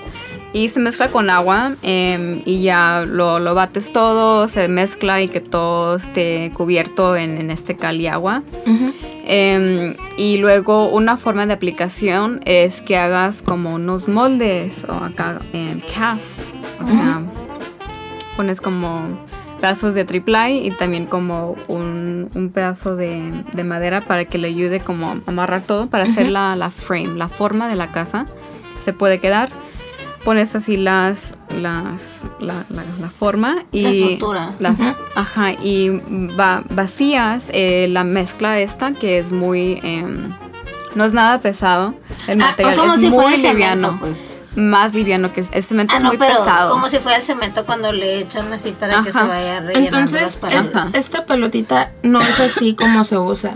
Y 0.57 0.71
se 0.71 0.81
mezcla 0.81 1.09
con 1.09 1.29
agua 1.29 1.75
em, 1.83 2.41
y 2.47 2.63
ya 2.63 3.05
lo, 3.07 3.41
lo 3.41 3.55
bates 3.55 3.93
todo, 3.93 4.49
se 4.49 4.69
mezcla 4.69 5.21
y 5.21 5.29
que 5.29 5.43
todo 5.43 5.97
esté 5.97 6.51
cubierto 6.55 7.15
en, 7.15 7.37
en 7.37 7.51
este 7.51 7.77
cal 7.77 8.01
y 8.01 8.07
agua. 8.07 8.43
Ujú. 8.67 8.95
Em, 9.27 9.95
y 10.17 10.39
luego 10.39 10.89
una 10.89 11.19
forma 11.19 11.45
de 11.45 11.53
aplicación 11.53 12.41
es 12.47 12.81
que 12.81 12.97
hagas 12.97 13.43
como 13.43 13.75
unos 13.75 14.09
moldes 14.09 14.87
o 14.89 14.95
acá 14.95 15.41
em, 15.53 15.83
cast. 15.95 16.41
O 16.83 16.87
sea, 16.87 17.23
pones 18.35 18.63
como 18.63 19.27
pedazos 19.61 19.93
de 19.93 20.07
triple 20.07 20.53
y 20.53 20.71
también 20.71 21.05
como 21.05 21.55
un, 21.69 22.31
un 22.35 22.49
pedazo 22.49 22.97
de, 22.97 23.45
de 23.53 23.63
madera 23.63 24.01
para 24.07 24.25
que 24.25 24.39
le 24.39 24.49
ayude 24.49 24.81
como 24.81 25.11
a 25.11 25.17
amarrar 25.27 25.61
todo 25.61 25.89
para 25.89 26.05
hacer 26.05 26.31
la, 26.31 26.57
la 26.57 26.71
frame, 26.71 27.15
la 27.15 27.29
forma 27.29 27.69
de 27.69 27.77
la 27.77 27.93
casa. 27.93 28.25
Se 28.87 28.95
puede 28.95 29.21
quedar. 29.21 29.51
Pones 30.27 30.57
así 30.57 30.77
las, 30.77 31.37
las, 31.57 32.25
la, 32.41 32.65
la- 32.69 32.83
la 33.01 33.09
forma 33.11 33.63
y 33.71 33.83
La 33.83 33.89
estructura. 33.91 34.51
las-. 34.59 34.75
Ajá, 35.15 35.53
y 35.53 35.89
va- 36.39 36.65
vacías 36.69 37.45
eh, 37.53 37.87
la 37.93 38.03
mezcla 38.03 38.59
esta 38.59 38.93
que 38.93 39.19
es 39.19 39.31
muy... 39.31 39.79
em, 39.85 40.33
no 40.97 41.05
es 41.05 41.13
nada 41.13 41.41
pesado. 41.41 41.95
El 42.27 42.43
Ah, 42.43 42.47
material 42.49 42.77
como 42.77 42.95
es 42.95 43.01
si 43.03 43.09
muy 43.09 43.25
cemento, 43.37 43.53
liviano. 43.53 43.97
pues. 44.01 44.37
Más 44.57 44.95
liviano 44.95 45.33
que 45.33 45.43
el, 45.43 45.49
el 45.53 45.63
cemento 45.63 45.93
Ah, 45.95 45.99
es 45.99 46.03
no, 46.03 46.09
muy 46.09 46.19
pero 46.19 46.39
pesado. 46.39 46.71
como 46.73 46.89
si 46.89 46.99
fuera 46.99 47.19
el 47.19 47.23
cemento 47.23 47.65
cuando 47.65 47.93
le 47.93 48.19
echan 48.21 48.53
así 48.53 48.73
para 48.73 49.05
que 49.05 49.13
se 49.13 49.23
vaya 49.23 49.61
rellenando 49.61 50.17
las 50.17 50.35
Entonces, 50.35 50.37
paredes. 50.73 50.95
esta 50.95 51.25
pelotita 51.25 51.93
no 52.03 52.19
es 52.21 52.41
así 52.41 52.75
como 52.75 53.05
se 53.05 53.17
usa. 53.17 53.55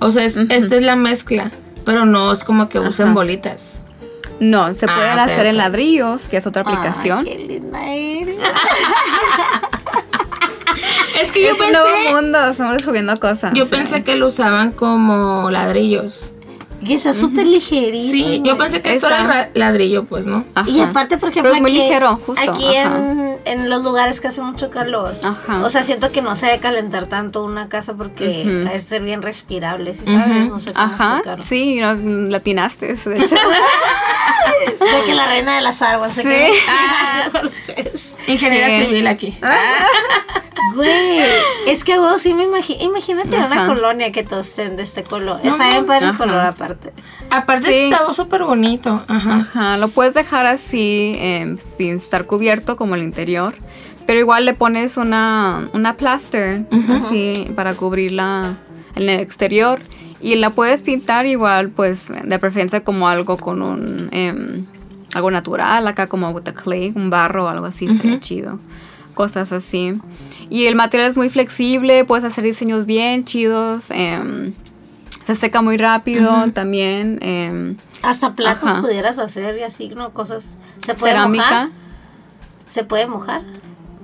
O 0.00 0.10
sea, 0.10 0.22
es- 0.24 0.36
esta 0.36 0.76
es 0.76 0.82
la 0.82 0.96
mezcla, 0.96 1.50
pero 1.86 2.04
no 2.04 2.30
es 2.32 2.44
como 2.44 2.68
que 2.68 2.78
usen 2.78 3.06
Ajá. 3.06 3.14
bolitas. 3.14 3.80
No, 4.40 4.74
se 4.74 4.86
Ah, 4.86 4.94
pueden 4.96 5.18
hacer 5.18 5.46
en 5.46 5.56
ladrillos, 5.58 6.26
que 6.28 6.38
es 6.38 6.46
otra 6.46 6.64
Ay, 6.66 6.74
aplicación. 6.74 7.24
qué 7.24 7.36
linda 7.38 7.92
eres. 7.94 8.38
Es 11.20 11.32
que 11.32 11.42
yo 11.42 11.48
es 11.52 11.60
un 11.60 11.72
nuevo 11.72 11.86
pensé, 11.92 12.12
mundo, 12.12 12.44
estamos 12.50 12.72
descubriendo 12.74 13.18
cosas. 13.20 13.52
yo 13.54 13.64
sí. 13.66 13.70
pensé 13.70 14.02
que 14.04 14.16
lo 14.16 14.28
usaban 14.28 14.72
como 14.72 15.50
ladrillos. 15.50 16.30
Y 16.82 16.94
está 16.94 17.12
súper 17.12 17.46
ligerito. 17.46 18.10
Sí, 18.10 18.40
yo 18.42 18.56
pensé 18.56 18.80
que 18.80 18.94
esto 18.94 19.06
era 19.08 19.22
ra- 19.26 19.50
ladrillo, 19.52 20.04
pues, 20.04 20.24
¿no? 20.24 20.44
Ajá. 20.54 20.68
Y 20.70 20.80
aparte, 20.80 21.18
por 21.18 21.28
ejemplo, 21.28 21.50
Pero 21.52 21.56
es 21.56 21.60
muy 21.60 21.72
aquí, 21.72 21.80
ligero, 21.82 22.18
justo, 22.24 22.50
aquí 22.52 22.74
ajá. 22.76 22.96
en, 22.96 23.29
en 23.44 23.68
los 23.70 23.82
lugares 23.82 24.20
que 24.20 24.28
hace 24.28 24.42
mucho 24.42 24.70
calor, 24.70 25.14
Ajá. 25.22 25.62
o 25.64 25.70
sea, 25.70 25.82
siento 25.82 26.10
que 26.12 26.22
no 26.22 26.36
se 26.36 26.46
debe 26.46 26.58
calentar 26.60 27.06
tanto 27.06 27.44
una 27.44 27.68
casa 27.68 27.94
porque 27.94 28.42
Ujú. 28.46 28.68
ha 28.68 28.72
de 28.72 28.78
ser 28.78 29.02
bien 29.02 29.22
respirable, 29.22 29.94
¿sí 29.94 30.04
sabes? 30.06 30.26
Ujú. 30.46 30.48
No 30.50 30.58
sé 30.58 30.72
cómo 30.72 30.84
Ajá, 30.86 31.08
explicarlo. 31.16 31.44
sí, 31.44 31.80
no, 31.80 31.94
latinaste, 32.30 32.94
de 32.94 33.16
hecho. 33.24 33.34
De 34.80 35.04
que 35.06 35.14
la 35.14 35.26
reina 35.26 35.56
de 35.56 35.62
las 35.62 35.80
aguas. 35.82 36.12
Sí. 36.14 36.22
Ah. 36.68 37.22
Entonces, 37.26 38.14
Ingeniera 38.26 38.68
Sí. 38.70 38.84
civil 38.84 39.06
aquí. 39.06 39.38
Güey, 40.74 41.20
es 41.66 41.84
que 41.84 41.98
vos 41.98 42.20
sí 42.22 42.34
me 42.34 42.44
imagino. 42.44 42.82
Imagínate 42.84 43.36
una 43.36 43.66
colonia 43.66 44.12
que 44.12 44.22
todos 44.24 44.48
estén 44.48 44.76
de 44.76 44.82
este 44.82 45.02
color. 45.02 45.40
No 45.42 45.50
Está 45.50 45.70
bien 45.70 45.86
padre 45.86 46.08
el 46.08 46.16
color 46.16 46.40
aparte. 46.40 46.92
Aparte 47.30 47.68
Sí. 47.68 47.90
estaba 47.90 48.12
súper 48.14 48.44
bonito. 48.44 49.02
Ajá. 49.08 49.36
Ajá, 49.36 49.76
lo 49.76 49.88
puedes 49.88 50.14
dejar 50.14 50.46
así, 50.46 51.12
em, 51.16 51.58
sin 51.58 51.96
estar 51.96 52.26
cubierto 52.26 52.76
como 52.76 52.94
el 52.94 53.02
interior. 53.02 53.54
Pero 54.06 54.18
igual 54.20 54.44
le 54.44 54.54
pones 54.54 54.96
una, 54.96 55.68
una 55.72 55.96
plaster, 55.96 56.64
así, 56.88 57.50
para 57.54 57.74
cubrirla 57.74 58.56
en 58.96 59.02
el 59.08 59.20
exterior. 59.20 59.80
Y 60.20 60.34
la 60.36 60.50
puedes 60.50 60.82
pintar 60.82 61.26
igual, 61.26 61.70
pues, 61.70 62.08
de 62.24 62.38
preferencia 62.38 62.82
como 62.84 63.08
algo 63.08 63.36
con 63.36 63.62
un... 63.62 64.08
em, 64.12 64.66
algo 65.14 65.30
natural, 65.30 65.88
acá 65.88 66.06
como 66.08 66.30
with 66.30 66.42
the 66.42 66.54
clay, 66.54 66.92
un 66.94 67.10
barro 67.10 67.46
o 67.46 67.48
algo 67.48 67.66
así, 67.66 67.88
sería 67.96 68.20
chido. 68.20 68.58
Cosas 69.20 69.52
así. 69.52 69.98
Y 70.48 70.64
el 70.64 70.76
material 70.76 71.10
es 71.10 71.16
muy 71.18 71.28
flexible, 71.28 72.06
puedes 72.06 72.24
hacer 72.24 72.42
diseños 72.42 72.86
bien 72.86 73.24
chidos. 73.24 73.84
em, 73.90 74.54
se 75.26 75.36
seca 75.36 75.60
muy 75.60 75.76
rápido 75.76 76.50
también. 76.54 77.18
em, 77.20 77.76
Hasta 78.02 78.34
platos 78.34 78.70
Ajá. 78.70 78.80
pudieras 78.80 79.18
hacer 79.18 79.58
y 79.58 79.62
así, 79.62 79.88
¿no? 79.90 80.10
Cosas. 80.14 80.56
¿Se 80.78 80.94
puede 80.94 81.12
cerámica. 81.12 81.44
mojar? 81.44 81.68
¿Se 82.66 82.82
puede 82.84 83.06
mojar? 83.06 83.42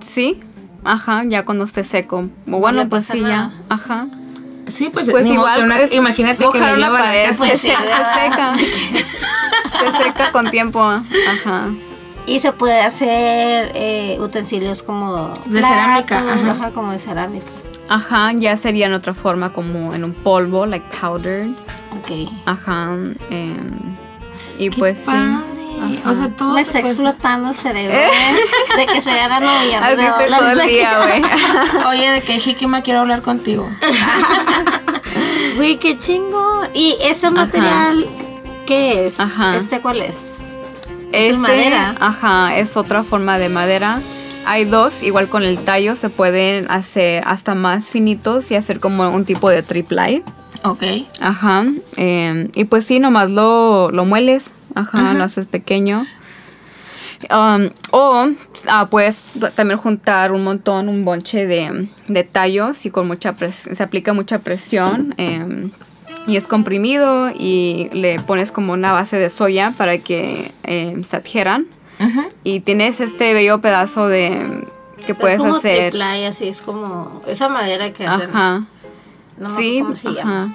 Sí, 0.07 0.38
ajá, 0.85 1.22
ya 1.24 1.46
cuando 1.46 1.64
esté 1.64 1.83
seco. 1.83 2.29
O 2.52 2.59
bueno, 2.59 2.87
pues 2.90 3.07
sí, 3.07 3.20
nada. 3.22 3.52
ya, 3.70 3.74
ajá. 3.74 4.07
Sí, 4.66 4.90
pues, 4.92 5.09
Pues 5.11 5.26
igual, 5.26 5.61
que 5.61 5.64
una- 5.64 5.81
es 5.81 5.94
imagínate 5.94 6.38
que 6.40 6.44
mojar 6.44 6.61
le 6.72 6.74
una 6.74 6.87
lleva 6.88 6.98
la 6.98 7.05
pared, 7.07 7.37
pues 7.38 7.50
se, 7.52 7.57
sí, 7.57 7.68
se 7.68 8.20
seca. 8.20 8.55
se 9.96 10.05
seca 10.05 10.31
con 10.33 10.50
tiempo, 10.50 10.83
ajá. 10.83 11.68
Y 12.26 12.40
se 12.40 12.52
puede 12.52 12.80
hacer 12.80 13.70
eh, 13.74 14.16
utensilios 14.20 14.82
como. 14.82 15.28
De 15.46 15.62
cerámica, 15.62 16.18
ajá. 16.18 16.50
ajá, 16.50 16.70
como 16.72 16.92
de 16.92 16.98
cerámica. 16.98 17.46
Ajá, 17.88 18.32
ya 18.32 18.56
sería 18.56 18.86
en 18.86 18.94
otra 18.94 19.14
forma 19.14 19.52
como 19.52 19.94
en 19.94 20.02
un 20.02 20.12
polvo, 20.12 20.66
like 20.66 20.86
powdered. 21.00 21.50
Ok. 21.98 22.32
Ajá. 22.44 22.94
em, 23.30 23.78
y 24.58 24.70
Qué 24.70 24.76
pues 24.76 24.98
sí. 24.98 25.04
padre. 25.06 25.44
Ajá. 26.00 26.10
O 26.10 26.14
sea, 26.14 26.28
todo 26.30 26.54
Me 26.54 26.64
se 26.64 26.70
está 26.70 26.80
puede- 26.80 26.92
explotando 26.94 27.48
el 27.50 27.54
cerebro. 27.54 27.96
¿eh? 27.96 28.08
De 28.76 28.86
que 28.86 29.00
se 29.02 29.14
ganan 29.14 29.44
Así 29.82 29.96
de 29.96 30.06
estoy 30.06 30.24
dólares. 30.24 30.52
todo 30.54 30.62
el 30.62 30.68
día, 30.68 30.90
güey. 31.06 31.22
Oye, 31.86 32.10
de 32.10 32.22
que 32.22 32.38
Jikima 32.40 32.82
quiero 32.82 33.00
hablar 33.00 33.22
contigo. 33.22 33.68
Güey, 35.56 35.78
qué 35.78 35.98
chingo. 35.98 36.62
¿Y 36.74 36.96
ese 37.02 37.30
material 37.30 38.06
qué 38.66 39.06
es? 39.06 39.20
Ajá. 39.20 39.56
¿Este 39.56 39.80
cuál 39.80 40.00
es? 40.02 40.36
Es 41.12 41.38
madera. 41.38 41.94
Ajá, 42.00 42.56
es 42.56 42.76
otra 42.76 43.02
forma 43.02 43.38
de 43.38 43.48
madera. 43.48 44.00
Hay 44.44 44.64
dos, 44.64 45.02
igual 45.02 45.28
con 45.28 45.42
el 45.42 45.58
tallo 45.58 45.96
se 45.96 46.08
pueden 46.08 46.70
hacer 46.70 47.24
hasta 47.26 47.54
más 47.54 47.86
finitos 47.86 48.50
y 48.50 48.54
hacer 48.54 48.78
como 48.80 49.08
un 49.08 49.24
tipo 49.24 49.50
de 49.50 49.62
triple. 49.62 50.22
Ok. 50.62 50.84
Ajá. 51.20 51.64
eh, 51.96 52.50
y 52.54 52.64
pues 52.64 52.84
sí, 52.84 53.00
nomás 53.00 53.30
lo, 53.30 53.90
lo 53.90 54.04
mueles. 54.04 54.52
Ajá, 54.74 55.14
lo 55.14 55.24
haces 55.24 55.46
pequeño. 55.46 56.06
Um, 57.30 57.70
o 57.92 58.28
ah, 58.68 58.88
puedes 58.90 59.24
también 59.54 59.78
juntar 59.78 60.32
un 60.32 60.44
montón, 60.44 60.90
un 60.90 61.04
bonche 61.04 61.46
de, 61.46 61.88
de 62.08 62.24
tallos 62.24 62.84
y 62.84 62.90
con 62.90 63.06
mucha 63.06 63.34
presión, 63.36 63.74
se 63.74 63.82
aplica 63.82 64.12
mucha 64.12 64.40
presión 64.40 65.14
em, 65.16 65.70
y 66.26 66.36
es 66.36 66.46
comprimido 66.46 67.30
y 67.32 67.88
le 67.92 68.18
pones 68.20 68.52
como 68.52 68.72
una 68.72 68.92
base 68.92 69.16
de 69.18 69.30
soya 69.30 69.72
para 69.76 69.98
que 69.98 70.50
em, 70.64 71.04
se 71.04 71.16
adhieran 71.16 71.66
y 72.44 72.60
tienes 72.60 73.00
este 73.00 73.32
bello 73.32 73.60
pedazo 73.60 74.06
de 74.08 74.66
que 75.06 75.14
puedes 75.14 75.36
es 75.36 75.42
como 75.42 75.56
hacer. 75.56 75.92
triple, 75.92 76.26
así 76.26 76.48
es 76.48 76.60
como 76.62 77.22
esa 77.26 77.48
madera 77.48 77.92
que 77.92 78.07
hacen. 78.07 78.28
Ajá. 78.30 78.64
No 79.38 79.51
me 79.51 79.57
Sí, 79.62 79.78
cómo 79.82 79.94
se 79.96 80.09
ajá. 80.09 80.16
llama. 80.16 80.55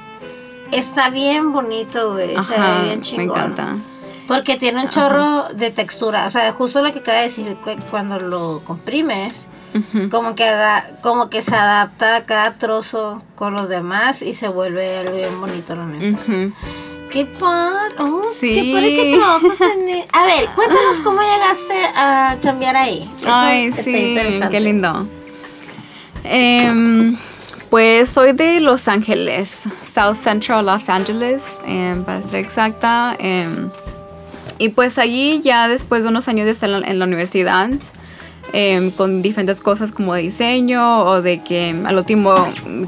Está 0.72 1.10
bien 1.10 1.52
bonito, 1.52 2.14
güey. 2.14 2.30
Se 2.41 2.52
ve 2.52 2.58
Ajá, 2.58 2.82
bien 2.84 3.00
me 3.00 3.02
chingón. 3.02 3.30
encanta. 3.39 3.76
Porque 4.28 4.58
tiene 4.58 4.82
un 4.84 4.89
chorro 4.89 5.48
de 5.54 5.72
textura. 5.72 6.26
O 6.26 6.30
sea, 6.30 6.54
justo 6.54 6.82
lo 6.82 6.93
que 6.93 7.00
acaba 7.00 7.18
de 7.18 7.24
decir, 7.24 7.58
cu- 7.64 7.76
cuando 7.89 8.20
lo 8.20 8.62
comprimes, 8.66 9.48
como 10.10 10.36
que 10.36 10.44
haga, 10.46 10.90
como 11.02 11.30
que 11.30 11.42
se 11.42 11.56
adapta 11.56 12.18
a 12.18 12.26
cada 12.26 12.54
trozo 12.56 13.22
con 13.36 13.54
los 13.54 13.70
demás 13.70 14.22
y 14.22 14.34
se 14.34 14.48
vuelve 14.48 14.98
algo 14.98 15.16
bien 15.18 15.40
bonito, 15.42 15.76
la 15.76 15.86
neta. 15.86 16.22
Qué 17.12 17.26
padre. 17.26 17.96
Oh, 18.00 18.22
Sí. 18.40 18.54
Qué 18.56 18.74
padre 18.74 18.96
que 18.96 19.18
trabajas 19.18 19.62
en 19.62 19.90
e- 19.90 20.08
A 20.14 20.26
ver, 20.26 20.46
cuéntanos 20.56 20.98
cómo 21.04 21.20
llegaste 21.22 21.86
a 21.96 22.38
chambear 22.40 22.76
ahí. 22.78 23.10
Eso 23.20 23.30
Ay, 23.32 23.66
está 23.66 23.84
sí, 23.84 23.96
interesante. 23.96 24.50
qué 24.50 24.60
lindo. 24.62 25.06
Em, 26.24 27.18
pues 27.70 28.10
soy 28.10 28.34
de 28.34 28.60
Los 28.60 28.88
Ángeles, 28.88 29.64
South 29.94 30.16
Central 30.16 30.66
Los 30.66 30.88
Angeles, 30.90 31.42
em, 31.66 32.04
para 32.04 32.22
ser 32.24 32.36
exacta. 32.36 33.16
em, 33.20 33.70
y 34.60 34.70
pues 34.70 34.98
allí 34.98 35.42
ya 35.42 35.68
después 35.68 36.04
de 36.04 36.10
unos 36.10 36.28
años 36.28 36.46
de 36.46 36.52
estar 36.52 36.70
en 36.70 36.82
la, 36.82 36.88
en 36.88 37.00
la 37.00 37.06
universidad, 37.06 37.70
em, 38.54 38.91
con 38.91 39.22
diferentes 39.22 39.60
cosas 39.62 39.91
como 39.91 40.14
de 40.14 40.22
diseño 40.24 41.06
o 41.06 41.22
de 41.22 41.41
que 41.41 41.76
al 41.86 41.97
último 41.97 42.36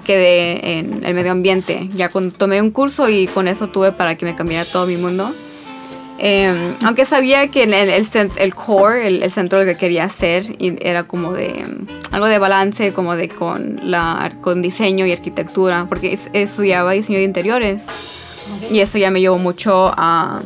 quedé 0.05 0.77
en 0.79 1.03
el 1.05 1.13
medio 1.13 1.31
ambiente. 1.31 1.89
Ya 1.95 2.09
con, 2.09 2.31
tomé 2.31 2.61
un 2.61 2.71
curso 2.71 3.09
y 3.09 3.27
con 3.27 3.47
eso 3.47 3.67
tuve 3.67 3.91
para 3.91 4.15
que 4.15 4.25
me 4.25 4.35
cambiara 4.35 4.69
todo 4.69 4.85
mi 4.87 4.97
mundo. 4.97 5.33
Eh, 6.19 6.75
aunque 6.83 7.05
sabía 7.05 7.47
que 7.47 7.63
el, 7.63 7.73
el, 7.73 8.07
el 8.37 8.55
core, 8.55 9.07
el, 9.07 9.23
el 9.23 9.31
centro 9.31 9.65
que 9.65 9.75
quería 9.75 10.05
hacer, 10.05 10.55
era 10.59 11.03
como 11.03 11.33
de 11.33 11.65
algo 12.11 12.27
de 12.27 12.37
balance, 12.37 12.93
como 12.93 13.15
de 13.15 13.27
con, 13.29 13.81
la, 13.83 14.31
con 14.41 14.61
diseño 14.61 15.05
y 15.07 15.11
arquitectura, 15.11 15.85
porque 15.89 16.13
es- 16.13 16.29
estudiaba 16.33 16.91
diseño 16.93 17.17
de 17.17 17.25
interiores. 17.25 17.85
Y 18.71 18.79
eso 18.79 18.97
ya 18.97 19.09
me 19.09 19.19
llevó 19.21 19.37
mucho 19.37 19.91
a, 19.97 20.37
a 20.37 20.41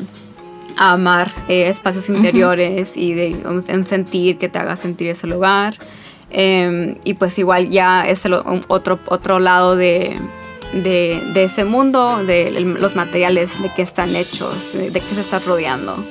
amar 0.77 1.31
eh, 1.47 1.67
espacios 1.67 2.09
interiores 2.09 2.95
y 2.95 3.13
de 3.13 3.35
un, 3.45 3.63
un 3.67 3.85
sentir 3.85 4.37
que 4.37 4.49
te 4.49 4.59
haga 4.59 4.75
sentir 4.75 5.09
ese 5.09 5.27
lugar. 5.27 5.77
Eh, 6.29 6.97
y 7.03 7.13
pues 7.13 7.39
igual 7.39 7.69
ya 7.69 8.05
es 8.07 8.25
el 8.25 8.33
otro, 8.33 8.99
otro 9.07 9.39
lado 9.39 9.75
de, 9.75 10.17
de, 10.73 11.21
de 11.33 11.43
ese 11.45 11.63
mundo, 11.63 12.23
de 12.25 12.51
los 12.51 12.95
materiales, 12.95 13.61
de 13.61 13.71
qué 13.73 13.81
están 13.81 14.15
hechos, 14.15 14.73
de, 14.73 14.91
qué 14.91 15.15
se 15.15 15.21
está 15.21 15.39
rodeando. 15.39 16.03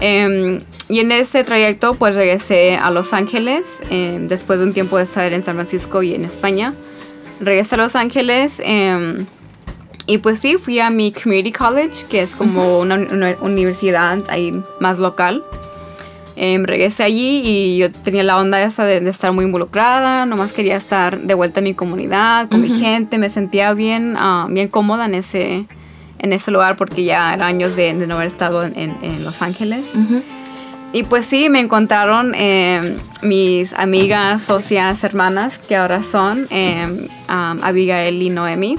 Eh, 0.00 0.60
y 0.88 1.00
en 1.00 1.12
ese 1.12 1.44
trayecto 1.44 1.94
pues 1.94 2.14
regresé 2.14 2.76
a 2.76 2.90
Los 2.90 3.12
Ángeles, 3.12 3.62
eh, 3.90 4.18
después 4.20 4.58
de 4.58 4.66
un 4.66 4.72
tiempo 4.72 4.98
de 4.98 5.04
estar 5.04 5.32
en 5.32 5.42
San 5.42 5.54
Francisco 5.56 6.02
y 6.02 6.14
en 6.14 6.24
España. 6.24 6.74
Regresé 7.40 7.74
a 7.74 7.78
Los 7.78 7.96
Ángeles 7.96 8.60
y 10.06 10.18
pues 10.18 10.38
sí, 10.40 10.56
fui 10.58 10.80
a 10.80 10.90
mi 10.90 11.12
community 11.12 11.52
college, 11.52 12.04
que 12.08 12.22
es 12.22 12.34
como 12.36 12.78
una, 12.80 12.96
una 12.96 13.34
universidad 13.40 14.18
ahí 14.28 14.60
más 14.80 14.98
local. 14.98 15.42
Em, 16.36 16.64
regresé 16.64 17.04
allí 17.04 17.42
y 17.44 17.76
yo 17.78 17.92
tenía 17.92 18.24
la 18.24 18.38
onda 18.38 18.60
esa 18.60 18.84
de, 18.84 19.00
de 19.00 19.08
estar 19.10 19.30
muy 19.32 19.44
involucrada, 19.44 20.26
nomás 20.26 20.52
quería 20.52 20.76
estar 20.76 21.20
de 21.20 21.32
vuelta 21.34 21.60
en 21.60 21.64
mi 21.64 21.74
comunidad, 21.74 22.48
con 22.48 22.60
mi 22.60 22.68
gente, 22.70 23.18
me 23.18 23.30
sentía 23.30 23.72
bien, 23.72 24.16
ah, 24.18 24.46
bien 24.50 24.66
cómoda 24.66 25.04
en 25.06 25.14
ese, 25.14 25.64
en 26.18 26.32
ese 26.32 26.50
lugar 26.50 26.76
porque 26.76 27.04
ya 27.04 27.32
era 27.34 27.46
años 27.46 27.76
de, 27.76 27.94
de 27.94 28.06
no 28.08 28.16
haber 28.16 28.26
estado 28.26 28.64
en, 28.64 28.76
en- 28.76 28.96
en 29.02 29.22
Los 29.24 29.42
Ángeles. 29.42 29.86
Y 30.92 31.04
pues 31.04 31.24
sí, 31.26 31.48
me 31.48 31.60
encontraron 31.60 32.34
eh, 32.36 32.96
mis 33.22 33.72
amigas, 33.72 34.42
socias, 34.42 35.02
hermanas, 35.04 35.58
que 35.58 35.76
ahora 35.76 36.02
son 36.02 36.46
eh, 36.50 37.08
um, 37.28 37.62
Abigail 37.64 38.20
y 38.22 38.30
Noemi, 38.30 38.76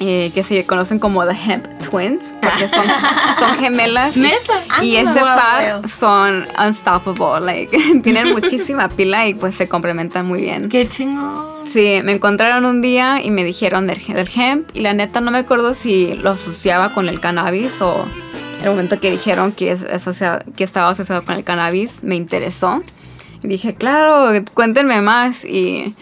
eh, 0.00 0.30
que 0.34 0.42
se 0.42 0.64
conocen 0.66 0.98
como 0.98 1.24
The 1.26 1.36
Hemp 1.46 1.66
Twins, 1.90 2.22
porque 2.42 2.68
son, 2.68 2.84
son 3.38 3.54
gemelas. 3.58 4.16
¿Neta? 4.16 4.64
Y 4.82 4.96
Ah, 4.96 5.00
ese 5.02 5.20
no, 5.20 5.26
par 5.26 5.88
son 5.90 6.46
unstoppable, 6.66 7.40
like, 7.44 8.00
tienen 8.02 8.30
muchísima 8.32 8.88
pila 8.88 9.26
y 9.28 9.34
pues 9.34 9.54
se 9.54 9.68
complementan 9.68 10.26
muy 10.26 10.40
bien. 10.40 10.68
Qué 10.68 10.88
chingón. 10.88 11.60
Sí, 11.72 12.00
me 12.02 12.12
encontraron 12.12 12.64
un 12.64 12.82
día 12.82 13.20
y 13.22 13.30
me 13.30 13.44
dijeron 13.44 13.86
del, 13.86 14.04
del 14.04 14.28
hemp 14.34 14.68
y 14.74 14.80
la 14.80 14.92
neta 14.92 15.20
no 15.20 15.30
me 15.30 15.38
acuerdo 15.38 15.74
si 15.74 16.14
lo 16.14 16.30
asociaba 16.30 16.92
con 16.94 17.08
el 17.08 17.20
cannabis 17.20 17.80
o 17.80 18.06
el 18.64 18.70
momento 18.70 18.98
que 18.98 19.10
dijeron 19.10 19.52
que, 19.52 19.70
es 19.72 19.84
asocia- 19.84 20.44
que 20.56 20.64
estaba 20.64 20.88
asociado 20.90 21.22
con 21.24 21.34
el 21.36 21.44
cannabis 21.44 22.02
me 22.02 22.16
interesó. 22.16 22.82
Y 23.42 23.48
dije, 23.48 23.74
claro, 23.74 24.32
cuéntenme 24.52 25.00
más 25.00 25.44
y 25.44 25.94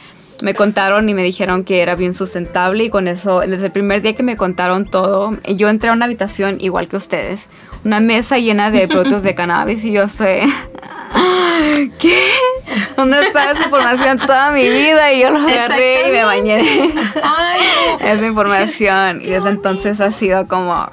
me 0.42 0.54
contaron 0.54 1.08
y 1.08 1.14
me 1.14 1.22
dijeron 1.22 1.64
que 1.64 1.82
era 1.82 1.94
bien 1.94 2.14
sustentable 2.14 2.84
y 2.84 2.90
con 2.90 3.08
eso, 3.08 3.40
desde 3.40 3.66
el 3.66 3.72
primer 3.72 4.02
día 4.02 4.14
que 4.14 4.22
me 4.22 4.36
contaron 4.36 4.84
todo, 4.86 5.36
yo 5.46 5.68
entré 5.68 5.90
a 5.90 5.92
una 5.92 6.04
habitación 6.04 6.58
igual 6.60 6.88
que 6.88 6.96
ustedes, 6.96 7.46
una 7.84 8.00
mesa 8.00 8.38
llena 8.38 8.70
de 8.70 8.86
productos 8.88 9.22
de 9.22 9.34
cannabis 9.36 9.84
y 9.84 9.92
yo 9.92 10.02
estoy... 10.04 10.40
¿Qué? 11.98 12.22
¿Dónde 12.96 13.26
está 13.26 13.52
esa 13.52 13.64
información 13.64 14.18
toda 14.18 14.50
mi 14.50 14.68
vida? 14.68 15.12
Y 15.12 15.20
yo 15.20 15.30
lo 15.30 15.38
agarré 15.38 16.08
y 16.08 16.12
me 16.12 16.24
bañé 16.24 16.92
Ay, 17.22 17.60
esa 18.00 18.26
información. 18.26 19.20
Y 19.20 19.26
desde 19.26 19.50
entonces 19.50 20.00
ha 20.00 20.12
sido 20.12 20.46
como... 20.48 20.88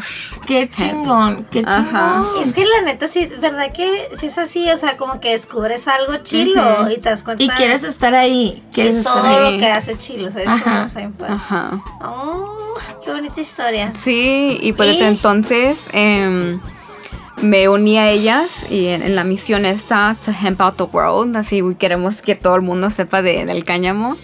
qué 0.46 0.70
chingón, 0.70 1.46
qué 1.52 1.60
chingón. 1.60 1.74
Ajá. 1.74 2.24
Es 2.42 2.54
que 2.54 2.66
la 2.66 2.82
neta, 2.84 3.08
sí, 3.08 3.30
¿verdad 3.40 3.72
que 3.72 4.10
si 4.14 4.28
es 4.28 4.38
así? 4.38 4.70
O 4.70 4.78
sea, 4.78 4.98
como 4.98 5.20
que 5.20 5.32
descubres 5.32 5.88
algo 5.88 6.18
chilo 6.18 6.90
y 6.90 6.98
te 6.98 7.10
das 7.10 7.24
cuenta 7.24 7.44
Y 7.44 7.50
quieres 7.50 7.84
estar 7.84 8.14
ahí, 8.16 8.64
quieres 8.74 8.98
estar 8.98 9.14
todo 9.14 9.46
ahí. 9.46 9.54
lo 9.54 9.60
que 9.60 9.68
hace 9.68 9.98
chilo, 9.98 10.32
¿sabes? 10.32 10.48
Ajá. 10.48 10.88
Como 10.94 11.34
Ajá. 11.34 11.82
Oh, 12.02 12.56
qué 13.04 13.12
bonita 13.12 13.40
historia. 13.42 13.94
Sí, 14.04 14.58
y 14.62 14.74
pues 14.74 14.90
desde 14.90 15.04
¿Y? 15.04 15.08
entonces 15.08 15.78
em, 15.94 16.60
me 17.42 17.68
uní 17.70 17.98
a 17.98 18.10
ellas 18.10 18.50
y 18.70 18.88
en, 18.88 19.02
en 19.04 19.16
la 19.16 19.24
misión 19.24 19.66
esta, 19.66 20.16
To 20.26 20.32
Hemp 20.32 20.62
Out 20.62 20.78
the 20.78 20.84
World, 20.84 21.36
así 21.38 21.62
queremos 21.78 22.22
que 22.22 22.36
todo 22.36 22.56
el 22.56 22.62
mundo 22.62 22.90
sepa 22.90 23.22
de- 23.22 23.46
del 23.46 23.66
cáñamo. 23.66 24.16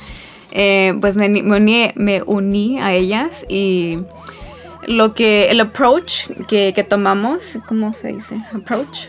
Eh, 0.52 0.94
pues 1.00 1.16
me, 1.16 1.30
me 1.30 1.42
uní, 1.58 1.92
me 1.96 2.24
uní 2.26 2.80
a 2.80 2.94
ellas 2.94 3.46
y 3.48 4.00
lo 4.88 5.14
que, 5.14 5.50
el 5.50 5.60
approach 5.62 6.28
que, 6.48 6.74
que 6.74 6.84
tomamos, 6.84 7.58
¿cómo 7.68 7.94
se 7.94 8.14
dice? 8.14 8.36
Approach. 8.54 9.08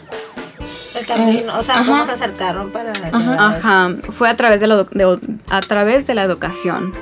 El 0.95 1.07
camino, 1.07 1.59
o 1.59 1.63
sea, 1.63 1.79
cómo 1.79 1.95
ajá. 1.97 2.07
se 2.07 2.13
acercaron 2.13 2.71
para 2.71 2.93
llegar 2.93 3.15
a 3.15 3.19
eso. 3.19 3.33
Ajá, 3.33 3.91
fue 4.13 4.29
a 4.29 4.37
través 4.37 4.61
de 4.61 4.67
la, 4.67 4.85
de- 4.85 5.19
a 5.49 5.61
través 5.61 6.07
de 6.07 6.15
la 6.15 6.23
educación. 6.25 6.93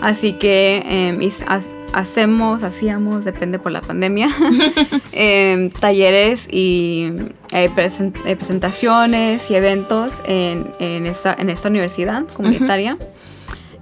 Así 0.00 0.32
que 0.34 1.16
is- 1.20 1.44
has- 1.48 1.74
hacemos, 1.92 2.62
hacíamos, 2.62 3.24
depende 3.24 3.58
por 3.58 3.72
la 3.72 3.80
pandemia, 3.80 4.28
em, 5.12 5.70
talleres 5.70 6.46
y 6.50 7.12
eh, 7.52 7.70
eh, 7.74 8.36
presentaciones 8.36 9.50
y 9.50 9.54
eventos 9.54 10.12
en, 10.24 10.70
en 10.78 11.06
esta, 11.06 11.34
en 11.34 11.50
esta 11.50 11.68
universidad 11.68 12.26
comunitaria. 12.28 12.98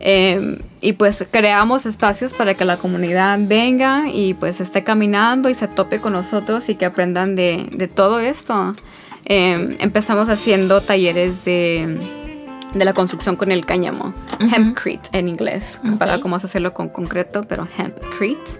Em, 0.02 0.58
y 0.80 0.94
pues 0.94 1.24
creamos 1.30 1.84
espacios 1.84 2.32
para 2.32 2.54
que 2.54 2.64
la 2.64 2.78
comunidad 2.78 3.38
venga 3.42 4.04
y 4.10 4.32
pues 4.32 4.60
esté 4.60 4.82
caminando 4.82 5.50
y 5.50 5.54
se 5.54 5.68
tope 5.68 6.00
con 6.00 6.14
nosotros 6.14 6.70
y 6.70 6.74
que 6.74 6.86
aprendan 6.86 7.36
de, 7.36 7.68
de 7.70 7.86
todo 7.86 8.18
esto. 8.18 8.74
Em, 9.26 9.76
empezamos 9.78 10.28
haciendo 10.28 10.80
talleres 10.80 11.44
de, 11.44 11.98
de 12.74 12.84
la 12.84 12.92
construcción 12.92 13.36
con 13.36 13.50
el 13.52 13.66
cáñamo, 13.66 14.14
hempcrete 14.54 15.18
en 15.18 15.28
inglés, 15.28 15.78
para 15.98 16.20
cómo 16.20 16.36
hacerlo 16.36 16.72
con 16.74 16.88
concreto, 16.88 17.44
pero 17.48 17.66
hempcrete. 17.78 18.50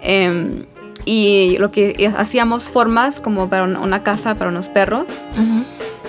Em, 0.00 0.64
y 1.04 1.56
lo 1.58 1.70
que 1.70 2.12
hacíamos 2.16 2.64
formas 2.68 3.20
como 3.20 3.48
para 3.48 3.64
una- 3.64 4.02
casa 4.02 4.34
para 4.34 4.50
unos 4.50 4.68
perros. 4.68 5.04
Ujú. 5.32 5.64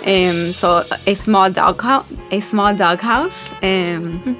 Um, 0.05 0.53
so 0.53 0.77
a 0.79 1.15
small 1.15 1.51
dog 1.53 1.81
house, 1.81 2.05
a 2.31 2.41
small 2.41 2.75
dog 2.75 2.99
house. 3.01 3.33
um, 3.61 4.35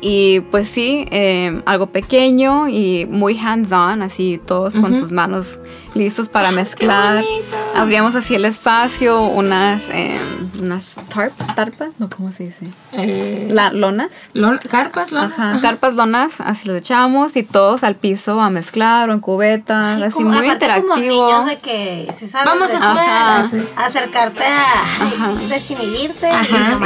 y 0.00 0.40
pues 0.50 0.68
sí, 0.68 1.06
um, 1.12 1.62
algo 1.66 1.86
pequeño 1.86 2.68
y 2.68 3.06
muy 3.08 3.38
hands-on, 3.38 4.02
así 4.02 4.40
todos 4.44 4.74
con 4.74 4.98
sus 4.98 5.10
manos 5.12 5.58
listos 5.96 6.28
para 6.28 6.50
mezclar. 6.50 7.24
Abríamos 7.74 8.14
así 8.14 8.34
el 8.34 8.44
espacio, 8.44 9.20
unas, 9.22 9.82
um, 9.88 10.62
unas 10.62 10.94
tarps, 11.08 11.54
tarpas, 11.54 11.88
no, 11.98 12.08
¿cómo 12.08 12.30
se 12.32 12.44
dice? 12.44 12.66
Eh, 12.92 13.48
La, 13.50 13.70
lonas. 13.72 14.08
lon- 14.32 14.58
carpas, 14.70 15.12
lonas. 15.12 15.38
Ajá, 15.38 15.58
carpas 15.60 15.94
lonas, 15.94 16.40
así 16.40 16.68
las 16.68 16.76
echamos 16.78 17.36
y 17.36 17.42
todos 17.42 17.82
al 17.84 17.96
piso 17.96 18.40
a 18.40 18.48
mezclar 18.50 19.10
o 19.10 19.12
en 19.12 19.20
cubetas, 19.20 20.00
así 20.00 20.12
como- 20.12 20.28
muy 20.30 20.38
como 20.40 20.52
interactivo. 20.52 20.96
niños 20.96 21.46
de 21.46 21.58
que, 21.58 22.08
si 22.14 22.28
sabes, 22.28 22.46
Vamos 22.46 22.70
de- 22.70 22.76
a 22.76 22.90
jugar. 22.90 23.44
Acercarte 23.76 24.44
a 24.44 25.32
desinhibirte 25.48 26.30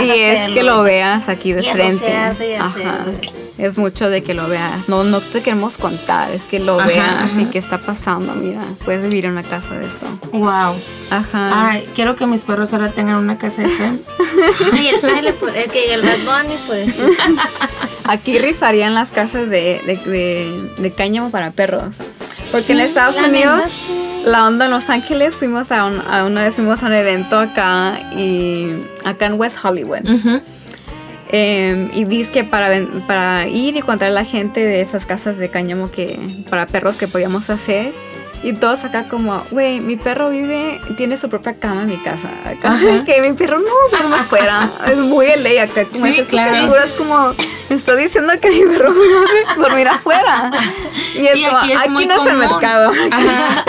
y, 0.04 0.10
es 0.10 0.52
que 0.52 0.62
lo 0.62 0.82
veas 0.82 1.28
aquí 1.28 1.52
de 1.52 1.62
Y 1.62 1.66
frente. 1.66 2.16
asociarte 2.16 2.56
y. 2.56 3.60
Es 3.62 3.76
mucho 3.76 4.08
de 4.08 4.22
que 4.22 4.32
lo 4.32 4.48
veas. 4.48 4.88
No, 4.88 5.04
no 5.04 5.20
te 5.20 5.42
queremos 5.42 5.76
contar, 5.76 6.30
es 6.32 6.42
que 6.44 6.60
lo 6.60 6.78
Ajá, 6.80 6.86
veas 6.88 7.30
y 7.38 7.44
qué 7.46 7.58
está 7.58 7.78
pasando. 7.78 8.32
Mira, 8.34 8.62
puedes 9.00 9.10
vivir 9.10 9.24
en 9.26 9.32
una 9.32 9.42
casa 9.42 9.74
de 9.78 9.86
esto. 9.86 10.06
Wow. 10.32 10.74
Ajá. 11.10 11.68
Ay, 11.70 11.88
quiero 11.94 12.16
que 12.16 12.26
mis 12.26 12.42
perros 12.42 12.72
ahora 12.72 12.90
tengan 12.90 13.16
una 13.16 13.38
casa 13.38 13.62
de 13.62 13.68
hemp. 13.68 14.00
Ay, 14.72 14.88
el 14.88 14.98
sale 15.00 15.32
por 15.32 15.56
el 15.56 15.70
que 15.70 15.92
el 15.94 16.02
Bad 16.02 16.18
Bunny, 16.24 16.56
pues. 16.66 17.00
Aquí 18.04 18.38
rifarían 18.38 18.94
las 18.94 19.10
casas 19.10 19.48
de, 19.48 19.80
de, 19.86 19.96
de- 20.10 20.72
de 20.78 20.90
cáñamo 20.92 21.30
para 21.30 21.50
perros. 21.50 21.96
Porque 22.50 22.72
en 22.72 22.80
Estados 22.80 23.16
la 23.16 23.28
Unidos 23.28 23.62
sí. 23.86 24.22
la 24.24 24.46
onda 24.46 24.64
en 24.66 24.72
Los 24.72 24.90
Ángeles, 24.90 25.34
fuimos 25.36 25.70
a, 25.72 25.84
un- 25.84 26.00
a 26.00 26.24
una 26.24 26.42
vez 26.42 26.54
fuimos 26.56 26.82
a 26.82 26.86
un 26.86 26.92
evento 26.94 27.38
acá 27.38 27.98
y 28.16 28.72
acá 29.04 29.26
en 29.26 29.34
West 29.34 29.56
Hollywood. 29.62 30.00
Eh, 31.32 31.88
y 31.94 32.04
dice 32.06 32.32
que 32.32 32.42
para, 32.44 33.46
ir 33.46 33.76
y 33.76 33.80
contar 33.82 34.08
a 34.08 34.10
la 34.12 34.24
gente 34.24 34.64
de 34.66 34.80
esas 34.80 35.06
casas 35.06 35.36
de 35.38 35.48
cáñamo 35.48 35.90
que 35.92 36.18
para 36.50 36.66
perros 36.66 36.96
que 36.96 37.06
podíamos 37.06 37.50
hacer. 37.50 37.92
Y 38.42 38.54
todos 38.54 38.84
acá 38.84 39.06
como, 39.08 39.44
güey, 39.50 39.80
mi 39.80 39.96
perro 39.96 40.30
vive, 40.30 40.80
tiene 40.96 41.18
su 41.18 41.28
propia 41.28 41.54
cama 41.58 41.82
en 41.82 41.88
mi 41.88 41.98
casa. 41.98 42.28
Acá, 42.46 42.78
que 43.06 43.20
mi 43.20 43.32
perro 43.34 43.58
no 43.58 43.70
duerme 43.90 44.16
afuera. 44.20 44.70
Es 44.86 44.96
muy 44.96 45.26
LA 45.36 45.62
acá. 45.64 45.84
Como 45.84 46.06
Sí, 46.06 46.22
claro. 46.28 46.62
figuras 46.62 46.90
como, 46.96 47.34
me 47.68 47.76
está 47.76 47.94
diciendo 47.96 48.32
que 48.40 48.50
mi 48.50 48.62
perro 48.72 48.92
vive 48.94 49.44
dormir 49.58 49.88
afuera. 49.88 50.50
Y 51.14 51.26
es 51.26 51.36
Y 51.36 51.44
como, 51.44 51.58
aquí 51.58 51.72
es 51.72 51.78
aquí 51.80 51.88
muy 51.90 52.06
no 52.06 52.14
es 52.24 52.26
el 52.32 52.36
mercado. 52.38 52.92
Ajá. 53.10 53.64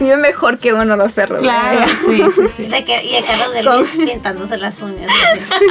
Vive 0.00 0.16
mejor 0.16 0.58
que 0.58 0.72
uno 0.72 0.96
los 0.96 1.12
perros. 1.12 1.40
Claro, 1.40 1.84
sí, 2.04 2.22
sí, 2.34 2.42
sí. 2.56 2.62
De 2.66 2.84
que, 2.84 3.02
y 3.04 3.14
el 3.16 3.24
Carlos 3.24 3.52
de 3.52 3.62
Luis 3.62 3.90
pintándose 4.10 4.56
las 4.56 4.80
uñas. 4.82 5.10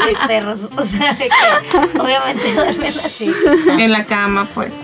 Mis 0.08 0.18
perros. 0.20 0.68
O 0.78 0.84
sea, 0.84 1.18
que 1.18 1.30
obviamente 2.00 2.54
duermen 2.54 2.94
así. 3.04 3.32
En 3.78 3.92
la 3.92 4.06
cama, 4.06 4.48
pues. 4.54 4.76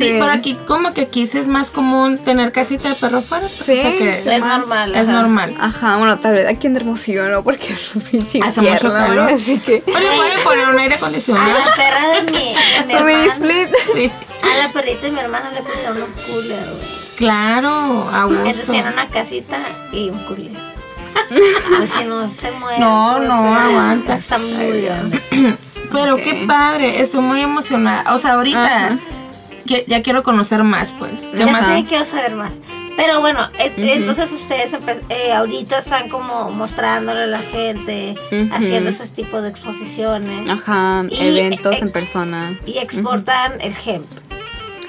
Sí, 0.00 0.12
Sí. 0.12 0.16
pero 0.18 0.32
aquí 0.32 0.54
como 0.66 0.92
que 0.94 1.02
aquí 1.02 1.26
sí 1.26 1.38
es 1.38 1.46
más 1.46 1.70
común 1.70 2.18
tener 2.18 2.52
casita 2.52 2.88
de 2.90 2.94
perro 2.96 3.22
fuera. 3.22 3.48
Sí, 3.48 3.72
O 3.72 3.74
sea 3.74 3.92
que 3.98 4.22
Es 4.36 4.42
normal. 4.44 4.94
es 4.94 5.08
ajá. 5.08 5.12
normal. 5.20 5.56
Ajá, 5.60 5.96
bueno, 5.98 6.18
tal 6.18 6.32
vez 6.34 6.46
aquí 6.48 6.66
en 6.66 6.76
Hermosillo 6.76 7.28
no, 7.28 7.42
porque 7.44 7.72
es 7.74 7.94
un 7.94 8.02
pinche 8.02 8.40
Hace 8.42 8.62
mucho 8.62 8.88
calor. 8.92 9.30
así 9.32 9.58
que... 9.58 9.82
O 9.86 9.98
le 9.98 10.06
pueden 10.16 10.40
poner 10.44 10.68
un 10.68 10.78
aire 10.78 10.94
A 10.94 10.98
acondicionado. 10.98 11.52
la 11.52 11.74
perra 11.74 12.08
de 12.14 12.32
mi, 12.32 12.54
de 12.94 13.00
mi 13.02 13.12
split. 13.28 13.68
Sí. 13.94 14.10
A 14.42 14.66
la 14.66 14.72
perrita 14.72 15.02
de 15.02 15.12
mi 15.12 15.20
hermana 15.20 15.50
le 15.52 15.62
pusieron 15.62 15.98
un 16.02 16.12
cooler, 16.26 16.64
güey. 16.64 17.00
Claro, 17.16 18.08
a 18.10 18.24
gusto. 18.24 18.72
tiene 18.72 18.90
una 18.92 19.06
casita 19.08 19.58
y 19.92 20.08
un 20.08 20.18
cooler. 20.24 20.52
Pues 21.76 21.90
si 21.90 22.04
no 22.04 22.26
se 22.26 22.50
muere. 22.52 22.78
No, 22.80 23.18
no, 23.18 23.42
perra. 23.42 23.64
aguanta. 23.66 24.16
Está 24.16 24.38
muy 24.38 24.80
grande. 24.82 25.20
Pero 25.92 26.16
qué 26.16 26.44
padre, 26.46 27.00
estoy 27.00 27.20
muy 27.20 27.40
emocionada. 27.40 28.14
O 28.14 28.18
sea, 28.18 28.34
ahorita 28.34 28.64
Ajá. 28.86 28.98
Que- 29.70 29.84
ya 29.88 30.02
quiero 30.02 30.22
conocer 30.22 30.64
más, 30.64 30.92
pues. 30.98 31.12
¿Qué 31.32 31.38
Ya 31.38 31.46
más? 31.46 31.64
sé, 31.66 31.84
quiero 31.88 32.04
saber 32.04 32.34
más. 32.34 32.60
Pero 32.96 33.20
bueno, 33.20 33.48
e- 33.58 33.72
entonces 33.76 34.32
ustedes 34.32 34.76
eh, 35.08 35.32
ahorita 35.32 35.78
están 35.78 36.08
como 36.08 36.50
mostrándole 36.50 37.22
a 37.22 37.26
la 37.26 37.38
gente, 37.38 38.16
haciendo 38.52 38.90
esos 38.90 39.12
tipos 39.12 39.42
de 39.42 39.48
exposiciones 39.48 40.50
Ajá, 40.50 41.04
Y 41.08 41.38
eventos 41.38 41.80
en 41.80 41.90
persona. 41.92 42.58
y 42.66 42.78
exportan 42.78 43.60
el 43.60 43.72
hemp 43.86 44.06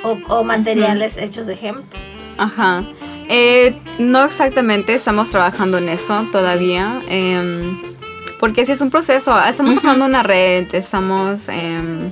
o, 0.03 0.17
o 0.29 0.43
materiales 0.43 1.17
hechos 1.17 1.45
de 1.45 1.53
hemp. 1.61 1.79
Ajá. 2.38 2.84
Eh, 3.29 3.75
no 3.99 4.25
exactamente, 4.25 4.93
estamos 4.95 5.29
trabajando 5.29 5.77
en 5.77 5.88
eso 5.89 6.27
todavía. 6.32 6.97
em, 7.07 7.82
porque 8.39 8.65
sí 8.65 8.71
es 8.71 8.82
un 8.82 8.89
proceso. 8.89 9.39
Estamos 9.43 9.75
formando 9.75 10.05
una 10.05 10.23
red, 10.23 10.73
estamos... 10.73 11.47
em, 11.47 12.11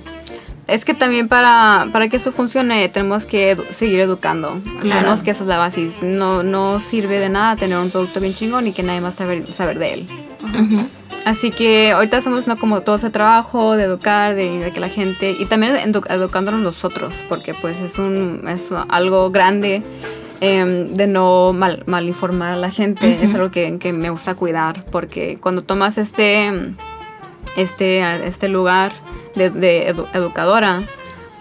es 0.70 0.86
que 0.86 0.94
también 0.94 1.28
para, 1.28 1.88
para 1.92 2.08
que 2.08 2.18
eso 2.18 2.32
funcione 2.32 2.88
tenemos 2.90 3.26
que 3.26 3.56
edu- 3.58 3.70
seguir 3.70 4.00
educando. 4.00 4.60
Claro. 4.82 4.88
Sabemos 5.02 5.22
que 5.24 5.32
esa 5.32 5.42
es 5.44 5.48
la 5.48 5.58
base. 5.58 5.92
No, 6.02 6.44
no 6.44 6.80
sirve 6.80 7.20
de 7.20 7.30
nada 7.30 7.56
tener 7.56 7.78
un 7.78 7.90
producto 7.90 8.20
bien 8.20 8.34
chingón 8.34 8.68
y 8.68 8.72
que 8.72 8.84
nadie 8.84 9.02
más 9.02 9.16
saber, 9.16 9.46
saber 9.52 9.80
de 9.80 9.94
él. 9.94 10.08
Así 11.26 11.52
que 11.52 11.92
ahorita 11.92 12.18
estamos 12.18 12.40
haciendo 12.40 12.60
como 12.60 12.82
todo 12.82 12.96
ese 12.96 13.10
trabajo 13.10 13.76
de 13.76 13.84
educar, 13.84 14.36
de, 14.36 14.60
de 14.60 14.72
que 14.72 14.80
la 14.80 14.90
gente, 14.90 15.36
y 15.38 15.46
también 15.46 15.76
edu- 15.76 16.06
educándonos 16.10 16.62
nosotros, 16.62 17.14
porque 17.28 17.54
pues 17.54 17.78
es, 17.80 17.98
un, 18.00 18.48
es 18.48 18.70
algo 18.88 19.30
grande 19.30 19.84
em, 20.40 20.94
de 20.94 21.08
no 21.08 21.52
mal, 21.54 21.84
mal 21.88 22.08
informar 22.08 22.54
a 22.54 22.56
la 22.56 22.72
gente, 22.72 23.20
es 23.22 23.36
algo 23.36 23.52
que, 23.52 23.78
que 23.80 23.92
me 23.92 24.10
gusta 24.10 24.36
cuidar, 24.36 24.86
porque 24.92 25.38
cuando 25.42 25.62
tomas 25.64 25.98
este, 25.98 26.74
este, 27.58 28.26
este 28.26 28.48
lugar 28.48 28.92
de, 29.36 29.50
de 29.50 29.94
edu- 29.96 30.08
educadora, 30.14 30.82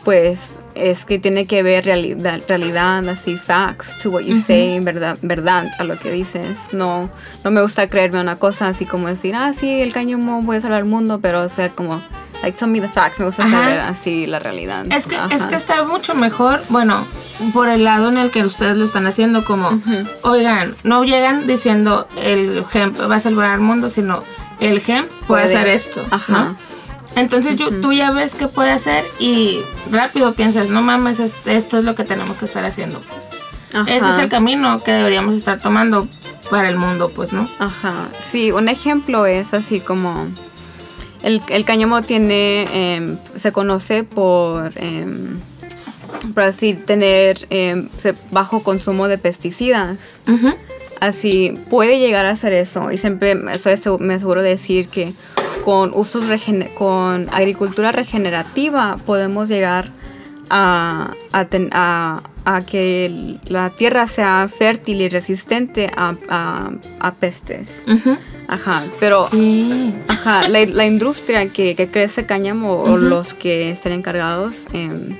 pues 0.04 0.54
es 0.74 1.04
que 1.04 1.18
tiene 1.18 1.46
que 1.46 1.62
ver 1.64 1.84
realidad, 1.86 2.40
realidad 2.46 3.06
así, 3.08 3.36
facts 3.36 3.98
to 4.00 4.10
what 4.10 4.20
you 4.22 4.38
say, 4.38 4.78
verdad, 4.80 5.18
verdad 5.22 5.66
a 5.78 5.84
lo 5.84 5.98
que 5.98 6.10
dices. 6.12 6.56
No, 6.72 7.10
no 7.42 7.50
me 7.50 7.60
gusta 7.62 7.88
creerme 7.88 8.20
una 8.20 8.36
cosa 8.36 8.68
así 8.68 8.86
como 8.86 9.08
decir, 9.08 9.34
ah, 9.34 9.52
sí, 9.58 9.80
el 9.80 9.92
cáñamo 9.92 10.44
puede 10.46 10.60
salvar 10.60 10.80
el 10.80 10.84
mundo, 10.84 11.18
pero 11.20 11.42
o 11.42 11.48
sea, 11.48 11.70
como, 11.70 12.00
like, 12.42 12.56
tell 12.56 12.68
me 12.68 12.80
the 12.80 12.88
facts, 12.88 13.18
me 13.18 13.26
gusta 13.26 13.42
Ajá. 13.42 13.60
saber 13.62 13.80
así 13.80 14.26
la 14.26 14.38
realidad. 14.38 14.86
Es 14.92 15.08
que, 15.08 15.16
es 15.32 15.42
que 15.46 15.56
está 15.56 15.82
mucho 15.82 16.14
mejor, 16.14 16.62
bueno, 16.68 17.06
por 17.52 17.68
el 17.68 17.82
lado 17.82 18.08
en 18.08 18.16
el 18.18 18.30
que 18.30 18.44
ustedes 18.44 18.76
lo 18.76 18.84
están 18.84 19.06
haciendo, 19.08 19.44
como, 19.44 19.80
oigan, 20.22 20.76
no 20.84 21.02
llegan 21.02 21.48
diciendo 21.48 22.06
el 22.22 22.62
hemp 22.72 23.00
va 23.10 23.16
a 23.16 23.20
salvar 23.20 23.50
al 23.50 23.60
mundo, 23.60 23.90
sino 23.90 24.22
el 24.60 24.80
hemp 24.86 25.08
puede, 25.26 25.42
Puede. 25.44 25.56
hacer 25.56 25.66
esto. 25.68 26.04
Ajá. 26.12 26.32
¿no? 26.32 26.67
Entonces 27.16 27.56
yo- 27.56 27.70
tú 27.80 27.92
ya 27.92 28.10
ves 28.12 28.34
qué 28.34 28.46
puede 28.48 28.70
hacer 28.70 29.04
y 29.18 29.60
rápido 29.90 30.34
piensas, 30.34 30.68
no 30.70 30.82
mames, 30.82 31.18
es- 31.20 31.34
esto 31.46 31.78
es 31.78 31.84
lo 31.84 31.94
que 31.94 32.04
tenemos 32.04 32.36
que 32.36 32.44
estar 32.44 32.64
haciendo. 32.64 33.00
Pues. 33.00 33.26
Ajá. 33.74 33.90
Ese 33.94 34.08
es 34.08 34.18
el 34.18 34.28
camino 34.28 34.78
que 34.82 34.92
deberíamos 34.92 35.34
estar 35.34 35.60
tomando 35.60 36.08
para 36.50 36.68
el 36.68 36.76
mundo, 36.76 37.10
pues, 37.14 37.32
¿no? 37.32 37.48
Ajá, 37.58 38.08
sí, 38.22 38.52
un 38.52 38.68
ejemplo 38.68 39.26
es 39.26 39.52
así 39.52 39.80
como 39.80 40.26
el, 41.22 41.42
el 41.48 41.64
cáñamo 41.64 42.02
tiene, 42.02 42.94
em, 42.94 43.18
se 43.36 43.52
conoce 43.52 44.04
por, 44.04 44.72
em, 44.76 45.38
por 46.32 46.44
así 46.44 46.72
tener 46.74 47.46
em, 47.50 47.88
bajo 48.30 48.62
consumo 48.62 49.08
de 49.08 49.18
pesticidas. 49.18 49.98
Así 51.00 51.56
puede 51.70 51.98
llegar 52.00 52.26
a 52.26 52.34
ser 52.36 52.52
eso 52.54 52.90
y 52.90 52.98
siempre 52.98 53.34
me 53.34 53.52
aseguro 53.52 54.42
de 54.42 54.48
decir 54.48 54.88
que 54.88 55.12
con 55.68 55.92
usos 55.94 56.26
con 56.78 57.28
agricultura 57.30 57.92
regenerativa 57.92 58.96
podemos 59.04 59.50
llegar 59.50 59.90
a, 60.48 61.12
a, 61.30 61.44
ten- 61.44 61.68
a- 61.72 62.22
a 62.46 62.62
que 62.62 63.36
la 63.48 63.68
tierra 63.68 64.06
sea 64.06 64.48
fértil 64.48 65.02
y 65.02 65.10
resistente 65.10 65.90
a, 65.94 66.14
pestes. 67.16 67.82
Ajá, 68.48 68.84
pero 68.98 69.28
ajá, 70.08 70.48
la, 70.48 70.64
la 70.64 70.86
industria 70.86 71.52
que, 71.52 71.74
que 71.76 71.90
crece 71.90 72.24
cáñamo 72.24 72.72
o 72.80 72.96
los 72.96 73.34
que 73.34 73.70
estén 73.70 73.92
encargados 73.92 74.54
em, 74.72 75.16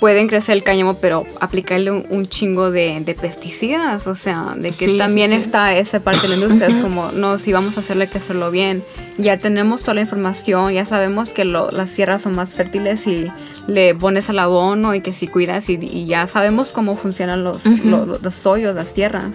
pueden 0.00 0.28
crecer 0.28 0.56
el 0.56 0.62
cáñamo, 0.62 0.94
pero 0.94 1.24
aplicarle 1.40 1.90
un, 1.90 2.06
un 2.10 2.26
chingo 2.26 2.70
de, 2.70 3.00
de 3.04 3.14
pesticidas, 3.14 4.06
o 4.06 4.14
sea, 4.14 4.54
de 4.56 4.68
que 4.70 4.74
Sí, 4.74 4.86
sí, 4.86 4.98
también 4.98 5.30
sí. 5.30 5.36
está 5.36 5.74
esa 5.76 6.00
parte 6.00 6.22
de 6.22 6.28
la 6.28 6.34
industria, 6.42 6.68
es 6.68 6.76
como, 6.76 7.10
no, 7.12 7.38
si 7.38 7.52
vamos 7.52 7.76
a 7.76 7.80
hacerlo 7.80 8.02
hay 8.02 8.08
que 8.08 8.18
hacerlo 8.18 8.50
bien, 8.50 8.84
ya 9.18 9.38
tenemos 9.38 9.80
toda 9.82 9.94
la 9.94 10.00
información, 10.02 10.72
ya 10.74 10.84
sabemos 10.84 11.30
que 11.30 11.44
lo- 11.44 11.70
las 11.70 11.90
tierras 11.90 12.22
son 12.22 12.34
más 12.34 12.50
fértiles 12.54 13.00
si 13.00 13.26
le 13.66 13.94
pones 13.94 14.28
el 14.28 14.38
abono 14.38 14.94
y 14.94 15.00
que 15.00 15.12
si 15.12 15.26
cuidas 15.28 15.68
y, 15.68 15.74
y 15.74 16.06
ya 16.06 16.26
sabemos 16.26 16.68
cómo 16.68 16.96
funcionan 16.96 17.44
los, 17.44 17.64
los, 17.66 18.22
los 18.22 18.46
hoyos, 18.46 18.74
las 18.74 18.92
tierras. 18.94 19.32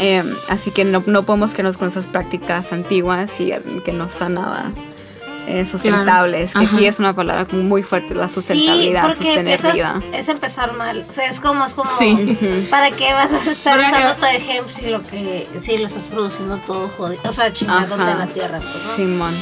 Eh, 0.00 0.22
así 0.48 0.70
que 0.72 0.84
no, 0.84 1.02
no 1.06 1.24
podemos 1.24 1.52
quedarnos 1.52 1.78
con 1.78 1.88
esas 1.88 2.06
prácticas 2.06 2.72
antiguas 2.72 3.30
y 3.40 3.52
eh, 3.52 3.60
que 3.84 3.92
no 3.92 4.08
son 4.10 4.34
nada 4.34 4.72
eh, 5.46 5.64
sustentables. 5.66 6.52
Que 6.52 6.64
aquí 6.64 6.86
es 6.86 6.98
una 6.98 7.12
palabra 7.14 7.44
como 7.44 7.62
muy 7.62 7.82
fuerte, 7.82 8.14
la 8.14 8.28
Sí, 8.28 8.34
sustentabilidad, 8.34 9.06
porque 9.06 9.34
empiezas, 9.34 9.76
sostenibilidad. 9.78 10.18
es 10.20 10.28
empezar 10.28 10.72
mal. 10.74 11.04
O 11.08 11.12
sea, 11.12 11.26
es 11.28 11.40
como, 11.40 11.64
es 11.64 11.72
como 11.74 11.90
Sí. 11.98 12.66
¿para 12.70 12.90
qué 12.90 13.12
vas 13.12 13.32
a 13.32 13.50
estar 13.50 13.78
¿Para 13.80 13.88
usando 14.10 14.26
el 14.26 14.50
hemp 14.50 14.68
si 14.68 14.86
lo 14.90 15.02
que 15.02 15.46
si 15.58 15.78
lo 15.78 15.86
estás 15.86 16.04
produciendo 16.08 16.58
todo 16.58 16.88
jodido? 16.88 17.20
O 17.28 17.32
sea, 17.32 17.52
chingándote 17.52 18.02
Ajá. 18.02 18.12
a 18.12 18.16
la 18.16 18.26
tierra, 18.26 18.58
pues, 18.60 18.84
¿no? 18.84 18.96
Simón. 18.96 19.34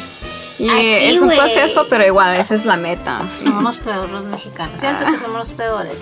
Y 0.56 0.70
Aquí, 0.70 0.86
es 0.86 1.20
un 1.20 1.28
proceso, 1.30 1.86
pero 1.90 2.06
igual, 2.06 2.36
esa 2.36 2.54
es 2.54 2.64
la 2.64 2.76
meta. 2.76 3.22
Somos 3.42 3.76
peores 3.78 4.10
los 4.12 4.24
mexicanos. 4.24 4.78
Siento 4.78 5.04
que 5.06 5.18
somos 5.18 5.38
los 5.38 5.50
peores. 5.52 5.94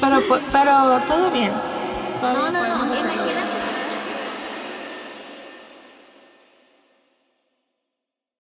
Pero, 0.00 0.16
pu- 0.28 0.40
pero 0.52 1.00
todo 1.08 1.30
bien. 1.30 1.52
No, 2.22 2.32
no, 2.32 2.50
no. 2.52 2.86
Imagínate 2.86 3.49